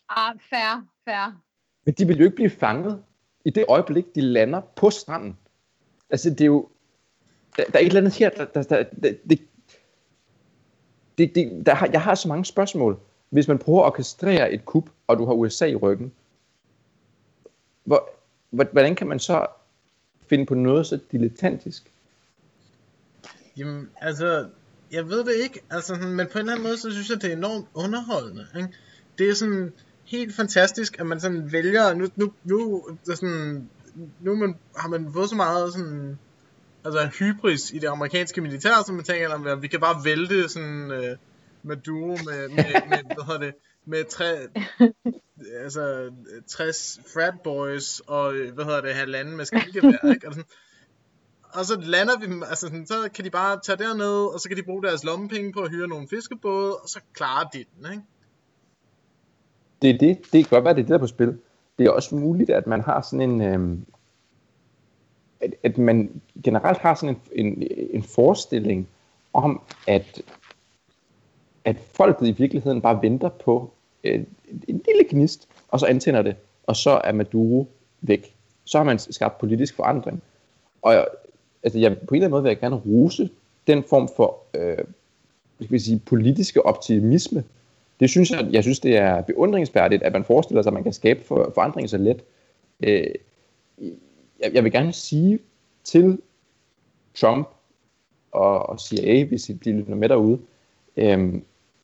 Ah, 0.09 0.35
fair, 0.51 0.87
fair. 1.05 1.41
Men 1.85 1.95
de 1.95 2.07
vil 2.07 2.19
jo 2.19 2.25
ikke 2.25 2.37
blive 2.37 2.51
fanget 2.51 3.03
i 3.45 3.51
det 3.51 3.65
øjeblik, 3.69 4.15
de 4.15 4.21
lander 4.21 4.61
på 4.61 4.91
stranden. 4.91 5.39
Altså, 6.11 6.31
det 6.31 6.41
er 6.41 6.47
jo... 6.47 6.69
Der, 7.57 7.65
der 7.65 7.73
er 7.75 7.79
et 7.83 7.87
eller 7.87 8.01
andet 8.01 8.15
her, 8.15 8.31
der... 8.31 8.45
der, 8.45 8.63
der 8.63 8.83
det, 9.03 9.21
det, 9.31 9.41
det, 11.19 11.35
det, 11.35 11.67
der 11.67 11.75
har, 11.75 11.89
jeg 11.93 12.03
har 12.03 12.15
så 12.15 12.29
mange 12.29 12.45
spørgsmål. 12.45 13.01
Hvis 13.31 13.49
man 13.49 13.59
prøver 13.59 13.81
at 13.83 13.87
orkestrere 13.87 14.53
et 14.53 14.65
kup, 14.65 14.91
og 15.07 15.19
du 15.19 15.27
har 15.27 15.33
USA 15.33 15.67
i 15.67 15.75
ryggen, 15.77 16.13
hvor, 17.85 18.11
hvor- 18.51 18.69
hvordan 18.73 18.95
kan 18.95 19.07
man 19.07 19.19
så 19.19 19.47
finde 20.27 20.47
på 20.47 20.55
noget 20.55 20.87
så 20.87 21.01
dilettantisk? 21.13 21.93
Jamen, 23.57 23.91
altså, 23.97 24.49
jeg 24.93 25.09
ved 25.09 25.25
det 25.25 25.35
ikke, 25.35 25.61
altså, 25.71 25.95
men 25.95 26.27
på 26.27 26.39
en 26.39 26.39
eller 26.39 26.53
anden 26.53 26.67
måde, 26.67 26.79
så 26.79 26.91
synes 26.91 27.11
jeg, 27.11 27.23
det 27.23 27.33
er 27.33 27.37
enormt 27.37 27.67
underholdende. 27.75 28.47
Ikke? 28.57 28.69
Det 29.19 29.29
er 29.31 29.35
sådan 29.35 29.73
helt 30.05 30.35
fantastisk, 30.35 31.01
at 31.01 31.07
man 31.07 31.21
sådan 31.21 31.53
vælger, 31.53 31.95
nu, 31.95 32.09
nu, 32.17 32.33
nu, 32.45 32.87
er 33.11 33.15
sådan, 33.15 33.69
nu 34.21 34.37
man, 34.37 34.55
har 34.77 34.89
man 34.89 35.13
fået 35.13 35.29
så 35.29 35.37
meget 35.37 35.73
sådan, 35.73 36.19
altså 36.85 37.07
hybris 37.19 37.73
i 37.73 37.79
det 37.79 37.87
amerikanske 37.87 38.41
militær, 38.41 38.83
som 38.87 38.95
man 38.95 39.05
tænker, 39.05 39.53
at 39.53 39.63
vi 39.63 39.69
kan 39.69 39.81
bare 39.81 40.05
vælte 40.05 40.49
sådan 40.49 40.91
øh, 40.91 41.17
Maduro 41.63 42.19
med, 42.25 42.49
med, 42.49 42.65
med, 42.89 43.15
hvad 43.15 43.25
hedder 43.27 43.41
det, 43.41 43.55
med 43.85 44.05
tre, 44.05 44.49
altså 45.63 46.11
60 46.49 47.01
frat 47.15 47.35
boys 47.45 48.01
og, 48.07 48.35
øh, 48.35 48.55
hvad 48.55 48.65
hedder 48.65 48.81
det, 48.81 48.95
halvanden 48.95 49.37
med 49.37 49.45
skilgevær, 49.45 50.11
ikke? 50.15 50.27
Og 50.29 50.35
sådan, 50.35 50.49
og 51.53 51.65
så 51.65 51.81
lander 51.81 52.19
vi 52.19 52.27
altså 52.49 52.67
sådan, 52.67 52.87
så 52.87 53.09
kan 53.15 53.25
de 53.25 53.31
bare 53.31 53.61
tage 53.65 53.77
derned, 53.77 54.35
og 54.35 54.41
så 54.41 54.49
kan 54.49 54.57
de 54.57 54.63
bruge 54.63 54.83
deres 54.83 55.05
lommepenge 55.05 55.53
på 55.53 55.61
at 55.61 55.71
hyre 55.71 55.89
nogle 55.89 56.09
fiskebåde, 56.09 56.77
og 56.77 56.89
så 56.89 57.01
klarer 57.13 57.49
de 57.49 57.59
den, 57.59 57.93
ikke? 57.93 58.03
Det 59.83 59.91
er 59.91 59.99
det. 59.99 60.19
Det 60.33 60.45
kan 60.45 60.51
godt 60.51 60.65
være, 60.65 60.75
det 60.75 60.81
er 60.81 60.85
det, 60.85 60.93
der 60.93 60.99
på 60.99 61.07
spil. 61.07 61.39
Det 61.79 61.87
er 61.87 61.91
også 61.91 62.15
muligt, 62.15 62.51
at 62.51 62.67
man 62.67 62.81
har 62.81 63.01
sådan 63.01 63.31
en... 63.31 63.41
Øhm, 63.41 63.87
at, 65.41 65.55
at 65.63 65.79
man 65.79 66.21
generelt 66.45 66.79
har 66.79 66.95
sådan 66.95 67.17
en, 67.33 67.47
en, 67.47 67.69
en 67.91 68.03
forestilling 68.03 68.89
om, 69.33 69.63
at, 69.87 70.23
at 71.65 71.77
folket 71.93 72.29
i 72.29 72.31
virkeligheden 72.31 72.81
bare 72.81 73.03
venter 73.03 73.29
på 73.29 73.73
øh, 74.05 74.15
en, 74.69 74.83
lille 74.87 75.05
gnist, 75.11 75.49
og 75.69 75.81
så 75.81 75.87
antænder 75.87 76.23
det, 76.23 76.37
og 76.67 76.77
så 76.77 77.01
er 77.05 77.13
Maduro 77.13 77.69
væk. 78.01 78.35
Så 78.65 78.79
har 78.79 78.85
man 78.85 78.99
skabt 78.99 79.39
politisk 79.39 79.77
forandring. 79.77 80.23
Og 80.83 81.07
altså, 81.63 81.79
jeg, 81.79 81.99
på 81.99 82.15
en 82.15 82.17
eller 82.17 82.27
anden 82.27 82.31
måde 82.31 82.43
vil 82.43 82.51
jeg 82.51 82.59
gerne 82.59 82.77
rose 82.77 83.31
den 83.67 83.85
form 83.89 84.09
for 84.17 84.39
øh, 84.55 84.85
skal 85.61 85.73
vi 85.73 85.79
sige, 85.79 85.99
politiske 85.99 86.67
optimisme, 86.67 87.45
det 88.01 88.11
synes 88.11 88.31
jeg, 88.31 88.49
jeg 88.51 88.63
synes, 88.63 88.81
det 88.81 88.97
er 88.97 89.21
beundringsværdigt, 89.21 90.03
at 90.03 90.13
man 90.13 90.25
forestiller 90.25 90.63
sig, 90.63 90.71
at 90.71 90.75
man 90.75 90.83
kan 90.83 90.93
skabe 90.93 91.25
for, 91.25 91.53
forandring 91.55 91.91
så 91.91 91.99
let. 91.99 92.25
Øh, 92.81 93.15
jeg, 94.41 94.55
jeg 94.55 94.65
vil 94.65 94.73
gerne 94.73 94.93
sige 94.93 95.39
til 95.85 96.19
Trump 97.15 97.49
og, 98.33 98.69
og 98.69 98.81
CIA, 98.81 99.25
hvis 99.25 99.51
de 99.65 99.71
lytter 99.71 99.95
med 99.95 100.09
derude, 100.09 100.39
øh, 100.97 101.35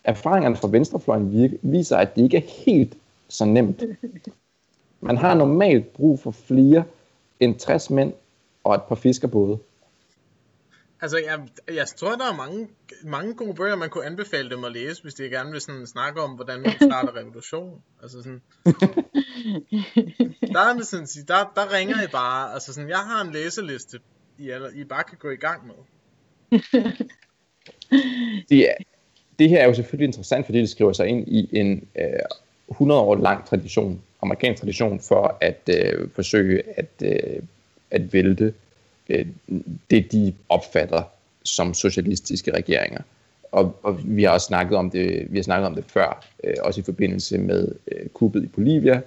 erfaringerne 0.04 0.56
fra 0.56 0.68
venstrefløjen 0.68 1.32
virke, 1.32 1.58
viser, 1.62 1.96
at 1.96 2.16
det 2.16 2.22
ikke 2.22 2.36
er 2.36 2.64
helt 2.64 2.96
så 3.28 3.44
nemt. 3.44 3.82
Man 5.00 5.16
har 5.16 5.34
normalt 5.34 5.92
brug 5.92 6.18
for 6.18 6.30
flere 6.30 6.84
end 7.40 7.54
60 7.54 7.90
mænd 7.90 8.12
og 8.64 8.74
et 8.74 8.82
par 8.88 8.94
fiskerbåde. 8.94 9.58
Altså, 11.00 11.18
jeg, 11.18 11.40
jeg 11.74 11.86
tror, 11.86 12.16
der 12.16 12.32
er 12.32 12.36
mange, 12.36 12.68
mange 13.04 13.34
gode 13.34 13.54
bøger, 13.54 13.76
man 13.76 13.90
kunne 13.90 14.06
anbefale 14.06 14.50
dem 14.50 14.64
at 14.64 14.72
læse, 14.72 15.02
hvis 15.02 15.14
de 15.14 15.30
gerne 15.30 15.52
vil 15.52 15.60
sådan 15.60 15.86
snakke 15.86 16.20
om, 16.22 16.30
hvordan 16.30 16.60
man 16.60 16.72
starter 16.80 17.16
revolution. 17.20 17.82
Altså 18.02 18.22
sådan, 18.22 18.42
der, 20.52 20.60
er 20.60 20.82
sådan, 20.82 21.06
der, 21.28 21.52
der 21.54 21.72
ringer 21.72 22.02
I 22.02 22.06
bare. 22.12 22.54
Altså 22.54 22.72
sådan, 22.72 22.90
jeg 22.90 22.98
har 22.98 23.24
en 23.24 23.32
læseliste, 23.32 23.98
I, 24.38 24.50
aller- 24.50 24.80
I 24.80 24.84
bare 24.84 25.04
kan 25.04 25.18
gå 25.18 25.30
i 25.30 25.36
gang 25.36 25.66
med. 25.66 25.74
det, 28.48 28.70
er, 28.70 28.74
det 29.38 29.48
her 29.48 29.58
er 29.60 29.66
jo 29.66 29.74
selvfølgelig 29.74 30.06
interessant, 30.06 30.46
fordi 30.46 30.58
det 30.58 30.70
skriver 30.70 30.92
sig 30.92 31.06
ind 31.06 31.28
i 31.28 31.58
en 31.58 31.88
øh, 31.98 32.04
100 32.70 33.00
år 33.00 33.16
lang 33.16 33.46
tradition, 33.46 34.02
amerikansk 34.22 34.60
tradition, 34.60 35.00
for 35.00 35.38
at 35.40 35.60
øh, 35.68 36.10
forsøge 36.10 36.62
at, 36.78 36.90
øh, 37.02 37.42
at 37.90 38.12
vælte 38.12 38.54
øh, 39.08 39.26
det, 39.90 40.12
de 40.12 40.34
opfatter 40.48 41.02
som 41.42 41.74
socialistiske 41.74 42.52
regeringer. 42.52 43.00
Og, 43.52 43.78
og 43.82 44.00
vi 44.04 44.22
har 44.22 44.30
også 44.30 44.46
snakket 44.46 44.78
om 44.78 44.90
det, 44.90 45.26
vi 45.30 45.38
har 45.38 45.42
snakket 45.42 45.66
om 45.66 45.74
det 45.74 45.84
før, 45.88 46.26
øh, 46.44 46.54
også 46.62 46.80
i 46.80 46.84
forbindelse 46.84 47.38
med 47.38 47.74
øh, 47.92 48.08
kuppet 48.08 48.44
i 48.44 48.46
Bolivia. 48.46 49.02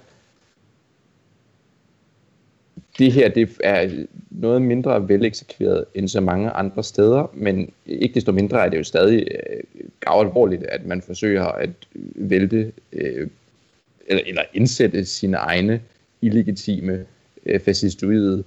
det 2.98 3.12
her 3.12 3.28
det 3.28 3.56
er 3.64 4.04
noget 4.30 4.62
mindre 4.62 5.08
veleksekveret 5.08 5.84
end 5.94 6.08
så 6.08 6.20
mange 6.20 6.50
andre 6.50 6.84
steder, 6.84 7.30
men 7.34 7.72
ikke 7.86 8.14
desto 8.14 8.32
mindre 8.32 8.64
er 8.64 8.68
det 8.68 8.78
jo 8.78 8.84
stadig 8.84 9.28
øh, 9.30 9.62
alvorligt, 10.06 10.62
at 10.62 10.86
man 10.86 11.02
forsøger 11.02 11.44
at 11.44 11.70
vælte 12.14 12.72
øh, 12.92 13.28
eller, 14.06 14.22
eller 14.26 14.42
indsætte 14.54 15.04
sine 15.04 15.36
egne 15.36 15.80
illegitime 16.22 17.04
øh, 17.46 17.60
fascistoide 17.60 18.44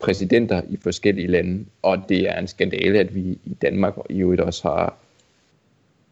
præsidenter 0.00 0.62
i 0.68 0.76
forskellige 0.76 1.26
lande, 1.26 1.66
og 1.82 2.04
det 2.08 2.28
er 2.28 2.38
en 2.38 2.48
skandale, 2.48 2.98
at 2.98 3.14
vi 3.14 3.20
i 3.44 3.56
Danmark 3.62 3.94
i 4.10 4.20
øvrigt 4.20 4.40
også 4.40 4.68
har, 4.68 4.96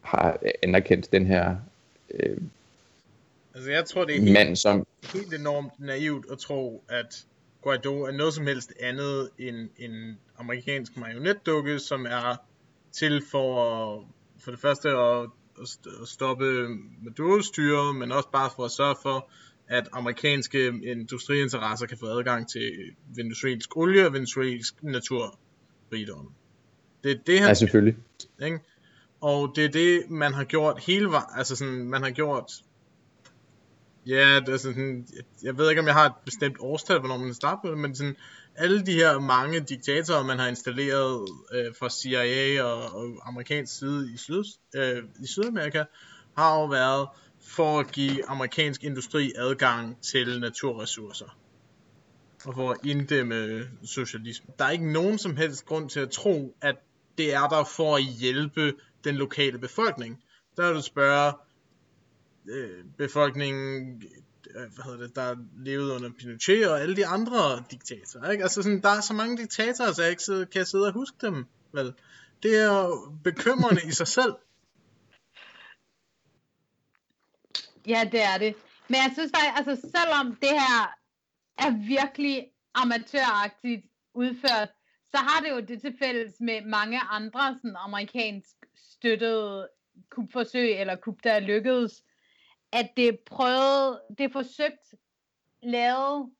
har 0.01 0.39
anerkendt 0.63 1.11
den 1.11 1.25
her 1.25 1.55
øh, 2.13 2.37
Altså 3.53 3.71
jeg 3.71 3.85
tror, 3.85 4.05
det 4.05 4.15
er 4.15 4.21
helt, 4.21 4.33
mand, 4.33 4.55
som... 4.55 4.85
helt 5.13 5.33
enormt 5.33 5.79
naivt 5.79 6.25
at 6.31 6.37
tro, 6.37 6.83
at 6.89 7.25
Guaido 7.61 8.01
er 8.03 8.11
noget 8.11 8.33
som 8.33 8.47
helst 8.47 8.73
andet 8.79 9.29
end 9.37 9.69
en 9.77 10.19
amerikansk 10.37 10.97
marionetdukke, 10.97 11.79
som 11.79 12.05
er 12.05 12.35
til 12.91 13.21
for, 13.31 14.05
for 14.39 14.51
det 14.51 14.59
første 14.59 14.89
at, 14.89 15.29
at 15.61 15.67
stoppe 16.07 16.67
Maduros 17.03 17.45
styre, 17.45 17.93
men 17.93 18.11
også 18.11 18.29
bare 18.31 18.49
for 18.55 18.65
at 18.65 18.71
sørge 18.71 18.95
for, 19.01 19.29
at 19.69 19.87
amerikanske 19.93 20.67
industriinteresser 20.83 21.85
kan 21.85 21.97
få 21.97 22.05
adgang 22.05 22.49
til 22.49 22.71
venezuelsk 23.15 23.77
olie 23.77 24.05
og 24.05 24.13
venezuelsk 24.13 24.83
naturrigdom. 24.83 26.31
Det 27.03 27.11
er 27.11 27.15
det, 27.27 27.39
han 27.39 27.47
Ja, 27.47 27.53
selvfølgelig. 27.53 27.97
ikke? 28.43 28.59
Og 29.21 29.51
det 29.55 29.65
er 29.65 29.69
det, 29.69 30.09
man 30.09 30.33
har 30.33 30.43
gjort 30.43 30.83
hele 30.87 31.05
vejen, 31.09 31.25
altså 31.35 31.55
sådan, 31.55 31.89
man 31.89 32.03
har 32.03 32.09
gjort, 32.09 32.51
ja, 34.07 34.39
det 34.39 34.49
er 34.53 34.57
sådan, 34.57 35.07
jeg- 35.43 35.57
ved 35.57 35.69
ikke, 35.69 35.81
om 35.81 35.85
jeg 35.87 35.93
har 35.95 36.05
et 36.05 36.13
bestemt 36.25 36.55
årstal, 36.59 36.99
hvornår 36.99 37.17
man 37.17 37.33
starter 37.33 37.61
på 37.61 37.69
det, 37.71 37.77
men 37.77 37.95
sådan, 37.95 38.15
alle 38.55 38.85
de 38.85 38.93
her 38.93 39.19
mange 39.19 39.59
diktatorer, 39.59 40.23
man 40.23 40.39
har 40.39 40.47
installeret 40.47 41.27
øh, 41.53 41.65
fra 41.79 41.89
CIA 41.89 42.63
og, 42.63 42.95
og 42.95 43.27
amerikansk 43.27 43.77
side 43.79 44.11
i, 44.13 44.17
Syd, 44.17 44.43
øh, 44.75 45.03
i 45.23 45.27
Sydamerika, 45.27 45.83
har 46.37 46.55
jo 46.59 46.65
været 46.65 47.07
for 47.41 47.79
at 47.79 47.91
give 47.91 48.29
amerikansk 48.29 48.83
industri 48.83 49.31
adgang 49.35 50.01
til 50.01 50.39
naturressourcer. 50.39 51.37
Og 52.45 52.55
for 52.55 52.71
at 52.71 52.77
inddæmme 52.85 53.67
socialisme. 53.83 54.53
Der 54.59 54.65
er 54.65 54.69
ikke 54.69 54.91
nogen 54.91 55.17
som 55.17 55.37
helst 55.37 55.65
grund 55.65 55.89
til 55.89 55.99
at 55.99 56.09
tro, 56.09 56.55
at 56.61 56.75
det 57.17 57.33
er 57.33 57.47
der 57.47 57.63
for 57.63 57.95
at 57.95 58.03
hjælpe 58.03 58.73
den 59.03 59.15
lokale 59.15 59.57
befolkning. 59.57 60.23
Der 60.57 60.67
vil 60.67 60.75
du 60.75 60.81
spørge 60.81 61.33
øh, 62.49 62.83
befolkningen, 62.97 64.03
øh, 64.55 64.73
hvad 64.75 64.83
hedder 64.83 65.07
det, 65.07 65.15
der 65.15 65.35
levede 65.57 65.93
under 65.93 66.09
Pinochet 66.19 66.71
og 66.71 66.81
alle 66.81 66.95
de 66.95 67.05
andre 67.05 67.63
diktatorer. 67.71 68.31
Ikke? 68.31 68.43
Altså 68.43 68.61
sådan, 68.61 68.81
der 68.81 68.89
er 68.89 69.01
så 69.01 69.13
mange 69.13 69.37
diktatorer, 69.37 69.91
så 69.91 70.01
jeg 70.01 70.11
ikke 70.11 70.23
sidder, 70.23 70.45
kan 70.45 70.65
sidde 70.65 70.87
og 70.87 70.93
huske 70.93 71.17
dem. 71.21 71.45
Vel? 71.71 71.93
Det 72.43 72.57
er 72.57 72.65
jo 72.65 73.11
bekymrende 73.23 73.81
i 73.87 73.91
sig 73.91 74.07
selv. 74.07 74.33
Ja, 77.89 78.09
det 78.11 78.23
er 78.23 78.37
det. 78.37 78.55
Men 78.87 78.95
jeg 78.95 79.11
synes 79.13 79.31
faktisk, 79.35 79.57
altså 79.57 79.89
selvom 79.97 80.35
det 80.35 80.49
her 80.49 80.95
er 81.57 81.87
virkelig 81.87 82.51
amatøragtigt 82.75 83.85
udført, 84.13 84.69
så 85.11 85.17
har 85.17 85.41
det 85.43 85.49
jo 85.49 85.59
det 85.59 85.81
til 85.81 85.95
fælles 85.99 86.33
med 86.39 86.61
mange 86.61 86.99
andre 86.99 87.55
sådan 87.55 87.75
amerikansk 87.75 88.55
støttede 88.75 89.69
kupforsøg, 90.09 90.79
eller 90.79 90.95
kup, 90.95 91.17
der 91.23 91.31
er 91.31 91.39
lykkedes, 91.39 92.03
at 92.71 92.89
det 92.97 93.19
prøvede, 93.19 93.59
prøvet, 93.59 93.99
det 94.17 94.23
er 94.23 94.29
forsøgt 94.29 94.95
lavet 95.63 96.31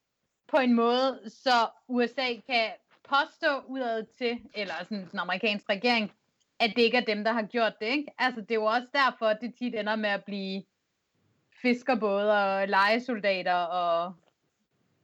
på 0.48 0.58
en 0.58 0.74
måde, 0.74 1.22
så 1.28 1.70
USA 1.88 2.34
kan 2.50 2.72
påstå 3.04 3.62
udad 3.68 4.06
til, 4.18 4.40
eller 4.54 4.74
sådan 4.80 5.08
den 5.12 5.20
amerikanske 5.20 5.74
regering, 5.74 6.12
at 6.60 6.74
det 6.76 6.82
ikke 6.82 6.98
er 6.98 7.06
dem, 7.06 7.24
der 7.24 7.32
har 7.32 7.44
gjort 7.44 7.74
det. 7.82 7.88
Ikke? 7.88 8.12
Altså, 8.18 8.42
det 8.42 8.52
er 8.52 8.56
jo 8.56 8.66
også 8.66 8.88
derfor, 8.94 9.26
at 9.26 9.38
det 9.42 9.56
tit 9.56 9.76
ender 9.76 9.96
med 9.96 10.10
at 10.10 10.24
blive 10.24 10.64
fiskerbåde 11.62 12.32
og 12.44 12.68
legesoldater 12.68 13.54
og 13.56 14.14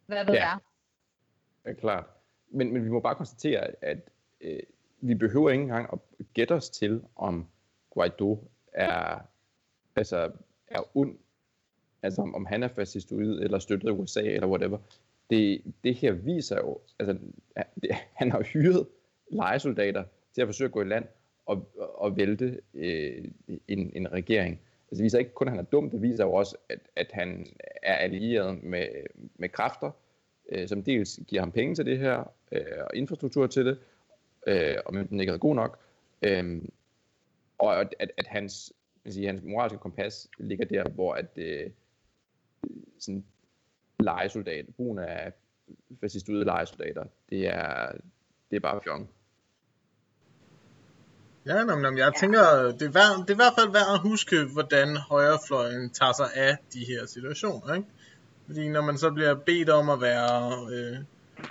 hvad 0.05 0.25
ved 0.25 0.33
Ja. 0.33 0.39
jeg. 0.49 0.57
Ja, 1.65 1.73
klart. 1.73 2.05
Men, 2.49 2.73
men 2.73 2.85
vi 2.85 2.89
må 2.89 2.99
bare 2.99 3.15
konstatere, 3.15 3.83
at, 3.83 3.97
øh, 4.41 4.59
vi 5.01 5.15
behøver 5.15 5.49
ikke 5.49 5.61
engang 5.61 5.89
at 5.93 5.99
gætte 6.33 6.51
os 6.51 6.69
til, 6.69 7.03
om 7.15 7.47
Guaido 7.89 8.47
er, 8.73 9.19
altså, 9.95 10.31
er 10.67 10.97
ond. 10.97 11.17
Altså 12.03 12.21
om, 12.21 12.35
om 12.35 12.45
han 12.45 12.63
er 12.63 12.67
fascistoid, 12.67 13.39
eller 13.39 13.59
støttet 13.59 13.91
USA, 13.91 14.21
eller 14.21 14.47
whatever. 14.47 14.77
Det, 15.29 15.61
det 15.83 15.95
her 15.95 16.11
viser 16.11 16.57
jo, 16.57 16.79
altså 16.99 17.17
det, 17.81 17.91
han 18.13 18.31
har 18.31 18.43
hyret 18.43 18.87
legesoldater 19.31 20.03
til 20.33 20.41
at 20.41 20.47
forsøge 20.47 20.65
at 20.65 20.71
gå 20.71 20.81
i 20.81 20.85
land 20.85 21.05
og, 21.45 21.71
og 21.77 22.17
vælte 22.17 22.61
øh, 22.73 23.25
en, 23.67 23.91
en 23.95 24.11
regering. 24.11 24.59
Altså, 24.91 24.95
det 24.97 25.03
viser 25.03 25.19
ikke 25.19 25.33
kun, 25.33 25.47
at 25.47 25.51
han 25.51 25.59
er 25.59 25.69
dum, 25.69 25.89
det 25.89 26.01
viser 26.01 26.23
jo 26.23 26.33
også, 26.33 26.57
at, 26.69 26.79
at 26.95 27.11
han 27.13 27.47
er 27.83 27.95
allieret 27.95 28.63
med, 28.63 28.87
med 29.35 29.49
kræfter, 29.49 29.91
øh, 30.49 30.67
som 30.67 30.83
dels 30.83 31.19
giver 31.27 31.41
ham 31.41 31.51
penge 31.51 31.75
til 31.75 31.85
det 31.85 31.99
her, 31.99 32.31
øh, 32.51 32.61
og 32.79 32.95
infrastruktur 32.95 33.47
til 33.47 33.65
det, 33.65 33.79
øh, 34.47 34.75
og 34.85 34.93
men 34.93 35.07
den 35.07 35.19
ikke 35.19 35.33
er 35.33 35.37
god 35.37 35.55
nok, 35.55 35.79
øh, 36.21 36.61
og 37.57 37.81
at, 37.81 37.95
at, 37.99 38.27
hans, 38.27 38.73
vil 39.03 39.13
sige, 39.13 39.27
hans 39.27 39.43
moralske 39.43 39.77
kompas 39.77 40.29
ligger 40.37 40.65
der, 40.65 40.89
hvor 40.89 41.13
at 41.13 41.37
øh, 41.37 41.69
sådan 42.99 43.25
legesoldat, 43.99 44.65
brugen 44.75 44.99
af 44.99 45.33
fascistoide 45.99 46.45
legesoldater, 46.45 47.05
det 47.29 47.47
er, 47.47 47.91
det 48.51 48.55
er 48.55 48.59
bare 48.59 48.81
fjong. 48.83 49.09
Ja, 51.45 51.63
nå, 51.63 51.75
men 51.75 51.97
jeg 51.97 52.11
tænker, 52.19 52.71
det 52.79 52.81
er, 52.81 52.91
værd, 52.91 53.19
det 53.21 53.29
er 53.29 53.33
i 53.33 53.35
hvert 53.35 53.53
fald 53.59 53.71
værd 53.71 53.93
at 53.93 53.99
huske, 53.99 54.43
hvordan 54.43 54.97
højrefløjen 54.97 55.89
tager 55.89 56.13
sig 56.13 56.29
af 56.35 56.57
de 56.73 56.85
her 56.85 57.05
situationer. 57.05 57.73
Ikke? 57.73 57.87
Fordi 58.45 58.69
når 58.69 58.81
man 58.81 58.97
så 58.97 59.11
bliver 59.11 59.33
bedt 59.33 59.69
om 59.69 59.89
at 59.89 60.01
være 60.01 60.67
øh, 60.71 60.97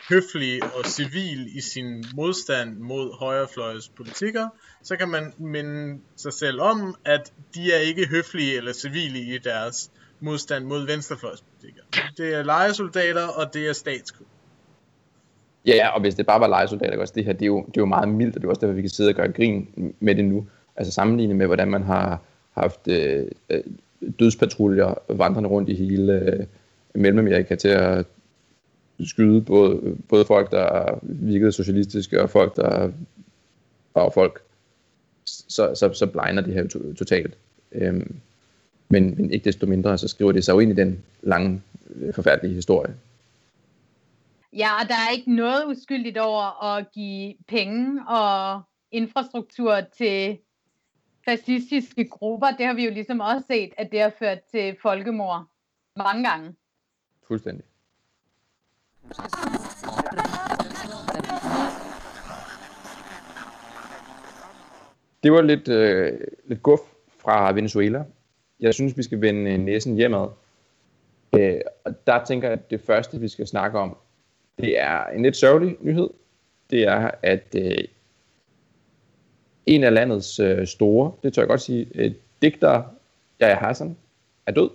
høflig 0.08 0.62
og 0.62 0.84
civil 0.84 1.56
i 1.56 1.60
sin 1.60 2.04
modstand 2.14 2.78
mod 2.78 3.18
højrefløjets 3.18 3.88
politikker, 3.88 4.48
så 4.82 4.96
kan 4.96 5.08
man 5.08 5.32
minde 5.38 6.00
sig 6.16 6.32
selv 6.32 6.60
om, 6.60 6.94
at 7.04 7.32
de 7.54 7.72
er 7.72 7.78
ikke 7.78 8.06
høflige 8.06 8.56
eller 8.56 8.72
civile 8.72 9.18
i 9.18 9.38
deres 9.38 9.90
modstand 10.20 10.64
mod 10.64 10.86
venstrefløjspolitikker. 10.86 11.82
Det 12.16 12.34
er 12.34 12.42
lejesoldater, 12.42 13.26
og 13.26 13.54
det 13.54 13.68
er 13.68 13.72
statskup. 13.72 14.26
Ja, 15.66 15.88
og 15.88 16.00
hvis 16.00 16.14
det 16.14 16.26
bare 16.26 16.40
var 16.40 16.48
legesoldater, 16.48 16.98
også 16.98 17.12
det 17.16 17.24
her, 17.24 17.32
det 17.32 17.42
er, 17.42 17.46
jo, 17.46 17.58
det 17.58 17.76
er 17.76 17.80
jo 17.80 17.86
meget 17.86 18.08
mildt, 18.08 18.36
og 18.36 18.42
det 18.42 18.46
er 18.46 18.50
også 18.50 18.60
derfor, 18.60 18.74
vi 18.74 18.80
kan 18.80 18.90
sidde 18.90 19.08
og 19.08 19.14
gøre 19.14 19.32
grin 19.32 19.68
med 20.00 20.14
det 20.14 20.24
nu. 20.24 20.46
Altså 20.76 20.92
sammenlignet 20.92 21.36
med, 21.36 21.46
hvordan 21.46 21.70
man 21.70 21.82
har 21.82 22.20
haft 22.52 22.88
øh, 22.88 23.26
øh, 23.50 23.60
dødspatruljer 24.18 24.94
vandrende 25.08 25.48
rundt 25.48 25.68
i 25.68 25.74
hele 25.74 26.12
øh, 26.12 26.46
Mellemamerika 26.94 27.54
til 27.54 27.68
at 27.68 28.06
skyde 29.04 29.40
både, 29.40 29.96
både 30.08 30.24
folk, 30.24 30.50
der 30.50 30.98
virkede 31.02 31.52
socialistiske, 31.52 32.22
og 32.22 32.30
folk, 32.30 32.56
der 32.56 32.90
var 33.94 34.10
folk, 34.10 34.42
så, 35.24 35.74
så, 35.74 35.92
så 35.92 36.06
blegner 36.06 36.42
det 36.42 36.54
her 36.54 36.68
to, 36.68 36.92
totalt. 36.92 37.34
Øhm, 37.72 38.14
men, 38.88 39.14
men 39.16 39.30
ikke 39.30 39.44
desto 39.44 39.66
mindre, 39.66 39.98
så 39.98 40.08
skriver 40.08 40.32
det 40.32 40.44
sig 40.44 40.52
jo 40.52 40.58
ind 40.58 40.70
i 40.70 40.74
den 40.74 41.02
lange, 41.22 41.62
øh, 41.94 42.14
forfærdelige 42.14 42.54
historie. 42.54 42.94
Ja, 44.56 44.68
og 44.82 44.88
der 44.88 44.94
er 44.94 45.12
ikke 45.12 45.34
noget 45.34 45.64
uskyldigt 45.66 46.18
over 46.18 46.64
at 46.64 46.92
give 46.92 47.34
penge 47.48 48.08
og 48.08 48.62
infrastruktur 48.90 49.80
til 49.96 50.38
fascistiske 51.24 52.08
grupper. 52.08 52.46
Det 52.58 52.66
har 52.66 52.74
vi 52.74 52.84
jo 52.84 52.90
ligesom 52.90 53.20
også 53.20 53.46
set, 53.46 53.72
at 53.78 53.92
det 53.92 54.00
har 54.00 54.12
ført 54.18 54.38
til 54.42 54.76
folkemord 54.82 55.44
mange 55.96 56.28
gange. 56.28 56.54
Fuldstændig. 57.28 57.64
Det 65.22 65.32
var 65.32 65.42
lidt, 65.42 65.68
øh, 65.68 66.20
lidt 66.44 66.62
guf 66.62 66.80
fra 67.18 67.52
Venezuela. 67.52 68.04
Jeg 68.60 68.74
synes, 68.74 68.96
vi 68.96 69.02
skal 69.02 69.20
vende 69.20 69.58
næsen 69.58 69.96
hjemad. 69.96 70.28
Øh, 71.38 71.60
og 71.84 72.06
der 72.06 72.24
tænker 72.24 72.48
jeg, 72.48 72.58
at 72.58 72.70
det 72.70 72.80
første, 72.80 73.20
vi 73.20 73.28
skal 73.28 73.46
snakke 73.46 73.78
om, 73.78 73.96
det 74.58 74.80
er 74.80 75.06
en 75.06 75.22
lidt 75.22 75.36
sørgelig 75.36 75.76
nyhed. 75.80 76.10
Det 76.70 76.82
er, 76.82 77.10
at 77.22 77.54
øh, 77.56 77.84
en 79.66 79.84
af 79.84 79.94
landets 79.94 80.38
øh, 80.38 80.66
store, 80.66 81.12
det 81.22 81.34
tør 81.34 81.42
jeg 81.42 81.48
godt 81.48 81.60
sige, 81.60 81.86
øh, 81.94 82.12
digter 82.42 82.82
Yahya 83.42 83.54
Hassan 83.54 83.96
er 84.46 84.52
død. 84.52 84.70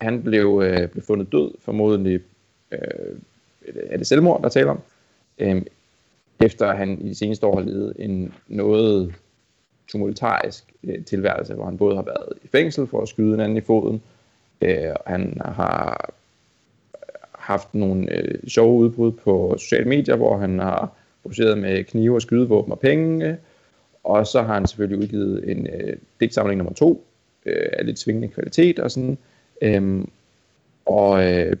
Han 0.00 0.22
blev, 0.22 0.62
øh, 0.64 0.88
blev 0.88 1.02
fundet 1.02 1.32
død, 1.32 1.50
formodentlig 1.60 2.20
øh, 2.72 3.18
er 3.66 3.96
det 3.96 4.06
selvmord, 4.06 4.42
der 4.42 4.48
taler 4.48 4.70
om, 4.70 4.80
øh, 5.38 5.62
efter 6.40 6.74
han 6.74 7.00
i 7.00 7.08
de 7.08 7.14
seneste 7.14 7.46
år 7.46 7.56
har 7.56 7.66
levet 7.66 7.92
en 7.98 8.34
noget 8.48 9.14
tumultarisk 9.88 10.64
øh, 10.84 11.04
tilværelse, 11.04 11.54
hvor 11.54 11.64
han 11.64 11.78
både 11.78 11.96
har 11.96 12.02
været 12.02 12.32
i 12.44 12.48
fængsel 12.48 12.86
for 12.86 13.02
at 13.02 13.08
skyde 13.08 13.34
en 13.34 13.40
anden 13.40 13.58
i 13.58 13.60
foden, 13.60 14.02
øh, 14.60 14.90
og 14.90 15.02
han 15.06 15.40
har 15.44 16.10
haft 17.46 17.74
nogle 17.74 18.12
øh, 18.12 18.48
sjove 18.48 18.78
udbrud 18.78 19.12
på 19.12 19.54
sociale 19.58 19.88
medier, 19.88 20.16
hvor 20.16 20.38
han 20.38 20.58
har 20.58 20.92
produceret 21.22 21.58
med 21.58 21.84
knive 21.84 22.14
og 22.14 22.22
skydevåben 22.22 22.72
og 22.72 22.80
penge. 22.80 23.38
Og 24.04 24.26
så 24.26 24.42
har 24.42 24.54
han 24.54 24.66
selvfølgelig 24.66 24.98
udgivet 24.98 25.50
en 25.50 25.66
øh, 25.66 25.96
digtsamling 26.20 26.58
nummer 26.58 26.72
to, 26.72 27.06
øh, 27.46 27.68
af 27.72 27.86
lidt 27.86 27.98
svingende 27.98 28.28
kvalitet 28.28 28.78
og 28.78 28.90
sådan. 28.90 29.18
Øhm, 29.62 30.10
og 30.86 31.32
øh, 31.32 31.56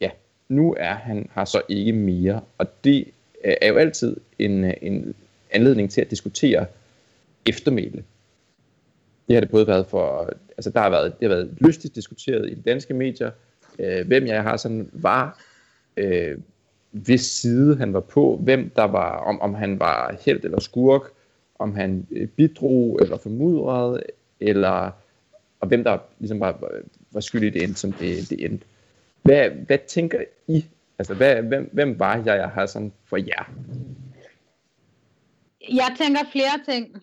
ja, 0.00 0.10
nu 0.48 0.74
er 0.78 0.94
han 0.94 1.28
har 1.32 1.44
så 1.44 1.62
ikke 1.68 1.92
mere, 1.92 2.40
og 2.58 2.66
det 2.84 3.08
øh, 3.44 3.54
er 3.60 3.68
jo 3.68 3.76
altid 3.76 4.16
en, 4.38 4.64
øh, 4.64 4.74
en 4.82 5.14
anledning 5.50 5.90
til 5.90 6.00
at 6.00 6.10
diskutere 6.10 6.66
eftermæle. 7.46 8.04
Det 9.28 9.36
har 9.36 9.40
det 9.40 9.50
både 9.50 9.66
været 9.66 9.86
for, 9.86 10.30
altså 10.56 10.70
der 10.70 10.80
har 10.80 10.90
været, 10.90 11.20
det 11.20 11.28
har 11.28 11.36
været 11.36 11.50
lystigt 11.60 11.94
diskuteret 11.94 12.50
i 12.50 12.54
de 12.54 12.62
danske 12.62 12.94
medier, 12.94 13.30
øh, 13.78 14.06
hvem 14.06 14.26
jeg 14.26 14.42
har 14.42 14.56
sådan 14.56 14.90
var, 14.92 15.42
øh, 15.96 16.38
hvis 16.90 17.20
side 17.20 17.76
han 17.76 17.92
var 17.92 18.00
på, 18.00 18.40
hvem 18.42 18.70
der 18.76 18.84
var, 18.84 19.16
om, 19.16 19.40
om 19.40 19.54
han 19.54 19.80
var 19.80 20.16
held 20.24 20.44
eller 20.44 20.60
skurk, 20.60 21.02
om 21.58 21.74
han 21.74 22.06
øh, 22.10 22.28
bidrog 22.28 22.98
eller 23.02 23.18
formudrede, 23.18 24.02
eller 24.40 24.90
og 25.60 25.68
hvem 25.68 25.84
der 25.84 25.98
ligesom 26.18 26.40
var, 26.40 26.58
var 27.10 27.20
skyld 27.20 27.42
i 27.42 27.50
det 27.50 27.62
endte, 27.62 27.80
som 27.80 27.92
det, 27.92 28.30
det 28.30 28.44
endte. 28.44 28.66
Hvad, 29.22 29.50
hvad 29.50 29.78
tænker 29.88 30.24
I? 30.48 30.64
Altså, 30.98 31.14
hvad, 31.14 31.42
hvem, 31.42 31.70
hvem 31.72 31.98
var 31.98 32.16
jeg, 32.16 32.36
jeg 32.36 32.48
har 32.48 32.66
sådan 32.66 32.92
for 33.04 33.16
jer? 33.16 33.52
Jeg 35.68 35.94
tænker 35.98 36.20
flere 36.32 36.64
ting. 36.68 37.02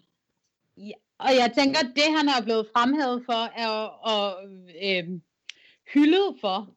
Ja, 0.78 0.92
og 1.18 1.30
jeg 1.30 1.52
tænker, 1.58 1.80
at 1.80 1.92
det, 1.96 2.18
han 2.18 2.28
er 2.28 2.44
blevet 2.44 2.68
fremhævet 2.74 3.24
for, 3.26 3.62
er 3.62 3.70
og, 4.12 4.34
øh, 4.84 5.04
hyldet 5.94 6.38
for, 6.42 6.76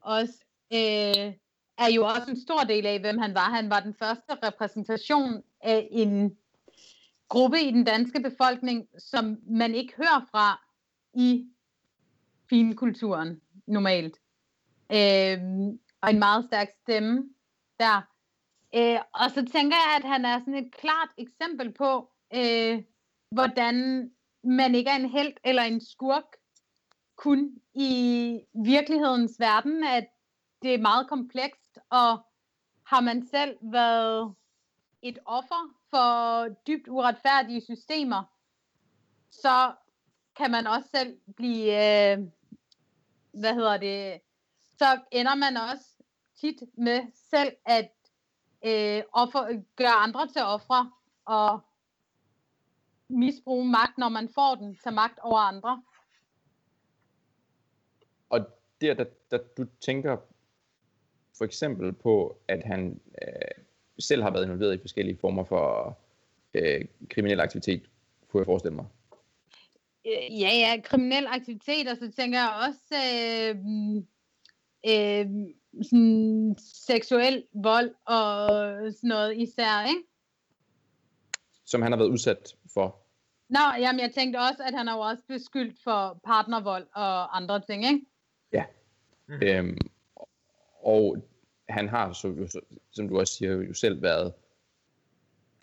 også, 0.00 0.44
øh, 0.72 1.34
er 1.78 1.90
jo 1.94 2.04
også 2.04 2.30
en 2.30 2.40
stor 2.40 2.60
del 2.60 2.86
af, 2.86 3.00
hvem 3.00 3.18
han 3.18 3.34
var. 3.34 3.50
Han 3.50 3.70
var 3.70 3.80
den 3.80 3.94
første 3.94 4.34
repræsentation 4.42 5.42
af 5.60 5.88
en 5.90 6.36
gruppe 7.28 7.60
i 7.60 7.70
den 7.70 7.84
danske 7.84 8.20
befolkning, 8.20 8.88
som 8.98 9.38
man 9.46 9.74
ikke 9.74 9.94
hører 9.96 10.26
fra 10.30 10.60
i 11.14 11.46
finkulturen 12.50 13.40
normalt. 13.66 14.16
Øh, 14.92 15.38
og 16.00 16.10
en 16.10 16.18
meget 16.18 16.44
stærk 16.44 16.68
stemme 16.82 17.30
der. 17.78 18.08
Øh, 18.74 18.98
og 19.14 19.30
så 19.30 19.44
tænker 19.52 19.76
jeg, 19.76 19.96
at 19.96 20.08
han 20.10 20.24
er 20.24 20.38
sådan 20.38 20.64
et 20.64 20.74
klart 20.74 21.08
eksempel 21.18 21.72
på, 21.72 22.10
øh, 22.34 22.82
hvordan 23.30 24.10
man 24.44 24.74
ikke 24.74 24.90
er 24.90 24.96
en 24.96 25.10
held 25.10 25.32
eller 25.44 25.62
en 25.62 25.80
skurk 25.80 26.36
kun 27.22 27.60
i 27.74 28.40
virkelighedens 28.54 29.40
verden, 29.40 29.84
at 29.84 30.06
det 30.62 30.74
er 30.74 30.78
meget 30.78 31.08
komplekst, 31.08 31.78
og 31.90 32.18
har 32.84 33.00
man 33.00 33.26
selv 33.26 33.58
været 33.62 34.34
et 35.02 35.18
offer 35.24 35.74
for 35.90 36.48
dybt 36.66 36.88
uretfærdige 36.88 37.60
systemer, 37.60 38.22
så 39.30 39.74
kan 40.36 40.50
man 40.50 40.66
også 40.66 40.88
selv 40.88 41.18
blive, 41.36 41.64
øh, 41.64 42.18
hvad 43.32 43.54
hedder 43.54 43.76
det, 43.76 44.20
så 44.78 45.00
ender 45.12 45.34
man 45.34 45.56
også 45.56 46.02
tit 46.40 46.62
med 46.78 47.00
selv 47.30 47.52
at 47.64 47.90
øh, 48.64 49.02
offer, 49.12 49.62
gøre 49.76 49.92
andre 49.92 50.26
til 50.26 50.42
ofre 50.42 50.92
og 51.24 51.60
misbruge 53.08 53.68
magt, 53.68 53.98
når 53.98 54.08
man 54.08 54.28
får 54.34 54.54
den, 54.54 54.78
til 54.82 54.92
magt 54.92 55.18
over 55.18 55.38
andre. 55.38 55.82
Der, 58.82 58.94
der, 58.94 59.04
der 59.30 59.38
du 59.56 59.66
tænker 59.80 60.16
for 61.38 61.44
eksempel 61.44 61.92
på, 61.92 62.36
at 62.48 62.62
han 62.64 63.00
øh, 63.22 63.64
selv 63.98 64.22
har 64.22 64.30
været 64.30 64.44
involveret 64.44 64.74
i 64.74 64.80
forskellige 64.80 65.18
former 65.20 65.44
for 65.44 65.98
øh, 66.54 66.84
kriminel 67.10 67.40
aktivitet, 67.40 67.82
kunne 68.28 68.40
jeg 68.40 68.46
forestille 68.46 68.74
mig. 68.74 68.86
Øh, 70.06 70.40
ja, 70.40 70.50
ja, 70.54 70.80
kriminel 70.84 71.26
aktivitet, 71.26 71.88
og 71.88 71.96
så 71.96 72.12
tænker 72.12 72.38
jeg 72.38 72.68
også 72.68 72.94
øh, 73.12 73.56
øh, 74.86 75.26
sådan 75.82 76.56
seksuel 76.58 77.44
vold 77.54 77.94
og 78.06 78.48
sådan 78.92 79.08
noget 79.08 79.36
især, 79.36 79.88
ikke? 79.88 80.02
Som 81.64 81.82
han 81.82 81.92
har 81.92 81.98
været 81.98 82.10
udsat 82.10 82.56
for. 82.74 83.02
Nå, 83.48 83.60
jamen 83.78 84.00
jeg 84.00 84.12
tænkte 84.14 84.38
også, 84.38 84.62
at 84.66 84.74
han 84.74 84.88
er 84.88 84.92
jo 84.92 85.00
også 85.00 85.22
beskyldt 85.28 85.82
for 85.84 86.20
partnervold 86.24 86.86
og 86.94 87.36
andre 87.36 87.60
ting, 87.60 87.84
ikke? 87.84 88.06
Mm. 89.32 89.46
Øhm, 89.46 89.78
og 90.82 91.16
han 91.68 91.88
har, 91.88 92.12
så, 92.12 92.60
som 92.90 93.08
du 93.08 93.18
også 93.18 93.34
siger, 93.34 93.52
jo 93.52 93.74
selv 93.74 94.02
været, 94.02 94.32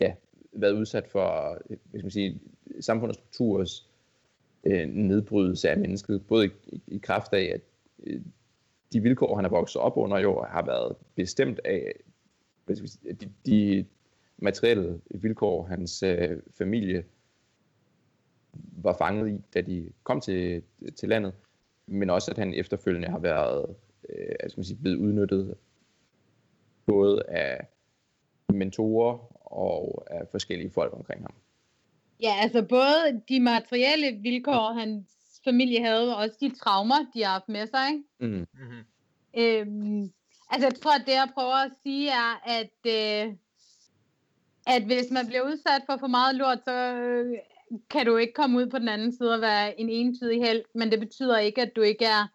ja, 0.00 0.14
været 0.52 0.72
udsat 0.72 1.08
for, 1.08 1.58
hvis 1.84 2.02
man 2.02 2.10
siger, 2.10 2.38
samfundets 2.80 3.18
strukturers 3.18 3.90
øh, 4.64 4.88
nedbrydelse 4.88 5.70
af 5.70 5.78
mennesket, 5.78 6.26
både 6.26 6.46
i, 6.46 6.50
i, 6.66 6.82
i 6.86 6.98
kraft 6.98 7.32
af, 7.32 7.52
at 7.54 7.60
øh, 8.06 8.20
de 8.92 9.00
vilkår, 9.00 9.34
han 9.34 9.44
har 9.44 9.50
vokset 9.50 9.82
op 9.82 9.96
under, 9.96 10.18
jo 10.18 10.42
har 10.42 10.64
været 10.64 10.96
bestemt 11.14 11.60
af 11.64 11.92
hvad 12.64 12.76
skal 12.76 12.88
sige, 12.88 13.12
de, 13.12 13.32
de 13.46 13.86
materielle 14.38 15.00
vilkår, 15.10 15.64
hans 15.64 16.02
øh, 16.02 16.42
familie 16.58 17.04
var 18.72 18.96
fanget 18.98 19.30
i, 19.30 19.40
da 19.54 19.60
de 19.60 19.92
kom 20.02 20.20
til, 20.20 20.62
til 20.96 21.08
landet, 21.08 21.32
men 21.90 22.10
også 22.10 22.30
at 22.30 22.38
han 22.38 22.54
efterfølgende 22.54 23.08
har 23.08 23.18
været 23.18 23.76
øh, 24.08 24.50
skal 24.50 24.58
man 24.58 24.64
sige, 24.64 24.78
blevet 24.82 24.96
udnyttet 24.96 25.54
både 26.86 27.22
af 27.28 27.66
mentorer 28.48 29.18
og 29.52 30.06
af 30.10 30.28
forskellige 30.30 30.70
folk 30.70 30.92
omkring 30.94 31.22
ham. 31.22 31.34
Ja, 32.22 32.32
altså 32.42 32.62
både 32.62 33.22
de 33.28 33.40
materielle 33.40 34.18
vilkår, 34.22 34.72
hans 34.72 35.06
familie 35.44 35.84
havde, 35.84 36.16
og 36.16 36.22
også 36.22 36.36
de 36.40 36.54
traumer, 36.54 37.10
de 37.14 37.22
har 37.22 37.32
haft 37.32 37.48
med 37.48 37.66
sig. 37.66 37.88
Ikke? 37.90 38.04
Mm. 38.20 38.46
Mm-hmm. 38.54 38.84
Øhm, 39.38 40.12
altså 40.50 40.66
jeg 40.66 40.74
tror, 40.74 40.94
at 40.94 41.06
det 41.06 41.12
jeg 41.12 41.28
prøver 41.34 41.64
at 41.66 41.72
sige 41.82 42.08
er, 42.08 42.42
at, 42.58 42.78
øh, 42.86 43.34
at 44.66 44.82
hvis 44.82 45.10
man 45.10 45.26
bliver 45.26 45.42
udsat 45.42 45.82
for 45.86 45.96
for 45.96 46.06
meget 46.06 46.34
lort, 46.34 46.58
så 46.64 46.94
øh, 46.94 47.38
kan 47.90 48.06
du 48.06 48.16
ikke 48.16 48.32
komme 48.32 48.58
ud 48.58 48.66
på 48.66 48.78
den 48.78 48.88
anden 48.88 49.16
side 49.16 49.34
og 49.34 49.40
være 49.40 49.80
en 49.80 49.88
entydig 49.88 50.42
held, 50.42 50.64
men 50.74 50.90
det 50.90 51.00
betyder 51.00 51.38
ikke, 51.38 51.62
at 51.62 51.72
du 51.76 51.80
ikke 51.80 52.04
er 52.04 52.26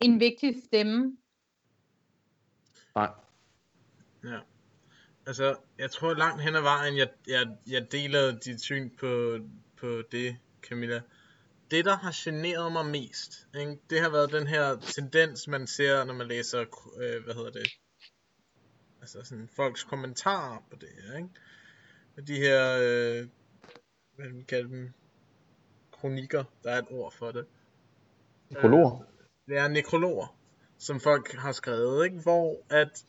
en 0.00 0.20
vigtig 0.20 0.62
stemme. 0.64 1.16
Nej. 2.94 3.10
Ja. 4.24 4.38
Altså, 5.26 5.56
jeg 5.78 5.90
tror 5.90 6.14
langt 6.14 6.42
hen 6.42 6.54
ad 6.54 6.60
vejen, 6.60 6.96
jeg, 6.96 7.08
jeg, 7.28 7.46
jeg 7.66 7.92
deler 7.92 8.38
dit 8.38 8.60
syn 8.60 8.90
på, 8.90 9.38
på 9.76 10.02
det, 10.12 10.36
Camilla. 10.62 11.02
Det, 11.70 11.84
der 11.84 11.96
har 11.96 12.14
generet 12.24 12.72
mig 12.72 12.86
mest, 12.86 13.46
ikke? 13.60 13.78
det 13.90 14.00
har 14.00 14.10
været 14.10 14.32
den 14.32 14.46
her 14.46 14.76
tendens, 14.76 15.48
man 15.48 15.66
ser, 15.66 16.04
når 16.04 16.14
man 16.14 16.28
læser, 16.28 16.60
øh, 17.00 17.24
hvad 17.24 17.34
hedder 17.34 17.50
det, 17.50 17.68
altså 19.00 19.24
sådan 19.24 19.48
folks 19.56 19.84
kommentarer 19.84 20.58
på 20.70 20.76
det 20.76 20.88
her, 20.88 21.16
ikke? 21.16 21.28
De 22.26 22.36
her, 22.36 22.78
øh, 22.80 23.28
hvad 24.16 24.26
man 24.26 24.44
kalder 24.44 24.68
dem, 24.68 24.92
kronikker, 25.92 26.44
der 26.64 26.70
er 26.70 26.78
et 26.78 26.86
ord 26.90 27.12
for 27.12 27.30
det. 27.30 27.46
Nekrologer? 28.50 29.00
Øh, 29.00 29.06
det 29.48 29.58
er 29.58 29.68
nekrologer, 29.68 30.36
som 30.78 31.00
folk 31.00 31.34
har 31.34 31.52
skrevet, 31.52 32.04
ikke? 32.04 32.18
Hvor 32.22 32.56
at 32.70 33.04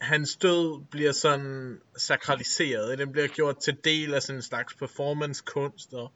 hans 0.00 0.36
død 0.36 0.84
bliver 0.90 1.12
sådan 1.12 1.80
sakraliseret. 1.96 2.98
Den 2.98 3.12
bliver 3.12 3.28
gjort 3.28 3.58
til 3.58 3.76
del 3.84 4.14
af 4.14 4.22
sådan 4.22 4.38
en 4.38 4.42
slags 4.42 4.74
performance-kunst, 4.74 5.94
og 5.94 6.12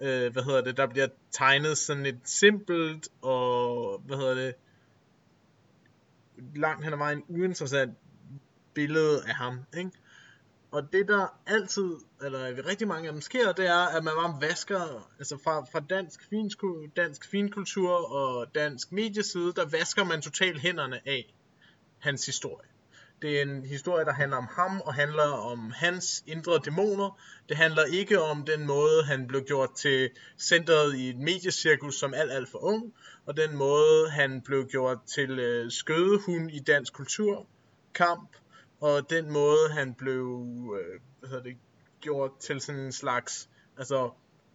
øh, 0.00 0.32
hvad 0.32 0.42
hedder 0.42 0.60
det, 0.60 0.76
der 0.76 0.86
bliver 0.86 1.08
tegnet 1.30 1.78
sådan 1.78 2.06
et 2.06 2.20
simpelt, 2.24 3.08
og 3.22 3.98
hvad 4.06 4.16
hedder 4.16 4.34
det, 4.34 4.54
langt 6.56 6.84
hen 6.84 6.92
ad 6.92 6.98
vejen 6.98 7.22
uinteressant 7.28 7.98
billede 8.74 9.24
af 9.26 9.34
ham, 9.34 9.58
ikke? 9.76 9.90
Og 10.74 10.92
det 10.92 11.08
der 11.08 11.26
altid, 11.46 11.96
eller 12.24 12.66
rigtig 12.66 12.88
mange 12.88 13.08
af 13.08 13.12
dem 13.12 13.22
sker, 13.22 13.52
det 13.52 13.66
er, 13.66 13.96
at 13.96 14.04
man 14.04 14.12
bare 14.16 14.48
vasker, 14.48 15.10
altså 15.18 15.38
fra, 15.44 15.64
fra 15.72 15.80
dansk, 15.80 16.28
finsku, 16.28 16.86
dansk 16.96 17.30
finkultur 17.30 18.12
og 18.12 18.54
dansk 18.54 18.92
medieside, 18.92 19.52
der 19.52 19.64
vasker 19.64 20.04
man 20.04 20.22
totalt 20.22 20.60
hænderne 20.60 21.08
af 21.08 21.34
hans 21.98 22.26
historie. 22.26 22.68
Det 23.22 23.38
er 23.38 23.42
en 23.42 23.64
historie, 23.64 24.04
der 24.04 24.12
handler 24.12 24.36
om 24.36 24.48
ham 24.50 24.80
og 24.80 24.94
handler 24.94 25.30
om 25.32 25.70
hans 25.76 26.24
indre 26.26 26.60
dæmoner. 26.64 27.20
Det 27.48 27.56
handler 27.56 27.84
ikke 27.84 28.22
om 28.22 28.44
den 28.44 28.66
måde, 28.66 29.04
han 29.04 29.26
blev 29.26 29.44
gjort 29.44 29.74
til 29.74 30.10
centret 30.38 30.96
i 30.96 31.08
et 31.08 31.16
mediecirkus 31.16 31.94
som 31.94 32.14
alt, 32.14 32.32
alt 32.32 32.48
for 32.48 32.58
ung, 32.58 32.94
og 33.26 33.36
den 33.36 33.56
måde, 33.56 34.10
han 34.10 34.42
blev 34.42 34.66
gjort 34.66 34.98
til 35.06 35.38
øh, 35.38 35.70
skødehund 35.70 36.50
i 36.50 36.58
dansk 36.58 36.92
kultur, 36.92 37.46
kamp, 37.94 38.36
og 38.84 39.10
den 39.10 39.32
måde, 39.32 39.70
han 39.72 39.94
blev 39.94 40.46
øh, 40.80 41.00
hvad 41.18 41.28
hedder 41.28 41.42
det, 41.42 41.56
gjort 42.00 42.30
til 42.40 42.60
sådan 42.60 42.80
en 42.80 42.92
slags 42.92 43.48
altså, 43.78 44.10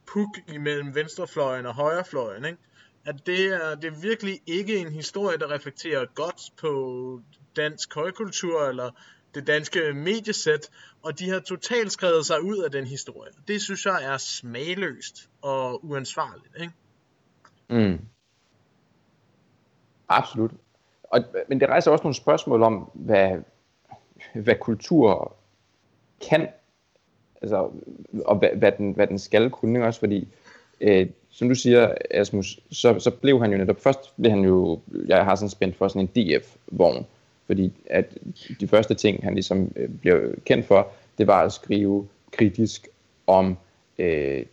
puk 0.06 0.38
imellem 0.48 0.96
venstrefløjen 0.96 1.66
og 1.66 1.74
højrefløjen. 1.74 2.46
Ikke? 2.46 2.58
at 3.06 3.26
det 3.26 3.46
er, 3.46 3.76
det 3.76 3.94
er 3.94 4.02
virkelig 4.02 4.40
ikke 4.48 4.78
en 4.78 4.92
historie, 4.92 5.38
der 5.38 5.52
reflekterer 5.52 6.06
godt 6.16 6.42
på 6.62 7.22
dansk 7.56 7.96
højkultur 7.96 8.62
eller 8.62 8.92
det 9.36 9.48
danske 9.48 9.94
mediesæt, 9.94 10.70
og 11.04 11.20
de 11.20 11.30
har 11.30 11.40
totalt 11.40 11.92
skrevet 11.92 12.26
sig 12.26 12.44
ud 12.44 12.58
af 12.58 12.72
den 12.72 12.88
historie. 12.88 13.32
Det 13.48 13.62
synes 13.62 13.86
jeg 13.86 14.04
er 14.04 14.18
smagløst 14.18 15.30
og 15.42 15.86
uansvarligt, 15.86 16.56
ikke? 16.60 16.74
Mm. 17.70 18.00
Absolut. 20.10 20.52
Og, 21.04 21.24
men 21.50 21.60
det 21.60 21.70
rejser 21.70 21.92
også 21.92 22.04
nogle 22.04 22.16
spørgsmål 22.16 22.64
om, 22.64 22.92
hvad, 22.94 23.38
hvad 24.34 24.56
kultur 24.56 25.36
kan, 26.30 26.48
altså, 27.42 27.70
og 28.26 28.36
hvad, 28.36 28.50
hvad, 28.56 28.72
den, 28.72 28.92
hvad 28.92 29.08
den 29.08 29.20
skal 29.20 29.50
kunne 29.50 29.86
også, 29.86 30.00
fordi 30.00 30.28
øh, 30.82 31.08
som 31.30 31.50
du 31.50 31.56
siger, 31.56 31.94
Asmus, 32.12 32.60
så, 32.72 33.00
så 33.00 33.12
blev 33.12 33.42
han 33.42 33.52
jo 33.52 33.58
netop, 33.58 33.82
først 33.82 34.16
blev 34.16 34.32
han 34.32 34.44
jo, 34.44 34.80
jeg 35.08 35.26
har 35.26 35.36
sådan 35.36 35.50
spændt 35.50 35.76
for 35.76 35.88
sådan 35.88 36.10
en 36.16 36.40
DF-vogn, 36.40 37.06
fordi 37.46 37.74
at 37.86 38.18
de 38.60 38.68
første 38.68 38.94
ting, 38.94 39.24
han 39.24 39.34
ligesom 39.34 39.72
øh, 39.76 39.90
blev 39.90 40.42
kendt 40.46 40.66
for, 40.66 40.88
det 41.18 41.28
var 41.28 41.42
at 41.42 41.54
skrive 41.54 42.08
kritisk 42.32 42.88
om 43.28 43.58
øh, 44.00 44.46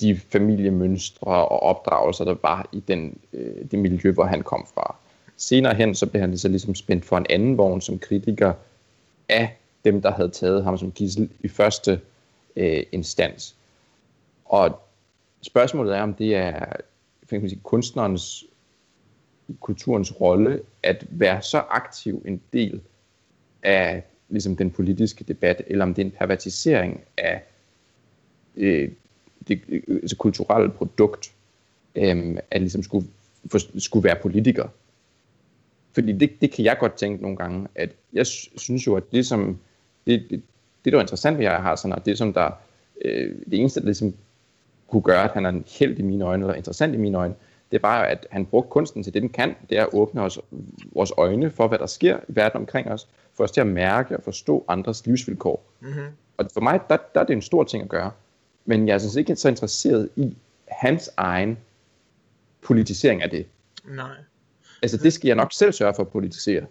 de 0.00 0.16
familiemønstre 0.16 1.48
og 1.48 1.62
opdragelser, 1.62 2.24
der 2.24 2.36
var 2.42 2.68
i 2.72 2.80
den, 2.88 3.18
øh, 3.32 3.70
det 3.70 3.78
miljø, 3.78 4.12
hvor 4.12 4.24
han 4.24 4.42
kom 4.42 4.66
fra. 4.74 4.96
Senere 5.36 5.74
hen, 5.74 5.94
så 5.94 6.06
blev 6.06 6.20
han 6.20 6.38
så 6.38 6.48
ligesom 6.48 6.74
spændt 6.74 7.04
for 7.04 7.18
en 7.18 7.26
anden 7.30 7.58
vogn 7.58 7.80
som 7.80 7.98
kritiker 7.98 8.52
af 9.28 9.56
dem, 9.84 10.02
der 10.02 10.10
havde 10.10 10.30
taget 10.30 10.64
ham 10.64 10.78
som 10.78 10.92
gissel 10.92 11.30
i 11.40 11.48
første 11.48 12.00
øh, 12.56 12.82
instans. 12.92 13.56
Og 14.44 14.80
spørgsmålet 15.42 15.96
er, 15.96 16.02
om 16.02 16.14
det 16.14 16.36
er 16.36 16.76
man 17.30 17.48
sige, 17.48 17.60
kunstnerens, 17.62 18.44
kulturens 19.60 20.20
rolle 20.20 20.60
at 20.82 21.06
være 21.10 21.42
så 21.42 21.58
aktiv 21.58 22.22
en 22.26 22.40
del 22.52 22.80
af 23.62 24.02
ligesom 24.28 24.56
den 24.56 24.70
politiske 24.70 25.24
debat, 25.24 25.62
eller 25.66 25.84
om 25.84 25.94
det 25.94 26.02
er 26.02 26.06
en 26.06 26.10
pervertisering 26.10 27.00
af 27.18 27.42
øh, 28.56 28.90
det 29.48 29.60
øh, 29.68 29.82
altså 29.88 30.16
kulturelle 30.16 30.70
produkt, 30.70 31.32
øh, 31.94 32.36
at 32.50 32.60
ligesom 32.60 32.82
skulle, 32.82 33.06
for, 33.50 33.78
skulle 33.80 34.04
være 34.04 34.16
politiker. 34.22 34.68
Fordi 35.96 36.12
det, 36.12 36.40
det 36.40 36.50
kan 36.50 36.64
jeg 36.64 36.76
godt 36.80 36.94
tænke 36.94 37.22
nogle 37.22 37.36
gange, 37.36 37.68
at 37.74 37.90
jeg 38.12 38.26
synes 38.56 38.86
jo, 38.86 38.94
at 38.94 39.12
det 39.12 39.26
som, 39.26 39.58
det, 40.06 40.26
det, 40.30 40.42
det 40.84 40.92
der 40.92 40.98
er 40.98 41.02
interessant 41.02 41.38
ved 41.38 41.44
jeg 41.44 41.62
har 41.62 41.76
sådan, 41.76 41.96
at 41.96 42.06
det 42.06 42.18
som 42.18 42.32
der, 42.32 42.50
øh, 43.04 43.34
det 43.50 43.60
eneste, 43.60 43.80
der 43.80 43.86
ligesom 43.86 44.14
kunne 44.88 45.02
gøre, 45.02 45.24
at 45.24 45.30
han 45.30 45.46
er 45.46 45.50
en 45.50 45.64
held 45.78 45.98
i 45.98 46.02
mine 46.02 46.24
øjne, 46.24 46.44
eller 46.44 46.54
interessant 46.54 46.94
i 46.94 46.96
mine 46.96 47.18
øjne, 47.18 47.34
det 47.70 47.76
er 47.76 47.80
bare, 47.80 48.08
at 48.08 48.26
han 48.30 48.46
brugte 48.46 48.70
kunsten 48.70 49.02
til 49.02 49.14
det, 49.14 49.22
den 49.22 49.28
kan. 49.28 49.54
Det 49.70 49.78
er 49.78 49.82
at 49.82 49.88
åbne 49.92 50.22
os, 50.22 50.38
vores 50.92 51.12
øjne 51.16 51.50
for, 51.50 51.68
hvad 51.68 51.78
der 51.78 51.86
sker 51.86 52.16
i 52.16 52.20
verden 52.36 52.56
omkring 52.56 52.90
os, 52.90 53.08
for 53.34 53.44
os 53.44 53.50
til 53.50 53.60
at 53.60 53.66
mærke 53.66 54.16
og 54.16 54.22
forstå 54.22 54.64
andres 54.68 55.06
livsvilkår. 55.06 55.72
Mm-hmm. 55.80 56.06
Og 56.36 56.46
for 56.52 56.60
mig, 56.60 56.80
der, 56.88 56.96
der 57.14 57.20
er 57.20 57.24
det 57.24 57.32
en 57.32 57.42
stor 57.42 57.64
ting 57.64 57.82
at 57.82 57.88
gøre. 57.88 58.10
Men 58.64 58.88
jeg 58.88 58.94
er 58.94 58.98
sådan 58.98 59.18
ikke 59.18 59.36
så 59.36 59.48
interesseret 59.48 60.08
i 60.16 60.36
hans 60.68 61.10
egen 61.16 61.58
politisering 62.62 63.22
af 63.22 63.30
det. 63.30 63.46
Nej. 63.84 64.16
Altså, 64.82 64.96
det 64.96 65.12
skal 65.12 65.28
jeg 65.28 65.36
nok 65.36 65.52
selv 65.52 65.72
sørge 65.72 65.94
for 65.96 66.02
at 66.02 66.12
politisere. 66.12 66.66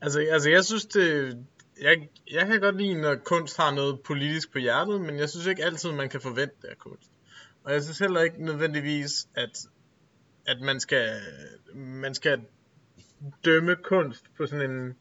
Altså, 0.00 0.26
altså 0.30 0.50
jeg 0.50 0.64
synes, 0.64 0.86
det, 0.86 1.36
jeg, 1.80 2.08
jeg 2.32 2.46
kan 2.46 2.60
godt 2.60 2.76
lide, 2.76 2.94
når 2.94 3.14
kunst 3.14 3.56
har 3.56 3.74
noget 3.74 4.00
politisk 4.00 4.52
på 4.52 4.58
hjertet, 4.58 5.00
men 5.00 5.18
jeg 5.18 5.28
synes 5.28 5.46
ikke 5.46 5.64
altid, 5.64 5.92
man 5.92 6.08
kan 6.08 6.20
forvente 6.20 6.54
det 6.62 6.68
af 6.68 6.78
kunst. 6.78 7.10
Og 7.64 7.72
jeg 7.72 7.82
synes 7.82 7.98
heller 7.98 8.20
ikke 8.20 8.44
nødvendigvis, 8.44 9.28
at, 9.34 9.66
at 10.46 10.60
man, 10.60 10.80
skal, 10.80 11.10
man 11.74 12.14
skal 12.14 12.40
dømme 13.44 13.76
kunst 13.76 14.24
på 14.36 14.46
sådan 14.46 14.70
en 14.70 14.94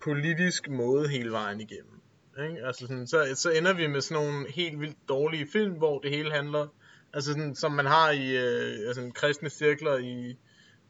politisk 0.00 0.68
måde 0.68 1.08
hele 1.08 1.30
vejen 1.32 1.60
igennem. 1.60 2.00
Ikke? 2.48 2.66
Altså 2.66 2.86
sådan, 2.86 3.06
så, 3.06 3.32
så 3.34 3.50
ender 3.50 3.72
vi 3.72 3.86
med 3.86 4.00
sådan 4.00 4.24
nogle 4.24 4.50
helt 4.50 4.80
vildt 4.80 5.08
dårlige 5.08 5.46
film, 5.52 5.72
hvor 5.72 5.98
det 5.98 6.10
hele 6.10 6.32
handler, 6.32 6.66
altså 7.14 7.32
sådan, 7.32 7.54
som 7.54 7.72
man 7.72 7.86
har 7.86 8.10
i 8.10 8.36
øh, 8.36 8.88
altså, 8.88 9.10
kristne 9.14 9.50
cirkler 9.50 9.98
i 9.98 10.38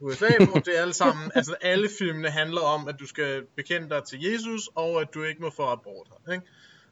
USA, 0.00 0.28
hvor 0.50 0.60
det 0.60 0.78
er 0.78 0.82
alle 0.82 0.94
sammen, 0.94 1.32
altså 1.34 1.54
alle 1.60 1.88
filmene 1.98 2.30
handler 2.30 2.60
om, 2.60 2.88
at 2.88 3.00
du 3.00 3.06
skal 3.06 3.46
bekende 3.56 3.88
dig 3.88 4.04
til 4.04 4.22
Jesus, 4.22 4.70
og 4.74 5.00
at 5.00 5.14
du 5.14 5.22
ikke 5.22 5.42
må 5.42 5.50
få 5.50 5.62
abort. 5.62 6.08
Ikke? 6.32 6.46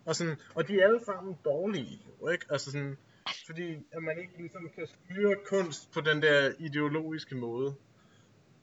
Og, 0.05 0.17
sådan, 0.17 0.37
og 0.55 0.69
de 0.69 0.81
er 0.81 0.87
alle 0.87 1.01
sammen 1.05 1.37
dårlige, 1.45 2.01
ikke? 2.33 2.47
Altså 2.51 2.71
sådan, 2.71 2.97
fordi 3.47 3.73
at 3.93 4.03
man 4.03 4.19
ikke 4.19 4.33
ligesom 4.39 4.71
kan 4.75 4.87
styre 4.87 5.37
kunst 5.49 5.93
på 5.93 6.01
den 6.01 6.23
der 6.23 6.53
ideologiske 6.59 7.35
måde. 7.35 7.75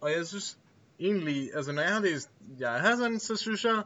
Og 0.01 0.11
jeg 0.11 0.26
synes 0.26 0.57
egentlig, 0.99 1.49
altså 1.55 1.72
når 1.72 1.82
jeg 1.82 1.93
har 1.93 2.01
læst 2.01 2.30
jeg 2.59 2.72
har 2.72 2.95
sådan, 2.95 3.20
så 3.20 3.36
synes 3.36 3.65
jeg, 3.65 3.84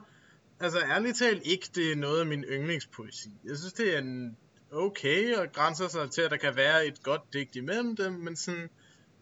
altså 0.59 0.79
ærligt 0.79 1.17
talt 1.17 1.41
ikke, 1.45 1.69
det 1.75 1.91
er 1.91 1.95
noget 1.95 2.19
af 2.19 2.25
min 2.25 2.43
yndlingspoesi. 2.43 3.29
Jeg 3.45 3.57
synes, 3.57 3.73
det 3.73 3.95
er 3.95 3.99
en 3.99 4.37
okay, 4.73 5.35
og 5.35 5.51
grænser 5.51 5.87
sig 5.87 6.11
til, 6.11 6.21
at 6.21 6.31
der 6.31 6.37
kan 6.37 6.55
være 6.55 6.87
et 6.87 7.03
godt 7.03 7.33
digt 7.33 7.55
imellem 7.55 7.95
dem, 7.95 8.13
men 8.13 8.35
sådan, 8.35 8.69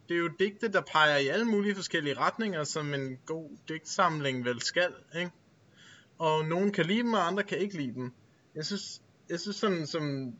det 0.08 0.14
er 0.14 0.18
jo 0.18 0.30
digte, 0.38 0.68
der 0.68 0.80
peger 0.80 1.16
i 1.16 1.26
alle 1.26 1.44
mulige 1.44 1.74
forskellige 1.74 2.18
retninger, 2.18 2.64
som 2.64 2.94
en 2.94 3.18
god 3.26 3.50
digtsamling 3.68 4.44
vel 4.44 4.62
skal, 4.62 4.92
ikke? 5.18 5.30
Og 6.18 6.44
nogen 6.44 6.72
kan 6.72 6.86
lide 6.86 6.98
dem, 6.98 7.12
og 7.12 7.26
andre 7.26 7.42
kan 7.42 7.58
ikke 7.58 7.76
lide 7.76 7.94
dem. 7.94 8.12
Jeg 8.54 8.66
synes, 8.66 9.02
jeg 9.28 9.40
synes 9.40 9.56
sådan, 9.56 9.86
som 9.86 10.34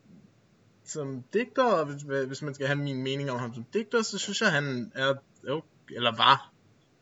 som 0.85 1.23
digter, 1.33 1.85
hvis, 1.85 2.03
hvis 2.27 2.43
man 2.43 2.55
skal 2.55 2.67
have 2.67 2.79
min 2.79 3.03
mening 3.03 3.31
om 3.31 3.39
ham 3.39 3.55
som 3.55 3.65
digter, 3.73 4.03
så 4.03 4.19
synes 4.19 4.41
jeg, 4.41 4.51
han 4.51 4.93
er, 4.95 5.15
okay, 5.49 5.95
eller 5.97 6.17
var, 6.17 6.53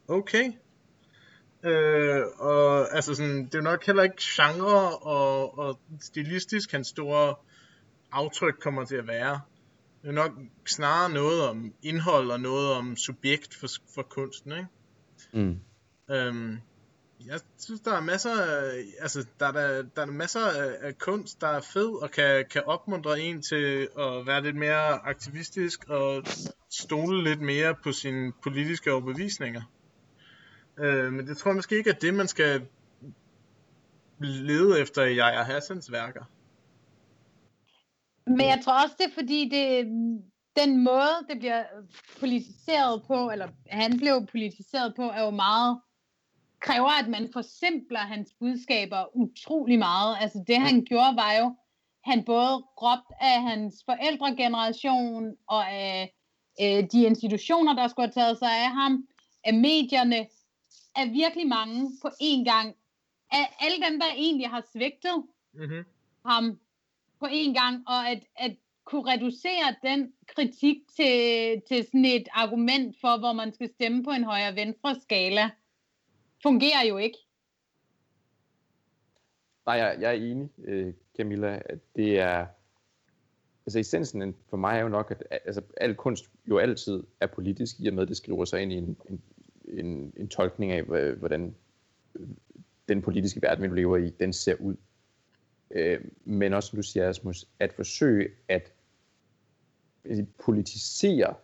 okay. 0.08 0.52
Øh, 1.64 2.22
og 2.38 2.94
altså 2.96 3.14
sådan, 3.14 3.44
det 3.44 3.54
er 3.54 3.60
nok 3.60 3.86
heller 3.86 4.02
ikke 4.02 4.16
genre 4.18 4.98
og, 4.98 5.58
og 5.58 5.78
stilistisk 6.00 6.72
hans 6.72 6.88
store 6.88 7.34
aftryk 8.12 8.54
kommer 8.60 8.84
til 8.84 8.96
at 8.96 9.06
være. 9.06 9.40
Det 10.02 10.08
er 10.08 10.12
nok 10.12 10.32
snarere 10.66 11.12
noget 11.12 11.48
om 11.48 11.74
indhold 11.82 12.30
og 12.30 12.40
noget 12.40 12.72
om 12.72 12.96
subjekt 12.96 13.54
for, 13.54 13.66
for 13.94 14.02
kunsten, 14.02 14.52
ikke? 14.52 14.66
Mm. 15.32 15.60
Øhm, 16.10 16.58
jeg 17.26 17.40
synes, 17.58 17.80
der 17.80 17.92
er 17.92 18.00
masser 18.00 18.42
af, 18.42 18.84
altså, 19.00 19.26
der 19.40 19.46
er, 19.46 19.52
der, 19.52 19.82
der 19.82 20.02
er 20.02 20.06
masser 20.06 20.40
af, 20.40 20.76
af 20.80 20.98
kunst, 20.98 21.40
der 21.40 21.48
er 21.48 21.60
fed 21.60 22.02
og 22.02 22.10
kan, 22.10 22.44
kan 22.50 22.62
opmuntre 22.66 23.20
en 23.20 23.42
til 23.42 23.88
at 23.98 24.26
være 24.26 24.42
lidt 24.42 24.56
mere 24.56 25.06
aktivistisk 25.06 25.84
og 25.88 26.24
stole 26.70 27.24
lidt 27.24 27.40
mere 27.40 27.74
på 27.74 27.92
sine 27.92 28.32
politiske 28.42 28.92
overbevisninger. 28.92 29.62
Øh, 30.78 31.12
men 31.12 31.26
det 31.26 31.36
tror 31.36 31.50
jeg 31.50 31.56
måske 31.56 31.76
ikke 31.76 31.90
er 31.90 31.94
det, 31.94 32.14
man 32.14 32.28
skal 32.28 32.66
lede 34.18 34.80
efter 34.80 35.04
i 35.04 35.14
Jaja 35.14 35.42
Hassans 35.42 35.92
værker. 35.92 36.24
Men 38.26 38.40
jeg 38.40 38.60
tror 38.64 38.82
også, 38.82 38.94
det 38.98 39.06
er 39.06 39.14
fordi, 39.14 39.48
det, 39.48 39.86
den 40.56 40.84
måde, 40.84 41.26
det 41.28 41.38
bliver 41.38 41.64
politiseret 42.20 43.02
på, 43.06 43.30
eller 43.30 43.48
han 43.66 43.98
blev 43.98 44.26
politiseret 44.26 44.94
på, 44.96 45.02
er 45.02 45.24
jo 45.24 45.30
meget 45.30 45.80
kræver, 46.60 47.02
at 47.02 47.08
man 47.08 47.30
forsimpler 47.32 47.98
hans 47.98 48.32
budskaber 48.40 49.16
utrolig 49.16 49.78
meget. 49.78 50.16
Altså 50.20 50.44
det 50.46 50.56
han 50.56 50.84
gjorde 50.84 51.16
var 51.16 51.32
jo, 51.32 51.56
han 52.04 52.24
både 52.24 52.56
råbte 52.56 53.14
af 53.20 53.42
hans 53.42 53.74
forældregeneration 53.84 55.36
og 55.48 55.70
af 55.70 56.14
øh, 56.62 56.84
de 56.92 57.02
institutioner, 57.02 57.74
der 57.74 57.88
skulle 57.88 58.06
have 58.06 58.24
taget 58.24 58.38
sig 58.38 58.52
af 58.64 58.70
ham, 58.70 59.04
af 59.44 59.54
medierne, 59.54 60.26
af 60.96 61.12
virkelig 61.12 61.48
mange 61.48 61.90
på 62.02 62.08
én 62.08 62.44
gang. 62.44 62.74
Af 63.32 63.56
alle 63.60 63.86
dem, 63.86 64.00
der 64.00 64.06
egentlig 64.16 64.48
har 64.48 64.62
svigtet 64.72 65.24
mm-hmm. 65.54 65.84
ham 66.26 66.58
på 67.20 67.26
en 67.30 67.54
gang, 67.54 67.82
og 67.88 68.08
at, 68.10 68.22
at 68.36 68.56
kunne 68.84 69.12
reducere 69.12 69.74
den 69.82 70.12
kritik 70.26 70.76
til, 70.96 71.16
til 71.68 71.84
sådan 71.84 72.04
et 72.04 72.28
argument 72.32 72.96
for, 73.00 73.18
hvor 73.18 73.32
man 73.32 73.52
skal 73.52 73.68
stemme 73.68 74.04
på 74.04 74.10
en 74.10 74.24
højre-venstre 74.24 75.00
skala 75.00 75.50
fungerer 76.42 76.86
jo 76.88 76.96
ikke. 76.96 77.18
Nej, 79.66 79.74
jeg, 79.74 79.96
jeg 80.00 80.10
er 80.10 80.30
enig, 80.30 80.50
øh, 80.64 80.94
Camilla, 81.16 81.62
at 81.64 81.78
det 81.96 82.20
er, 82.20 82.46
altså 83.66 83.78
essensen 83.78 84.36
for 84.48 84.56
mig 84.56 84.76
er 84.76 84.82
jo 84.82 84.88
nok, 84.88 85.10
at 85.10 85.40
altså, 85.44 85.62
al 85.76 85.94
kunst 85.94 86.30
jo 86.48 86.58
altid 86.58 87.02
er 87.20 87.26
politisk, 87.26 87.76
i 87.78 87.88
og 87.88 87.94
med, 87.94 88.02
at 88.02 88.08
det 88.08 88.16
skriver 88.16 88.44
sig 88.44 88.62
ind 88.62 88.72
i 88.72 88.76
en, 88.76 88.96
en, 89.08 89.22
en, 89.64 90.12
en 90.16 90.28
tolkning 90.28 90.72
af, 90.72 90.82
hvordan 91.14 91.54
den 92.88 93.02
politiske 93.02 93.42
verden, 93.42 93.72
vi 93.72 93.80
lever 93.80 93.96
i, 93.96 94.10
den 94.10 94.32
ser 94.32 94.54
ud. 94.54 94.76
Øh, 95.70 96.04
men 96.24 96.52
også, 96.52 96.68
som 96.68 96.76
du 96.76 96.82
siger, 96.82 97.08
Asmus, 97.08 97.44
at 97.58 97.72
forsøge 97.72 98.28
at 98.48 98.72
politisere 100.44 101.34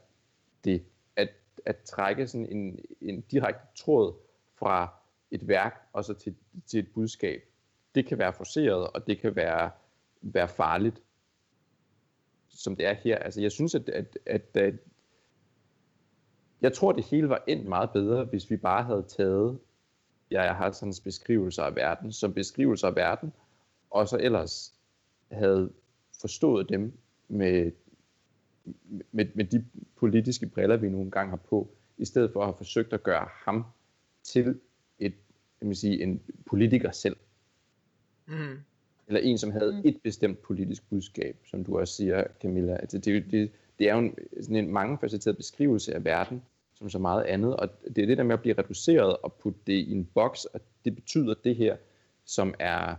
det, 0.64 0.84
at, 1.16 1.28
at 1.66 1.76
trække 1.76 2.28
sådan 2.28 2.46
en, 2.46 2.78
en 3.00 3.20
direkte 3.20 3.66
tråd 3.76 4.14
fra 4.58 4.94
et 5.30 5.48
værk 5.48 5.88
og 5.92 6.04
så 6.04 6.14
til, 6.14 6.34
til 6.66 6.80
et 6.80 6.92
budskab. 6.94 7.42
Det 7.94 8.06
kan 8.06 8.18
være 8.18 8.32
forceret, 8.32 8.86
og 8.86 9.06
det 9.06 9.20
kan 9.20 9.36
være, 9.36 9.70
være 10.22 10.48
farligt. 10.48 11.02
som 12.48 12.76
det 12.76 12.86
er 12.86 12.92
her. 12.92 13.18
Altså, 13.18 13.40
jeg 13.40 13.52
synes, 13.52 13.74
at, 13.74 13.88
at, 13.88 14.18
at, 14.26 14.56
at 14.56 14.74
jeg 16.60 16.72
tror, 16.72 16.92
det 16.92 17.04
hele 17.04 17.28
var 17.28 17.44
endt 17.46 17.66
meget 17.66 17.90
bedre, 17.90 18.24
hvis 18.24 18.50
vi 18.50 18.56
bare 18.56 18.82
havde 18.82 19.02
taget 19.02 19.58
jeg 20.30 20.54
har 20.54 20.70
sådan 20.70 20.94
beskrivelser 21.04 21.62
af 21.62 21.76
verden 21.76 22.12
som 22.12 22.34
beskrivelser 22.34 22.88
af 22.88 22.96
verden, 22.96 23.32
og 23.90 24.08
så 24.08 24.18
ellers 24.20 24.74
havde 25.32 25.72
forstået 26.20 26.68
dem 26.68 26.92
med, 27.28 27.72
med, 29.12 29.26
med 29.34 29.44
de 29.44 29.64
politiske 29.96 30.46
briller, 30.46 30.76
vi 30.76 30.88
nogle 30.88 31.10
gange 31.10 31.30
har 31.30 31.36
på, 31.36 31.68
i 31.98 32.04
stedet 32.04 32.32
for 32.32 32.40
at 32.40 32.46
have 32.46 32.56
forsøgt 32.56 32.92
at 32.92 33.02
gøre 33.02 33.28
ham 33.44 33.64
til 34.22 34.60
et, 34.98 35.14
jeg 35.60 35.68
vil 35.68 35.76
sige, 35.76 36.02
en 36.02 36.20
politiker 36.46 36.90
selv. 36.90 37.16
Mm. 38.26 38.58
Eller 39.08 39.20
en, 39.20 39.38
som 39.38 39.50
havde 39.50 39.72
Mm. 39.72 39.82
et 39.84 40.00
bestemt 40.02 40.42
politisk 40.42 40.88
budskab, 40.90 41.36
som 41.50 41.64
du 41.64 41.78
også 41.78 41.94
siger, 41.94 42.24
Camilla. 42.42 42.76
Altså, 42.76 42.98
det, 42.98 43.24
det, 43.30 43.50
det 43.78 43.88
er 43.88 43.94
jo 43.94 43.98
en, 44.00 44.14
sådan 44.40 44.56
en 44.56 44.72
mangefacetteret 44.72 45.36
beskrivelse 45.36 45.94
af 45.94 46.04
verden, 46.04 46.42
som 46.74 46.90
så 46.90 46.98
meget 46.98 47.24
andet, 47.24 47.56
og 47.56 47.68
det 47.96 47.98
er 48.02 48.06
det 48.06 48.18
der 48.18 48.24
med 48.24 48.34
at 48.34 48.40
blive 48.40 48.58
reduceret 48.58 49.16
og 49.16 49.32
putte 49.32 49.60
det 49.66 49.72
i 49.72 49.92
en 49.92 50.04
boks, 50.14 50.44
og 50.44 50.60
det 50.84 50.94
betyder 50.94 51.34
det 51.44 51.56
her, 51.56 51.76
som 52.24 52.54
er, 52.58 52.94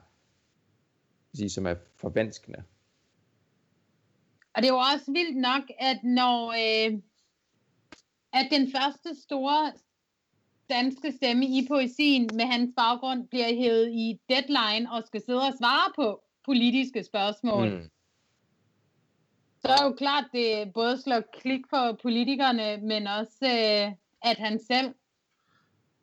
sige, 1.34 1.50
som 1.50 1.66
er 1.66 1.76
forvanskende. 1.96 2.64
Og 4.54 4.62
det 4.64 4.70
er 4.70 4.74
jo 4.74 4.80
også 4.94 5.12
vildt 5.12 5.38
nok, 5.38 5.64
at 5.80 6.04
når 6.04 6.52
øh, 6.52 7.00
at 8.34 8.48
den 8.52 8.72
første 8.72 9.22
store 9.22 9.72
danske 10.70 11.12
stemme 11.12 11.46
i 11.46 11.68
poesien 11.68 12.30
med 12.34 12.46
hans 12.46 12.72
baggrund 12.76 13.28
bliver 13.28 13.54
hævet 13.56 13.90
i 13.92 14.20
deadline 14.30 14.92
og 14.92 15.04
skal 15.06 15.22
sidde 15.22 15.42
og 15.42 15.54
svare 15.60 15.92
på 15.96 16.24
politiske 16.46 17.04
spørgsmål, 17.04 17.70
mm. 17.70 17.90
så 19.62 19.68
er 19.68 19.84
jo 19.84 19.92
klart, 19.92 20.26
det 20.34 20.74
både 20.74 21.02
slår 21.02 21.22
klik 21.34 21.62
for 21.70 22.00
politikerne, 22.02 22.78
men 22.78 23.08
også 23.08 23.38
øh, 23.42 23.94
at 24.22 24.38
han 24.38 24.60
selv 24.68 24.94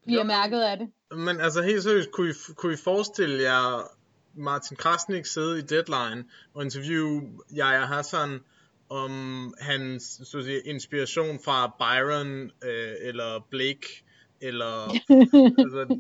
bliver 0.05 0.21
Jo. 0.21 0.27
mærket 0.27 0.61
af 0.61 0.79
det. 0.79 0.93
Men 1.11 1.41
altså 1.41 1.63
helt 1.63 1.83
seriøst, 1.83 2.11
kunne 2.11 2.31
I, 2.31 2.33
kunne 2.57 2.75
I 2.75 2.77
forestille 2.85 3.43
jer 3.43 3.89
Martin 4.37 4.77
Krasnik 4.77 5.27
sidde 5.27 5.59
i 5.59 5.63
Deadline 5.63 6.25
og 6.55 6.65
interviewe 6.65 7.23
Yahya 7.59 7.85
Hassan 7.87 8.41
om 8.89 9.55
hans 9.61 10.21
så 10.25 10.39
at 10.39 10.45
sige, 10.45 10.61
inspiration 10.61 11.39
fra 11.45 11.67
Byron 11.79 12.51
øh, 12.65 12.95
eller 13.01 13.47
Blake 13.51 14.05
eller 14.41 14.91
altså, 15.65 15.99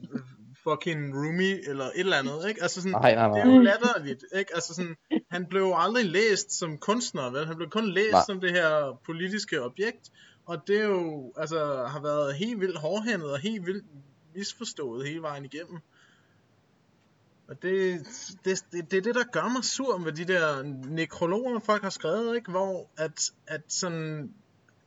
fucking 0.64 1.14
Rumi 1.14 1.53
eller 1.68 1.85
et 1.85 1.93
eller 1.97 2.16
andet, 2.16 2.49
ikke? 2.49 2.62
Altså 2.62 2.80
sådan, 2.82 2.93
Nej, 2.93 3.14
nej, 3.14 3.28
det 3.28 3.41
er 3.41 3.45
nej. 3.45 3.55
jo 3.55 3.61
latterligt, 3.61 4.24
ikke? 4.37 4.55
Altså 4.55 4.74
sådan, 4.74 4.97
han 5.30 5.47
blev 5.47 5.62
jo 5.62 5.74
aldrig 5.76 6.05
læst 6.05 6.59
som 6.59 6.78
kunstner, 6.78 7.30
vel? 7.30 7.47
Han 7.47 7.57
blev 7.57 7.70
kun 7.70 7.91
læst 7.91 8.12
Nej. 8.12 8.22
som 8.26 8.41
det 8.41 8.51
her 8.51 9.01
politiske 9.07 9.62
objekt, 9.62 10.11
og 10.47 10.62
det 10.66 10.80
er 10.80 10.85
jo, 10.85 11.32
altså, 11.37 11.87
har 11.89 12.03
været 12.03 12.35
helt 12.35 12.61
vildt 12.61 12.78
hårdhændet 12.78 13.30
og 13.32 13.39
helt 13.39 13.66
vildt 13.66 13.85
misforstået 14.35 15.09
hele 15.09 15.22
vejen 15.22 15.45
igennem. 15.45 15.78
Og 17.49 17.63
det, 17.63 18.01
det, 18.45 18.65
det, 18.73 18.91
det 18.91 18.97
er 18.97 19.03
det, 19.03 19.15
der 19.15 19.25
gør 19.33 19.49
mig 19.49 19.65
sur 19.65 19.99
med 19.99 20.13
de 20.13 20.25
der 20.25 20.63
nekrologer, 20.89 21.59
folk 21.59 21.83
har 21.83 21.91
skrevet, 21.91 22.37
ikke? 22.37 22.51
Hvor 22.51 22.87
at, 22.97 23.31
at 23.47 23.61
sådan 23.69 24.33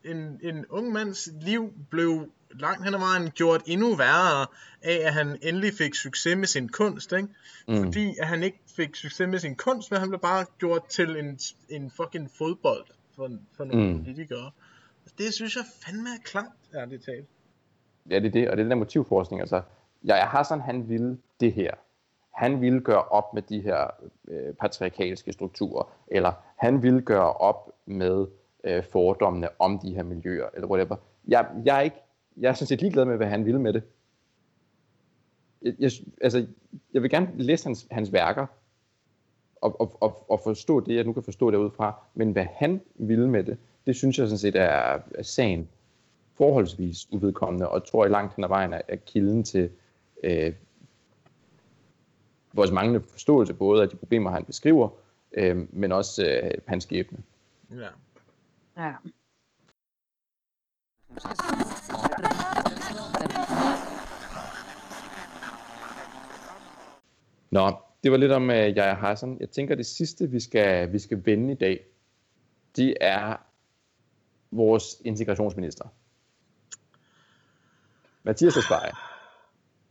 en, 0.03 0.39
en 0.43 0.65
ung 0.69 0.91
mands 0.91 1.29
liv 1.41 1.73
blev 1.89 2.31
langt 2.51 2.85
hen 2.85 2.93
ad 2.93 2.99
vejen 2.99 3.31
gjort 3.31 3.61
endnu 3.65 3.95
værre 3.95 4.45
af, 4.81 4.99
at 5.07 5.13
han 5.13 5.37
endelig 5.41 5.73
fik 5.73 5.95
succes 5.95 6.37
med 6.37 6.47
sin 6.47 6.69
kunst, 6.69 7.11
ikke? 7.13 7.27
Mm. 7.67 7.83
Fordi 7.83 8.15
at 8.19 8.27
han 8.27 8.43
ikke 8.43 8.59
fik 8.75 8.95
succes 8.95 9.27
med 9.29 9.39
sin 9.39 9.55
kunst, 9.55 9.91
men 9.91 9.99
han 9.99 10.09
blev 10.09 10.19
bare 10.19 10.45
gjort 10.57 10.85
til 10.89 11.09
en, 11.17 11.39
en 11.69 11.91
fucking 11.91 12.31
fodbold 12.37 12.85
for, 13.15 13.31
for 13.57 13.63
nogle 13.63 13.91
Mm. 13.93 13.97
politikere. 13.97 14.51
Det 15.17 15.33
synes 15.33 15.55
jeg 15.55 15.63
fandme 15.85 16.09
er 16.09 16.21
klart, 16.23 16.51
ærligt 16.75 17.03
talt. 17.05 17.27
Ja, 18.09 18.15
det 18.19 18.25
er 18.25 18.31
det, 18.31 18.49
og 18.49 18.57
det 18.57 18.61
er 18.61 18.65
den 18.65 18.71
der 18.71 18.77
motivforskning. 18.77 19.41
Altså, 19.41 19.61
Yahya 20.09 20.25
Hassan, 20.25 20.61
han 20.61 20.89
ville 20.89 21.17
det 21.39 21.53
her. 21.53 21.71
Han 22.37 22.61
ville 22.61 22.81
gøre 22.81 23.03
op 23.03 23.33
med 23.33 23.41
de 23.41 23.61
her 23.61 23.87
øh, 24.27 24.53
patriarkalske 24.53 25.33
strukturer, 25.33 25.83
eller 26.07 26.31
han 26.55 26.83
ville 26.83 27.01
gøre 27.01 27.33
op 27.33 27.71
med 27.85 28.27
øh, 28.63 28.83
fordommene 28.83 29.47
om 29.59 29.79
de 29.79 29.95
her 29.95 30.03
miljøer, 30.03 30.49
eller 30.53 30.67
whatever. 30.67 30.95
Jeg, 31.27 31.47
jeg, 31.65 31.77
er 31.77 31.81
ikke, 31.81 31.97
jeg 32.37 32.49
er 32.49 32.53
sådan 32.53 32.67
set 32.67 32.81
ligeglad 32.81 33.05
med, 33.05 33.17
hvad 33.17 33.27
han 33.27 33.45
ville 33.45 33.61
med 33.61 33.73
det. 33.73 33.83
Jeg, 35.61 35.73
jeg, 35.79 35.91
altså, 36.21 36.47
jeg 36.93 37.01
vil 37.01 37.09
gerne 37.09 37.29
læse 37.35 37.65
hans, 37.65 37.87
hans 37.91 38.13
værker, 38.13 38.45
og, 39.61 39.81
og, 39.81 39.97
og, 39.99 40.31
og 40.31 40.39
forstå 40.43 40.79
det, 40.79 40.95
jeg 40.95 41.03
nu 41.03 41.13
kan 41.13 41.23
forstå 41.23 41.51
derudfra, 41.51 41.95
men 42.13 42.31
hvad 42.31 42.45
han 42.53 42.81
ville 42.95 43.29
med 43.29 43.43
det, 43.43 43.57
det 43.85 43.95
synes 43.95 44.19
jeg 44.19 44.27
sådan 44.27 44.37
set 44.37 44.55
er, 44.55 44.99
er 45.15 45.23
sagen 45.23 45.69
forholdsvis 46.33 47.07
uvedkommende, 47.11 47.69
og 47.69 47.87
tror 47.87 48.05
i 48.05 48.09
langt 48.09 48.35
hen 48.35 48.43
ad 48.43 48.49
vejen 48.49 48.73
er, 48.73 48.81
er 48.87 48.95
kilden 48.95 49.43
til 49.43 49.69
øh, 50.23 50.53
vores 52.57 52.71
manglende 52.71 53.07
forståelse 53.09 53.53
både 53.53 53.81
af 53.81 53.89
de 53.89 53.95
problemer, 53.95 54.31
han 54.31 54.45
beskriver, 54.45 54.89
øh, 55.31 55.73
men 55.73 55.91
også 55.91 56.25
øh, 56.25 56.51
hans 56.67 56.83
skæbne. 56.83 57.17
Ja. 57.71 57.87
Ja. 58.77 58.93
Nå, 67.51 67.71
det 68.03 68.11
var 68.11 68.17
lidt 68.17 68.31
om 68.31 68.43
uh, 68.43 68.55
Yahya 68.55 68.93
Hassan. 68.93 69.37
Jeg 69.39 69.49
tænker, 69.49 69.75
det 69.75 69.85
sidste, 69.85 70.29
vi 70.29 70.39
skal, 70.39 70.93
vi 70.93 70.99
skal 70.99 71.25
vende 71.25 71.51
i 71.51 71.55
dag, 71.55 71.85
det 72.75 72.97
er 73.01 73.35
vores 74.51 75.01
integrationsminister. 75.05 75.85
Mathias 78.23 78.53
Tesfaye. 78.53 78.91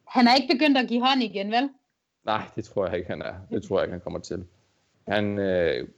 Han 0.09 0.27
er 0.27 0.35
ikke 0.35 0.55
begyndt 0.55 0.79
at 0.79 0.89
give 0.89 1.07
hånd 1.07 1.23
igen, 1.23 1.51
vel? 1.51 1.71
Nej, 2.27 2.43
det 2.57 2.65
tror 2.65 2.87
jeg 2.87 2.97
ikke, 2.97 3.11
han 3.11 3.23
er. 3.23 3.35
Det 3.51 3.63
tror 3.63 3.79
jeg 3.79 3.85
ikke, 3.85 3.93
han 3.93 4.01
kommer 4.01 4.19
til. 4.19 4.47
Han, 5.09 5.39
øh, 5.39 5.89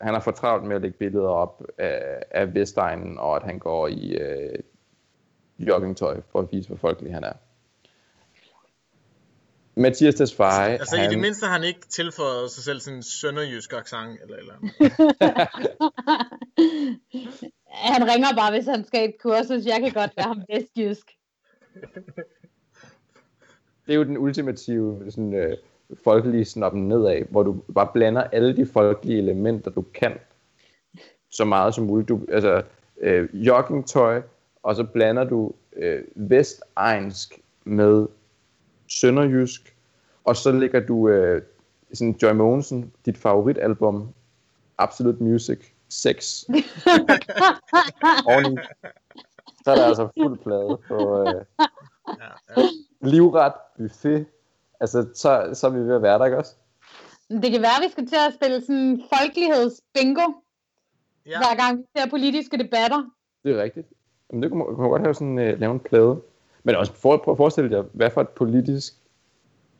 han 0.00 0.14
har 0.14 0.20
for 0.20 0.30
travlt 0.30 0.64
med 0.64 0.76
at 0.76 0.82
lægge 0.82 0.98
billeder 0.98 1.28
op 1.28 1.62
af, 1.78 2.22
af 2.30 2.54
Vestegnen, 2.54 3.18
og 3.18 3.36
at 3.36 3.42
han 3.42 3.58
går 3.58 3.88
i 3.88 4.10
øh, 4.10 4.58
joggingtøj 5.58 6.20
for 6.32 6.40
at 6.40 6.48
vise, 6.52 6.68
hvor 6.68 6.76
folkelig 6.76 7.14
han 7.14 7.24
er. 7.24 7.32
Mathias 9.74 10.14
Tesfaye, 10.14 10.72
Altså 10.72 10.96
i 10.96 11.06
det 11.06 11.18
mindste 11.18 11.46
har 11.46 11.52
han 11.52 11.64
ikke 11.64 11.80
tilføjet 11.88 12.50
sig 12.50 12.64
selv 12.64 12.80
sådan 12.80 12.96
en 12.96 13.02
sønderjysk 13.02 13.72
accent 13.72 14.20
eller 14.22 14.36
eller 14.36 14.54
han 17.94 18.08
ringer 18.12 18.28
bare, 18.36 18.50
hvis 18.50 18.66
han 18.66 18.84
skal 18.86 19.00
i 19.00 19.04
et 19.04 19.14
kursus. 19.22 19.66
Jeg 19.66 19.80
kan 19.80 19.92
godt 19.92 20.16
være 20.16 20.26
ham 20.26 20.42
vestjysk. 20.50 21.10
det 23.86 23.92
er 23.92 23.94
jo 23.94 24.04
den 24.04 24.18
ultimative 24.18 25.10
sådan, 25.10 25.34
øh, 25.34 25.56
folkelige 26.04 26.44
snoppen 26.44 26.88
nedad, 26.88 27.22
hvor 27.30 27.42
du 27.42 27.56
bare 27.74 27.88
blander 27.94 28.22
alle 28.22 28.56
de 28.56 28.66
folkelige 28.66 29.18
elementer, 29.18 29.70
du 29.70 29.84
kan, 29.94 30.12
så 31.30 31.44
meget 31.44 31.74
som 31.74 31.84
muligt. 31.84 32.08
Du, 32.08 32.20
altså, 32.28 32.62
øh, 33.00 33.46
joggingtøj, 33.46 34.22
og 34.62 34.76
så 34.76 34.84
blander 34.84 35.24
du 35.24 35.52
øh, 35.76 36.02
vestegnsk 36.14 37.40
med 37.64 38.06
sønderjysk, 38.88 39.76
og 40.24 40.36
så 40.36 40.52
lægger 40.52 40.80
du 40.80 41.08
øh, 41.08 41.42
sådan 41.92 42.18
Joy 42.22 42.32
Mogensen, 42.32 42.92
dit 43.06 43.18
favoritalbum, 43.18 44.08
Absolute 44.78 45.22
Music 45.22 45.58
6, 45.88 46.44
oveni. 48.30 48.56
Så 49.64 49.70
er 49.70 49.74
der 49.74 49.84
altså 49.84 50.08
fuld 50.18 50.38
plade 50.38 50.78
på 50.88 51.20
øh, 51.20 51.44
Ja, 52.08 52.62
ja. 52.62 52.68
livret, 53.00 53.52
buffet. 53.78 54.26
Altså, 54.80 55.08
så, 55.14 55.50
så 55.54 55.66
er 55.66 55.70
vi 55.70 55.78
ved 55.78 55.94
at 55.94 56.02
være 56.02 56.18
der, 56.18 56.24
ikke 56.24 56.38
også? 56.38 56.54
Det 57.30 57.52
kan 57.52 57.62
være, 57.62 57.76
at 57.78 57.84
vi 57.84 57.90
skal 57.90 58.06
til 58.06 58.16
at 58.28 58.34
spille 58.34 58.60
sådan 58.60 59.02
folkelighedsbingo, 59.14 60.32
ja. 61.26 61.38
hver 61.38 61.56
gang 61.56 61.78
vi 61.78 61.84
ser 61.96 62.10
politiske 62.10 62.58
debatter. 62.58 63.10
Det 63.44 63.58
er 63.58 63.62
rigtigt. 63.62 63.86
Jamen, 64.30 64.42
det 64.42 64.50
kunne 64.50 64.58
man, 64.58 64.66
kunne 64.66 64.82
man 64.82 64.90
godt 64.90 65.02
have 65.02 65.14
sådan, 65.14 65.38
øh, 65.38 65.60
lave 65.60 65.72
en 65.72 65.80
plade. 65.80 66.20
Men 66.62 66.74
også 66.74 66.92
for, 66.92 67.16
prøv 67.16 67.32
at 67.32 67.36
forestille 67.36 67.76
jer, 67.76 67.84
hvad 67.92 68.10
for 68.10 68.20
et 68.20 68.28
politisk 68.28 68.94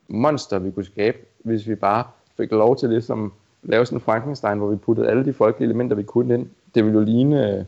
monster 0.07 0.59
vi 0.59 0.71
kunne 0.71 0.85
skabe, 0.85 1.17
hvis 1.39 1.67
vi 1.67 1.75
bare 1.75 2.03
fik 2.37 2.51
lov 2.51 2.77
til 2.77 2.89
ligesom 2.89 3.33
lave 3.63 3.85
sådan 3.85 3.97
en 3.97 4.01
Frankenstein, 4.01 4.57
hvor 4.57 4.67
vi 4.67 4.75
puttede 4.75 5.09
alle 5.09 5.25
de 5.25 5.33
folkelige 5.33 5.67
elementer, 5.67 5.95
vi 5.95 6.03
kunne 6.03 6.33
ind. 6.33 6.49
Det 6.75 6.85
ville 6.85 6.99
jo 6.99 7.05
ligne, 7.05 7.57
øh, 7.57 7.65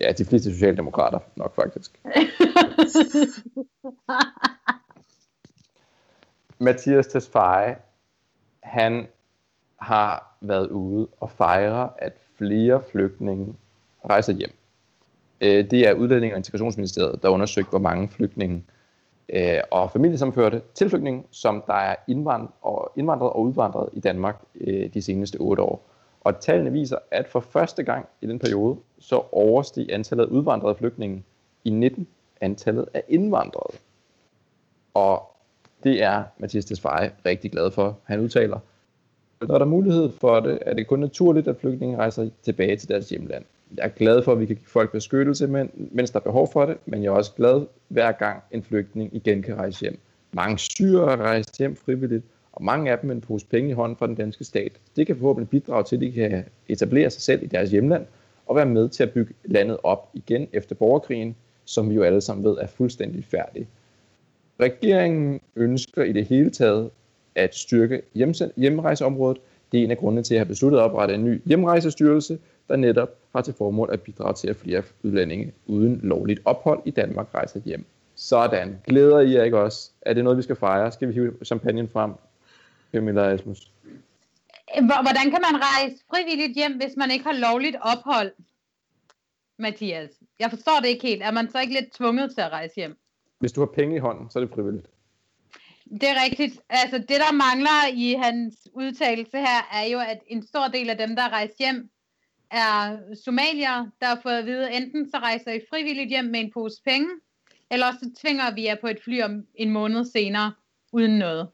ja, 0.00 0.12
de 0.12 0.24
fleste 0.24 0.52
socialdemokrater 0.52 1.18
nok 1.36 1.54
faktisk. 1.54 2.00
Mathias 6.64 7.06
Tesfaye, 7.06 7.76
han 8.62 9.06
har 9.76 10.36
været 10.40 10.68
ude 10.68 11.08
og 11.20 11.30
fejre, 11.30 11.90
at 11.98 12.12
flere 12.38 12.82
flygtninge 12.92 13.54
rejser 14.10 14.32
hjem. 14.32 14.50
Øh, 15.40 15.70
Det 15.70 15.88
er 15.88 15.94
Udlænding- 15.94 16.32
og 16.32 16.36
Integrationsministeriet, 16.36 17.22
der 17.22 17.28
undersøgte, 17.28 17.70
hvor 17.70 17.78
mange 17.78 18.08
flygtninge 18.08 18.64
øh, 19.28 19.60
og 19.70 19.90
familiesamførte 19.90 20.62
tilflygtninge, 20.74 21.24
som 21.30 21.64
der 21.66 21.74
er 21.74 21.96
indvandret 22.08 22.50
og, 22.62 22.92
indvandret 22.96 23.30
og 23.30 23.40
udvandret 23.40 23.88
i 23.92 24.00
Danmark 24.00 24.42
øh, 24.60 24.94
de 24.94 25.02
seneste 25.02 25.36
otte 25.36 25.62
år. 25.62 25.86
Og 26.20 26.40
tallene 26.40 26.72
viser, 26.72 26.98
at 27.10 27.28
for 27.28 27.40
første 27.40 27.82
gang 27.82 28.06
i 28.20 28.26
den 28.26 28.38
periode, 28.38 28.76
så 28.98 29.22
oversteg 29.32 29.86
antallet 29.92 30.24
af 30.24 30.28
udvandrede 30.28 30.74
flygtninge 30.74 31.22
i 31.64 31.70
19 31.70 32.06
antallet 32.40 32.86
af 32.94 33.02
indvandrede. 33.08 33.78
Og 34.94 35.33
det 35.84 36.02
er 36.02 36.22
Mathias 36.38 36.64
Tesfaye 36.64 37.10
rigtig 37.26 37.52
glad 37.52 37.70
for. 37.70 37.98
Han 38.04 38.20
udtaler, 38.20 38.58
når 39.40 39.58
der 39.58 39.64
er 39.64 39.68
mulighed 39.68 40.10
for 40.20 40.40
det, 40.40 40.58
er 40.60 40.74
det 40.74 40.86
kun 40.86 40.98
naturligt, 40.98 41.48
at 41.48 41.56
flygtninge 41.56 41.96
rejser 41.96 42.28
tilbage 42.42 42.76
til 42.76 42.88
deres 42.88 43.08
hjemland. 43.08 43.44
Jeg 43.76 43.84
er 43.84 43.88
glad 43.88 44.22
for, 44.22 44.32
at 44.32 44.40
vi 44.40 44.46
kan 44.46 44.56
give 44.56 44.66
folk 44.66 44.92
beskyttelse, 44.92 45.68
mens 45.74 46.10
der 46.10 46.18
er 46.18 46.24
behov 46.24 46.52
for 46.52 46.66
det, 46.66 46.76
men 46.86 47.02
jeg 47.02 47.08
er 47.08 47.14
også 47.14 47.32
glad 47.36 47.66
hver 47.88 48.12
gang 48.12 48.42
en 48.50 48.62
flygtning 48.62 49.16
igen 49.16 49.42
kan 49.42 49.54
rejse 49.54 49.80
hjem. 49.80 49.98
Mange 50.32 50.58
syre 50.58 51.12
er 51.12 51.16
rejst 51.16 51.58
hjem 51.58 51.76
frivilligt, 51.76 52.24
og 52.52 52.64
mange 52.64 52.90
af 52.90 52.98
dem 52.98 53.08
med 53.08 53.14
en 53.14 53.20
pose 53.20 53.46
penge 53.46 53.70
i 53.70 53.72
hånden 53.72 53.96
fra 53.96 54.06
den 54.06 54.14
danske 54.14 54.44
stat. 54.44 54.72
Det 54.96 55.06
kan 55.06 55.16
forhåbentlig 55.16 55.48
bidrage 55.48 55.84
til, 55.84 55.96
at 55.96 56.02
de 56.02 56.12
kan 56.12 56.44
etablere 56.68 57.10
sig 57.10 57.22
selv 57.22 57.42
i 57.42 57.46
deres 57.46 57.70
hjemland 57.70 58.06
og 58.46 58.56
være 58.56 58.66
med 58.66 58.88
til 58.88 59.02
at 59.02 59.10
bygge 59.10 59.34
landet 59.44 59.76
op 59.82 60.10
igen 60.14 60.48
efter 60.52 60.74
borgerkrigen, 60.74 61.36
som 61.64 61.90
vi 61.90 61.94
jo 61.94 62.02
alle 62.02 62.20
sammen 62.20 62.44
ved 62.44 62.56
er 62.60 62.66
fuldstændig 62.66 63.24
færdig. 63.24 63.68
Regeringen 64.60 65.40
ønsker 65.56 66.02
i 66.02 66.12
det 66.12 66.26
hele 66.26 66.50
taget 66.50 66.90
at 67.34 67.54
styrke 67.54 68.02
hjemrejseområdet. 68.56 69.38
Det 69.72 69.80
er 69.80 69.84
en 69.84 69.90
af 69.90 69.98
grundene 69.98 70.22
til 70.22 70.34
at 70.34 70.38
have 70.38 70.46
besluttet 70.46 70.78
at 70.78 70.82
oprette 70.82 71.14
en 71.14 71.24
ny 71.24 71.42
hjemrejsestyrelse, 71.44 72.38
der 72.68 72.76
netop 72.76 73.08
har 73.34 73.42
til 73.42 73.54
formål 73.54 73.88
at 73.92 74.02
bidrage 74.02 74.34
til, 74.34 74.48
at 74.48 74.56
flere 74.56 74.82
udlændinge 75.02 75.52
uden 75.66 76.00
lovligt 76.02 76.40
ophold 76.44 76.82
i 76.84 76.90
Danmark 76.90 77.34
rejser 77.34 77.60
hjem. 77.64 77.84
Sådan. 78.14 78.78
Glæder 78.86 79.20
I 79.20 79.34
jer 79.34 79.42
ikke 79.44 79.58
også? 79.58 79.90
Er 80.02 80.14
det 80.14 80.24
noget, 80.24 80.36
vi 80.36 80.42
skal 80.42 80.56
fejre? 80.56 80.92
Skal 80.92 81.08
vi 81.08 81.12
hive 81.12 81.32
champagnen 81.44 81.88
frem? 81.88 82.12
Camilla 82.92 83.32
Asmus. 83.32 83.70
Hvordan 84.80 85.30
kan 85.30 85.40
man 85.52 85.60
rejse 85.60 85.96
frivilligt 86.10 86.54
hjem, 86.56 86.76
hvis 86.76 86.96
man 86.96 87.10
ikke 87.10 87.24
har 87.24 87.32
lovligt 87.32 87.76
ophold? 87.80 88.32
Mathias, 89.58 90.10
jeg 90.40 90.50
forstår 90.50 90.80
det 90.82 90.88
ikke 90.88 91.06
helt. 91.06 91.22
Er 91.22 91.30
man 91.30 91.50
så 91.50 91.60
ikke 91.60 91.72
lidt 91.72 91.92
tvunget 91.92 92.30
til 92.34 92.40
at 92.40 92.50
rejse 92.50 92.74
hjem? 92.76 92.96
Hvis 93.38 93.52
du 93.52 93.60
har 93.60 93.66
penge 93.66 93.96
i 93.96 93.98
hånden, 93.98 94.30
så 94.30 94.38
er 94.38 94.44
det 94.44 94.54
frivilligt. 94.54 94.86
Det 95.90 96.08
er 96.08 96.24
rigtigt. 96.24 96.60
Altså, 96.68 96.98
det 96.98 97.08
der 97.08 97.32
mangler 97.32 97.80
i 97.94 98.12
hans 98.22 98.68
udtalelse 98.72 99.38
her, 99.38 99.60
er 99.72 99.86
jo, 99.92 99.98
at 100.00 100.20
en 100.26 100.46
stor 100.46 100.68
del 100.68 100.90
af 100.90 100.98
dem, 100.98 101.16
der 101.16 101.28
rejser 101.28 101.54
hjem, 101.58 101.90
er 102.50 102.98
somalier, 103.24 103.90
der 104.00 104.06
har 104.06 104.20
fået 104.22 104.34
at 104.34 104.46
vide, 104.46 104.72
enten 104.72 105.10
så 105.10 105.18
rejser 105.18 105.52
I 105.52 105.60
frivilligt 105.70 106.08
hjem 106.08 106.24
med 106.24 106.40
en 106.40 106.50
pose 106.52 106.82
penge, 106.84 107.08
eller 107.70 107.86
så 107.92 108.10
tvinger 108.20 108.54
vi 108.54 108.64
jer 108.64 108.76
på 108.80 108.86
et 108.86 108.98
fly 109.04 109.22
om 109.22 109.46
en 109.54 109.70
måned 109.70 110.04
senere, 110.04 110.52
uden 110.92 111.18
noget. 111.18 111.48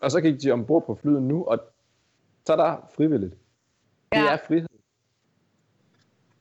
Og 0.00 0.10
så 0.10 0.20
gik 0.20 0.42
de 0.42 0.50
ombord 0.50 0.86
på 0.86 0.98
flyet 1.02 1.22
nu, 1.22 1.44
og 1.44 1.58
så 2.46 2.52
er 2.52 2.56
der 2.56 2.90
frivilligt. 2.96 3.34
Det 4.12 4.18
ja. 4.18 4.32
er 4.32 4.38
frihed. 4.46 4.68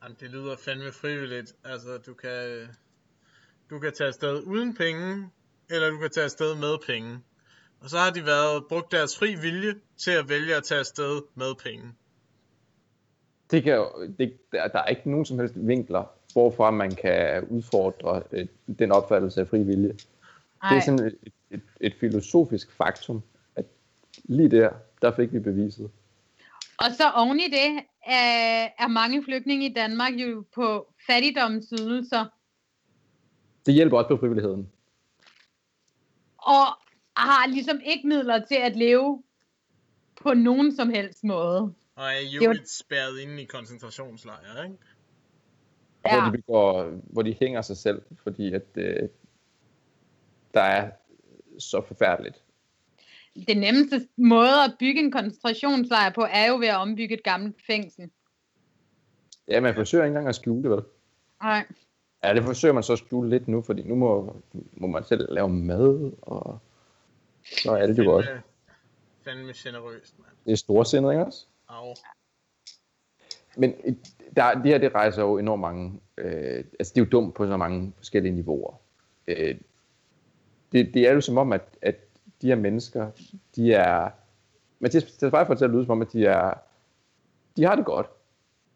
Jamen, 0.03 0.17
det 0.19 0.29
lyder 0.29 0.55
fandme 0.57 0.91
frivilligt. 0.91 1.55
Altså, 1.63 1.97
du 1.97 2.13
kan, 2.13 2.67
du 3.69 3.79
kan 3.79 3.93
tage 3.93 4.07
afsted 4.07 4.43
uden 4.43 4.75
penge, 4.75 5.29
eller 5.69 5.89
du 5.89 5.97
kan 5.97 6.09
tage 6.09 6.23
afsted 6.23 6.55
med 6.55 6.77
penge. 6.87 7.19
Og 7.81 7.89
så 7.89 7.97
har 7.97 8.09
de 8.09 8.25
været 8.25 8.63
brugt 8.69 8.91
deres 8.91 9.17
fri 9.17 9.35
vilje 9.35 9.75
til 9.97 10.11
at 10.11 10.29
vælge 10.29 10.55
at 10.55 10.63
tage 10.63 10.79
afsted 10.79 11.21
med 11.35 11.55
penge. 11.63 11.85
Det 13.51 13.63
kan 13.63 13.73
jo, 13.73 13.91
det, 14.19 14.37
der, 14.51 14.79
er 14.79 14.85
ikke 14.85 15.09
nogen 15.09 15.25
som 15.25 15.39
helst 15.39 15.53
vinkler, 15.57 16.03
hvorfra 16.33 16.71
man 16.71 16.91
kan 16.95 17.43
udfordre 17.49 18.23
øh, 18.31 18.47
den 18.79 18.91
opfattelse 18.91 19.41
af 19.41 19.47
fri 19.47 19.63
vilje. 19.63 19.95
Ej. 20.63 20.69
Det 20.69 20.77
er 20.77 20.81
sådan 20.81 21.05
et, 21.05 21.15
et, 21.51 21.61
et 21.81 21.93
filosofisk 21.99 22.71
faktum, 22.71 23.21
at 23.55 23.65
lige 24.23 24.51
der, 24.51 24.69
der 25.01 25.15
fik 25.15 25.33
vi 25.33 25.39
beviset. 25.39 25.91
Og 26.77 26.85
så 26.97 27.11
oven 27.15 27.39
i 27.39 27.43
det 27.43 27.83
er, 28.05 28.67
er 28.79 28.87
mange 28.87 29.23
flygtninge 29.23 29.65
i 29.65 29.73
Danmark 29.73 30.13
jo 30.13 30.45
på 30.55 30.93
fattigdomsydelser. 31.07 32.25
Det 33.65 33.73
hjælper 33.73 33.97
også 33.97 34.07
på 34.07 34.17
frivilligheden 34.17 34.69
og 36.49 36.65
har 37.17 37.47
ligesom 37.47 37.79
ikke 37.85 38.07
midler 38.07 38.45
til 38.45 38.55
at 38.55 38.75
leve 38.75 39.23
på 40.21 40.33
nogen 40.33 40.75
som 40.75 40.89
helst 40.89 41.23
måde. 41.23 41.73
Og 41.95 42.05
er 42.05 42.19
jo 42.41 42.49
var... 42.49 42.57
spærret 42.65 43.19
inde 43.19 43.41
i 43.41 43.45
koncentrationslejre, 43.45 44.63
ikke? 44.63 44.77
Ja. 46.05 46.21
Hvor, 46.21 46.31
de 46.31 46.37
begår, 46.37 46.83
hvor 47.03 47.21
de 47.21 47.35
hænger 47.39 47.61
sig 47.61 47.77
selv, 47.77 48.01
fordi 48.23 48.53
at 48.53 48.65
øh, 48.75 49.09
der 50.53 50.61
er 50.61 50.91
så 51.59 51.81
forfærdeligt. 51.87 52.43
Det 53.47 53.57
nemmeste 53.57 54.07
måde 54.17 54.63
at 54.65 54.75
bygge 54.79 55.01
en 55.01 55.11
koncentrationslejr 55.11 56.09
på, 56.09 56.21
er 56.21 56.47
jo 56.47 56.57
ved 56.57 56.67
at 56.67 56.75
ombygge 56.75 57.13
et 57.13 57.23
gammelt 57.23 57.55
fængsel. 57.67 58.09
Ja, 59.47 59.59
man 59.59 59.75
forsøger 59.75 60.03
ikke 60.03 60.11
engang 60.11 60.27
at 60.27 60.35
skjule 60.35 60.63
det, 60.63 60.71
vel? 60.71 60.83
Nej. 61.41 61.65
Ja, 62.23 62.33
det 62.33 62.43
forsøger 62.43 62.73
man 62.73 62.83
så 62.83 62.93
at 62.93 62.99
skjule 62.99 63.29
lidt 63.29 63.47
nu, 63.47 63.61
fordi 63.61 63.83
nu 63.83 63.95
må, 63.95 64.35
må 64.73 64.87
man 64.87 65.03
selv 65.03 65.33
lave 65.33 65.49
mad, 65.49 66.11
og 66.21 66.59
så 67.43 67.71
er 67.71 67.87
det 67.87 67.97
jo 67.97 68.03
godt. 68.03 68.25
Fandme 69.23 69.53
generøst, 69.55 70.19
mand. 70.19 70.31
Det 70.45 70.51
er 70.51 70.55
storsindet, 70.55 71.11
ikke 71.11 71.25
også? 71.25 71.45
Au. 71.67 71.93
Men 73.57 73.73
der, 74.35 74.53
det 74.53 74.65
her, 74.65 74.77
det 74.77 74.95
rejser 74.95 75.21
jo 75.21 75.37
enormt 75.37 75.61
mange, 75.61 75.99
øh, 76.17 76.63
altså 76.79 76.93
det 76.93 77.01
er 77.01 77.05
jo 77.05 77.09
dumt 77.11 77.35
på 77.35 77.47
så 77.47 77.57
mange 77.57 77.93
forskellige 77.97 78.35
niveauer. 78.35 78.73
Øh, 79.27 79.55
det, 80.71 80.93
det 80.93 81.07
er 81.07 81.13
jo 81.13 81.21
som 81.21 81.37
om, 81.37 81.53
at, 81.53 81.61
at 81.81 81.95
de 82.41 82.47
her 82.47 82.55
mennesker, 82.55 83.11
de 83.55 83.73
er, 83.73 84.09
men 84.79 84.91
det 84.91 85.23
er 85.23 85.29
bare 85.29 85.45
for 85.45 85.53
at 85.53 85.69
lyde 85.69 85.85
som 85.85 85.91
om, 85.91 86.01
at 86.01 86.13
de 86.13 86.25
er, 86.25 86.53
de 87.57 87.63
har 87.63 87.75
det 87.75 87.85
godt. 87.85 88.07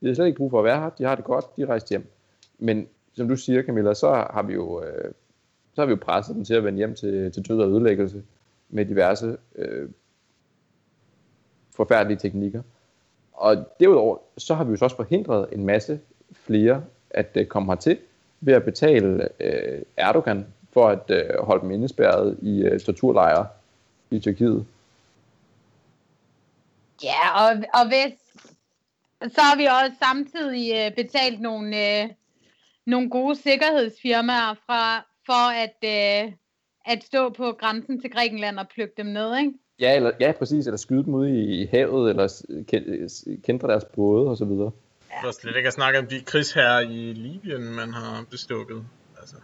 De 0.02 0.08
har 0.08 0.14
slet 0.14 0.26
ikke 0.26 0.38
brug 0.38 0.52
for 0.52 0.60
at 0.60 0.66
være 0.66 0.80
her, 0.80 0.89
de 0.89 1.04
har 1.04 1.16
det 1.16 1.26
godt, 1.26 1.56
de 1.58 1.62
er 1.62 1.66
rejst 1.66 1.89
hjem. 1.89 2.12
Men 2.60 2.88
som 3.14 3.28
du 3.28 3.36
siger, 3.36 3.64
Camilla, 3.64 3.93
så 3.93 4.28
har 4.34 4.43
vi 4.43 4.53
jo, 4.53 4.84
øh, 4.84 5.11
så 5.74 5.82
har 5.82 5.86
vi 5.86 5.89
jo 5.89 5.99
presset 6.01 6.36
dem 6.36 6.45
til 6.45 6.53
at 6.53 6.64
vende 6.64 6.78
hjem 6.78 6.95
til, 6.95 7.32
til 7.32 7.47
død 7.47 7.59
og 7.59 7.70
ødelæggelse 7.70 8.24
med 8.70 8.86
diverse 8.86 9.38
øh, 9.55 9.89
forfærdelige 11.72 12.18
teknikker. 12.18 12.61
Og 13.34 13.66
derudover, 13.80 14.18
så 14.38 14.53
har 14.53 14.64
vi 14.64 14.72
jo 14.72 14.78
så 14.78 14.86
også 14.86 14.95
forhindret 14.95 15.47
en 15.51 15.66
masse 15.66 15.99
flere 16.34 16.84
at 17.09 17.30
øh, 17.36 17.45
komme 17.45 17.72
hertil 17.72 17.97
ved 18.41 18.53
at 18.53 18.64
betale 18.64 19.30
øh, 19.39 19.82
Erdogan 19.97 20.45
for 20.74 20.89
at 20.89 21.09
øh, 21.09 21.39
holde 21.39 21.61
dem 21.61 21.72
indespærret 21.72 22.38
i 22.41 22.61
øh, 22.61 22.80
torturlejre 22.80 23.47
i 24.11 24.20
Tyrkiet. 24.20 24.66
Ja, 27.03 27.45
og, 27.45 27.64
og 27.74 27.88
hvis, 27.88 28.14
så 29.34 29.41
har 29.41 29.57
vi 29.57 29.66
også 29.66 29.97
samtidig 30.03 30.74
øh, 30.76 30.95
betalt 30.95 31.41
nogle, 31.41 32.01
øh, 32.01 32.09
nogle 32.86 33.10
gode 33.10 33.36
sikkerhedsfirmaer 33.36 34.54
fra, 34.66 35.00
for 35.26 35.52
at, 35.64 35.78
øh, 35.84 36.34
at 36.86 37.04
stå 37.04 37.30
på 37.30 37.52
grænsen 37.60 38.02
til 38.02 38.12
Grækenland 38.12 38.60
og 38.60 38.68
plukke 38.74 38.94
dem 38.98 39.06
ned, 39.06 39.38
ikke? 39.38 39.54
Ja, 39.80 39.96
eller, 39.96 40.12
ja, 40.20 40.32
præcis. 40.32 40.68
Eller 40.68 40.78
skyde 40.78 41.04
dem 41.04 41.14
ud 41.14 41.28
i 41.28 41.66
havet, 41.66 42.10
eller 42.10 42.44
kendre 43.44 43.68
deres 43.68 43.86
både, 43.86 44.30
og 44.30 44.38
så 44.38 44.46
videre. 44.46 44.72
Ja. 45.12 45.28
For 45.28 45.32
slet 45.32 45.56
ikke 45.56 45.68
at 45.68 45.74
snakke 45.74 46.00
om 46.00 46.08
de 46.08 46.22
krigsherrer 46.22 46.80
i 46.80 47.14
Libyen, 47.14 47.64
man 47.64 47.94
har 47.94 48.26
bestukket. 48.32 48.86
Altså. 49.20 49.36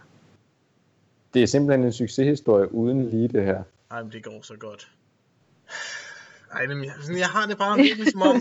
Det 1.34 1.42
er 1.42 1.46
simpelthen 1.46 1.84
en 1.84 1.92
succeshistorie 1.92 2.74
uden 2.74 3.10
lige 3.10 3.28
det 3.28 3.44
her. 3.44 3.62
Ej, 3.90 4.02
men 4.02 4.12
det 4.12 4.24
går 4.24 4.42
så 4.42 4.56
godt. 4.56 4.90
Ej, 6.52 6.66
men 6.66 6.84
jeg, 6.84 6.92
sådan, 7.00 7.18
jeg 7.18 7.28
har 7.28 7.46
det 7.46 7.58
bare 7.58 7.82
lidt 7.82 8.10
som 8.12 8.22
om, 8.22 8.36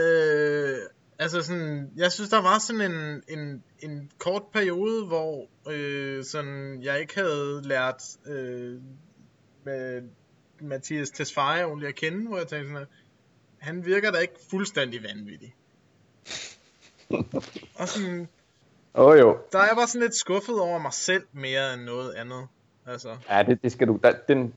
øh, 0.00 0.78
Altså 1.24 1.42
sådan, 1.42 1.90
jeg 1.96 2.12
synes 2.12 2.30
der 2.30 2.42
var 2.42 2.58
sådan 2.58 2.92
en, 2.92 3.22
en, 3.28 3.64
en 3.80 4.10
kort 4.18 4.42
periode, 4.52 5.06
hvor 5.06 5.48
øh, 5.70 6.24
sådan, 6.24 6.82
jeg 6.82 7.00
ikke 7.00 7.14
havde 7.14 7.62
lært 7.62 8.02
øh, 8.26 8.80
med 9.64 10.02
Mathias 10.60 11.10
Tesfaye 11.10 11.64
ordentligt 11.64 11.88
at 11.88 11.94
kende, 11.94 12.28
hvor 12.28 12.38
jeg 12.38 12.46
tænkte 12.46 12.68
sådan, 12.68 12.82
at 12.82 12.88
han 13.58 13.86
virker 13.86 14.10
da 14.10 14.18
ikke 14.18 14.34
fuldstændig 14.50 15.02
vanvittig. 15.02 15.54
og 17.80 17.88
sådan, 17.88 18.28
oh, 18.94 19.18
jo. 19.18 19.38
der 19.52 19.58
er 19.58 19.66
jeg 19.66 19.76
bare 19.76 19.86
sådan 19.86 20.02
lidt 20.02 20.14
skuffet 20.14 20.60
over 20.60 20.78
mig 20.78 20.92
selv 20.92 21.26
mere 21.32 21.74
end 21.74 21.82
noget 21.82 22.14
andet. 22.14 22.46
Altså. 22.86 23.16
Ja, 23.30 23.42
det, 23.42 23.62
det 23.62 23.72
skal 23.72 23.88
du, 23.88 23.98
der, 24.02 24.12
den, 24.28 24.54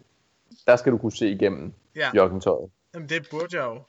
der 0.67 0.75
skal 0.75 0.91
du 0.91 0.97
kunne 0.97 1.11
se 1.11 1.29
igennem 1.29 1.73
ja. 1.95 2.09
joggingtøjet. 2.15 2.71
Jamen 2.93 3.09
det 3.09 3.27
burde 3.31 3.57
jeg 3.57 3.65
jo. 3.65 3.81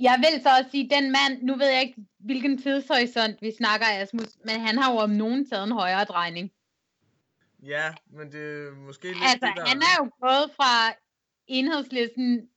Jeg 0.00 0.16
vil 0.18 0.42
så 0.42 0.48
også 0.58 0.70
sige, 0.70 0.90
den 0.90 1.12
mand, 1.12 1.42
nu 1.42 1.56
ved 1.56 1.66
jeg 1.66 1.82
ikke, 1.82 2.00
hvilken 2.18 2.62
tidshorisont 2.62 3.42
vi 3.42 3.52
snakker, 3.56 3.86
Asmus, 3.86 4.36
men 4.44 4.60
han 4.60 4.78
har 4.78 4.92
jo 4.92 4.98
om 4.98 5.10
nogen 5.10 5.50
taget 5.50 5.64
en 5.64 5.72
højere 5.72 6.04
drejning. 6.04 6.52
Ja, 7.62 7.94
men 8.10 8.32
det 8.32 8.40
er 8.40 8.74
måske 8.74 9.08
lidt 9.08 9.18
Altså, 9.22 9.46
det, 9.46 9.56
der... 9.56 9.66
han 9.66 9.78
er 9.82 9.96
jo 9.98 10.10
gået 10.20 10.50
fra 10.56 10.94
enhedslisten 11.46 12.48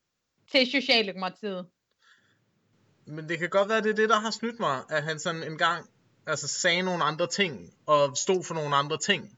til 0.51 0.71
Socialdemokratiet. 0.71 1.65
Men 3.05 3.29
det 3.29 3.39
kan 3.39 3.49
godt 3.49 3.69
være, 3.69 3.81
det 3.81 3.89
er 3.89 3.95
det, 3.95 4.09
der 4.09 4.19
har 4.19 4.31
snydt 4.31 4.59
mig, 4.59 4.83
at 4.89 5.03
han 5.03 5.19
sådan 5.19 5.43
en 5.43 5.57
gang 5.57 5.89
altså, 6.27 6.47
sagde 6.47 6.81
nogle 6.81 7.03
andre 7.03 7.27
ting, 7.27 7.73
og 7.85 8.17
stod 8.17 8.43
for 8.43 8.53
nogle 8.53 8.75
andre 8.75 8.97
ting. 8.97 9.37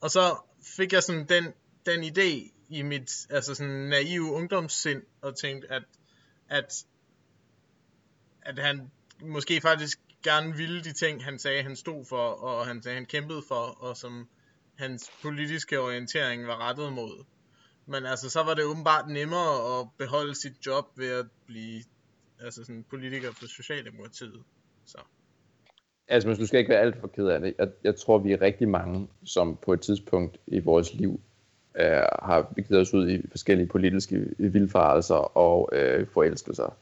Og 0.00 0.10
så 0.10 0.36
fik 0.76 0.92
jeg 0.92 1.02
sådan 1.02 1.28
den, 1.28 1.44
den 1.86 2.04
idé 2.04 2.50
i 2.68 2.82
mit 2.82 3.26
altså 3.30 3.54
sådan 3.54 3.72
naive 3.72 4.32
ungdomssind, 4.32 5.02
og 5.22 5.36
tænkte, 5.36 5.72
at, 5.72 5.82
at 6.48 6.84
at 8.44 8.58
han 8.58 8.90
måske 9.20 9.60
faktisk 9.60 9.98
gerne 10.22 10.56
ville 10.56 10.80
de 10.84 10.92
ting, 10.92 11.24
han 11.24 11.38
sagde, 11.38 11.62
han 11.62 11.76
stod 11.76 12.04
for, 12.04 12.26
og 12.28 12.66
han 12.66 12.82
sagde, 12.82 12.94
han 12.94 13.06
kæmpede 13.06 13.42
for, 13.48 13.84
og 13.84 13.96
som 13.96 14.28
hans 14.78 15.10
politiske 15.22 15.80
orientering 15.80 16.46
var 16.46 16.68
rettet 16.68 16.92
mod. 16.92 17.24
Men 17.86 18.06
altså, 18.06 18.30
så 18.30 18.42
var 18.42 18.54
det 18.54 18.64
åbenbart 18.64 19.08
nemmere 19.08 19.80
at 19.80 19.86
beholde 19.98 20.34
sit 20.34 20.66
job 20.66 20.84
ved 20.96 21.10
at 21.10 21.26
blive 21.46 21.82
altså 22.40 22.64
sådan 22.64 22.84
politiker 22.90 23.32
for 23.32 23.46
Socialdemokratiet. 23.46 24.42
Så. 24.86 24.98
Altså, 26.08 26.28
men 26.28 26.38
du 26.38 26.46
skal 26.46 26.58
ikke 26.58 26.70
være 26.70 26.80
alt 26.80 27.00
for 27.00 27.08
ked 27.08 27.26
af 27.26 27.40
det. 27.40 27.54
Jeg, 27.58 27.68
jeg 27.84 27.96
tror, 27.96 28.18
vi 28.18 28.32
er 28.32 28.40
rigtig 28.40 28.68
mange, 28.68 29.08
som 29.24 29.58
på 29.62 29.72
et 29.72 29.80
tidspunkt 29.80 30.38
i 30.46 30.58
vores 30.58 30.94
liv 30.94 31.20
øh, 31.74 32.02
har 32.22 32.52
begivet 32.54 32.80
os 32.80 32.94
ud 32.94 33.10
i 33.10 33.28
forskellige 33.30 33.66
politiske 33.66 34.26
vildfarelser 34.38 35.36
og 35.36 35.70
øh, 35.72 36.06
forelskelser. 36.06 36.76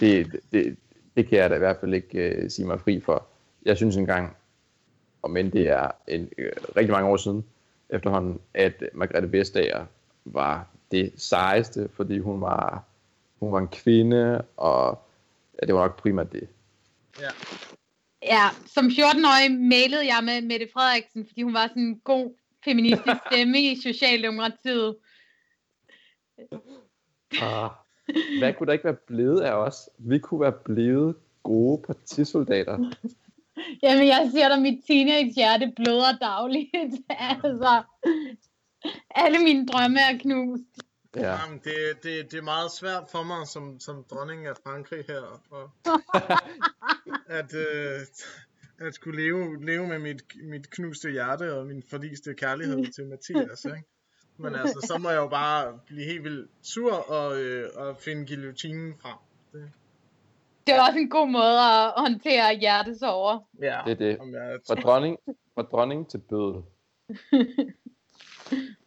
Det, 0.00 0.40
det, 0.52 0.76
det 1.16 1.28
kan 1.28 1.38
jeg 1.38 1.50
da 1.50 1.54
i 1.54 1.58
hvert 1.58 1.76
fald 1.80 1.94
ikke 1.94 2.18
øh, 2.18 2.50
sige 2.50 2.66
mig 2.66 2.80
fri 2.80 3.00
for. 3.00 3.26
Jeg 3.64 3.76
synes 3.76 3.96
engang, 3.96 4.36
og 5.22 5.30
men 5.30 5.52
det 5.52 5.68
er 5.68 5.90
en, 6.08 6.28
øh, 6.38 6.52
rigtig 6.76 6.92
mange 6.92 7.08
år 7.08 7.16
siden 7.16 7.44
efterhånden, 7.88 8.40
at 8.54 8.84
Margrethe 8.94 9.32
Vestager 9.32 9.86
var 10.24 10.66
det 10.90 11.12
sejeste, 11.16 11.88
fordi 11.94 12.18
hun 12.18 12.40
var, 12.40 12.84
hun 13.40 13.52
var 13.52 13.58
en 13.58 13.68
kvinde, 13.68 14.44
og 14.56 15.02
ja, 15.62 15.66
det 15.66 15.74
var 15.74 15.80
nok 15.80 16.02
primært 16.02 16.32
det. 16.32 16.48
Ja. 17.20 17.30
Ja, 18.22 18.48
som 18.66 18.86
14-årig 18.86 19.60
mailede 19.60 20.06
jeg 20.06 20.24
med 20.24 20.42
Mette 20.42 20.68
Frederiksen, 20.72 21.26
fordi 21.26 21.42
hun 21.42 21.54
var 21.54 21.66
sådan 21.66 21.82
en 21.82 22.00
god 22.04 22.34
feministisk 22.64 23.16
stemme 23.32 23.60
i 23.60 23.80
Socialdemokratiet. 23.82 24.96
Ah, 27.42 27.70
hvad 28.38 28.52
kunne 28.54 28.66
der 28.66 28.72
ikke 28.72 28.84
være 28.84 28.96
blevet 29.06 29.40
af 29.40 29.52
os? 29.52 29.88
Vi 29.98 30.18
kunne 30.18 30.40
være 30.40 30.58
blevet 30.64 31.16
gode 31.42 31.82
partisoldater. 31.86 32.78
Jamen, 33.82 34.06
jeg 34.06 34.28
siger 34.30 34.48
dig, 34.48 34.62
mit 34.62 34.84
teenage-hjerte 34.86 35.72
bløder 35.76 36.18
dagligt. 36.20 36.94
altså, 37.42 37.82
alle 39.10 39.38
mine 39.38 39.66
drømme 39.66 40.00
er 40.00 40.18
knust. 40.18 40.64
Ja. 41.16 41.32
Jamen, 41.32 41.60
det, 41.64 42.02
det, 42.02 42.32
det 42.32 42.38
er 42.38 42.42
meget 42.42 42.70
svært 42.72 43.04
for 43.12 43.22
mig 43.22 43.46
som, 43.46 43.80
som 43.80 44.04
dronning 44.10 44.46
af 44.46 44.54
Frankrig 44.66 45.04
her, 45.08 45.40
og, 45.50 45.70
at, 47.38 47.54
øh, 47.54 48.00
at 48.78 48.94
skulle 48.94 49.22
leve, 49.22 49.64
leve 49.64 49.86
med 49.86 49.98
mit, 49.98 50.22
mit 50.42 50.70
knuste 50.70 51.10
hjerte 51.10 51.54
og 51.54 51.66
min 51.66 51.82
forliste 51.90 52.34
kærlighed 52.34 52.92
til 52.92 53.06
Mathias, 53.06 53.64
ikke? 53.64 53.84
Men 54.40 54.54
altså, 54.54 54.86
så 54.86 54.98
må 54.98 55.10
jeg 55.10 55.16
jo 55.16 55.28
bare 55.28 55.78
blive 55.86 56.04
helt 56.04 56.24
vildt 56.24 56.50
sur 56.62 56.92
og, 56.92 57.40
øh, 57.40 57.68
og 57.76 57.96
finde 57.96 58.26
guillotinen 58.26 58.94
frem. 59.02 59.16
Det, 59.52 59.70
Det 60.66 60.74
er 60.74 60.82
også 60.82 60.98
en 60.98 61.10
god 61.10 61.28
måde 61.28 61.58
at 61.60 61.92
håndtere 61.96 62.58
hjertesover. 62.58 63.38
ja, 63.62 63.80
Det 63.86 63.92
er 63.92 63.94
det. 63.94 64.18
Jeg, 64.32 64.58
Fra 64.66 64.74
dronning, 64.74 65.18
fra 65.54 65.62
dronning 65.62 66.08
til 66.10 66.18
bødel. 66.18 66.62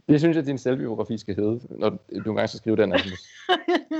Det 0.09 0.19
synes 0.19 0.37
jeg, 0.37 0.45
din 0.45 0.57
selvbiografi 0.57 1.17
skal 1.17 1.35
hedde, 1.35 1.59
når 1.69 1.89
du 2.25 2.29
engang 2.29 2.49
skal 2.49 2.57
skrive 2.57 2.75
den, 2.75 2.93
Asmus. 2.93 3.19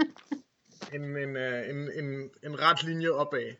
en, 0.96 1.02
en, 1.02 1.38
øh, 1.38 1.70
en, 1.70 1.78
en, 1.78 2.30
en 2.44 2.62
ret 2.62 2.84
linje 2.84 3.10
opad. 3.10 3.52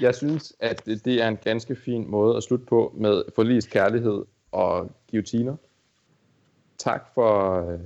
Jeg 0.00 0.14
synes, 0.14 0.54
at 0.60 0.86
det, 0.86 1.04
det 1.04 1.22
er 1.22 1.28
en 1.28 1.36
ganske 1.36 1.76
fin 1.76 2.10
måde 2.10 2.36
at 2.36 2.42
slutte 2.42 2.66
på 2.66 2.94
med 2.96 3.22
forlist 3.34 3.70
kærlighed 3.70 4.24
og 4.52 4.90
guillotiner. 5.10 5.56
Tak 6.78 7.06
for 7.14 7.60
øh, 7.60 7.80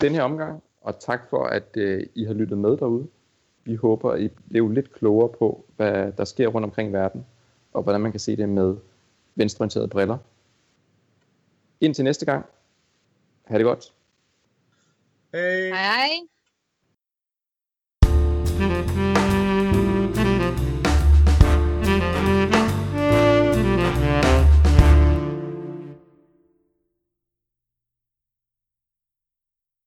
den 0.00 0.12
her 0.12 0.22
omgang, 0.22 0.62
og 0.80 1.00
tak 1.00 1.30
for, 1.30 1.44
at 1.44 1.76
øh, 1.76 2.06
I 2.14 2.24
har 2.24 2.34
lyttet 2.34 2.58
med 2.58 2.70
derude. 2.70 3.08
Vi 3.64 3.74
håber, 3.74 4.10
at 4.10 4.20
I 4.20 4.28
blev 4.48 4.70
lidt 4.70 4.92
klogere 4.92 5.28
på, 5.38 5.64
hvad 5.76 6.12
der 6.12 6.24
sker 6.24 6.48
rundt 6.48 6.64
omkring 6.64 6.90
i 6.90 6.92
verden, 6.92 7.26
og 7.72 7.82
hvordan 7.82 8.00
man 8.00 8.10
kan 8.10 8.20
se 8.20 8.36
det 8.36 8.48
med 8.48 8.76
venstreorienterede 9.34 9.88
briller. 9.88 10.18
Indtil 11.80 12.04
næste 12.04 12.26
gang. 12.26 12.46
Ha' 13.44 13.58
det 13.58 13.64
godt. 13.64 13.92
Hej 15.32 15.68
hej. 15.68 16.33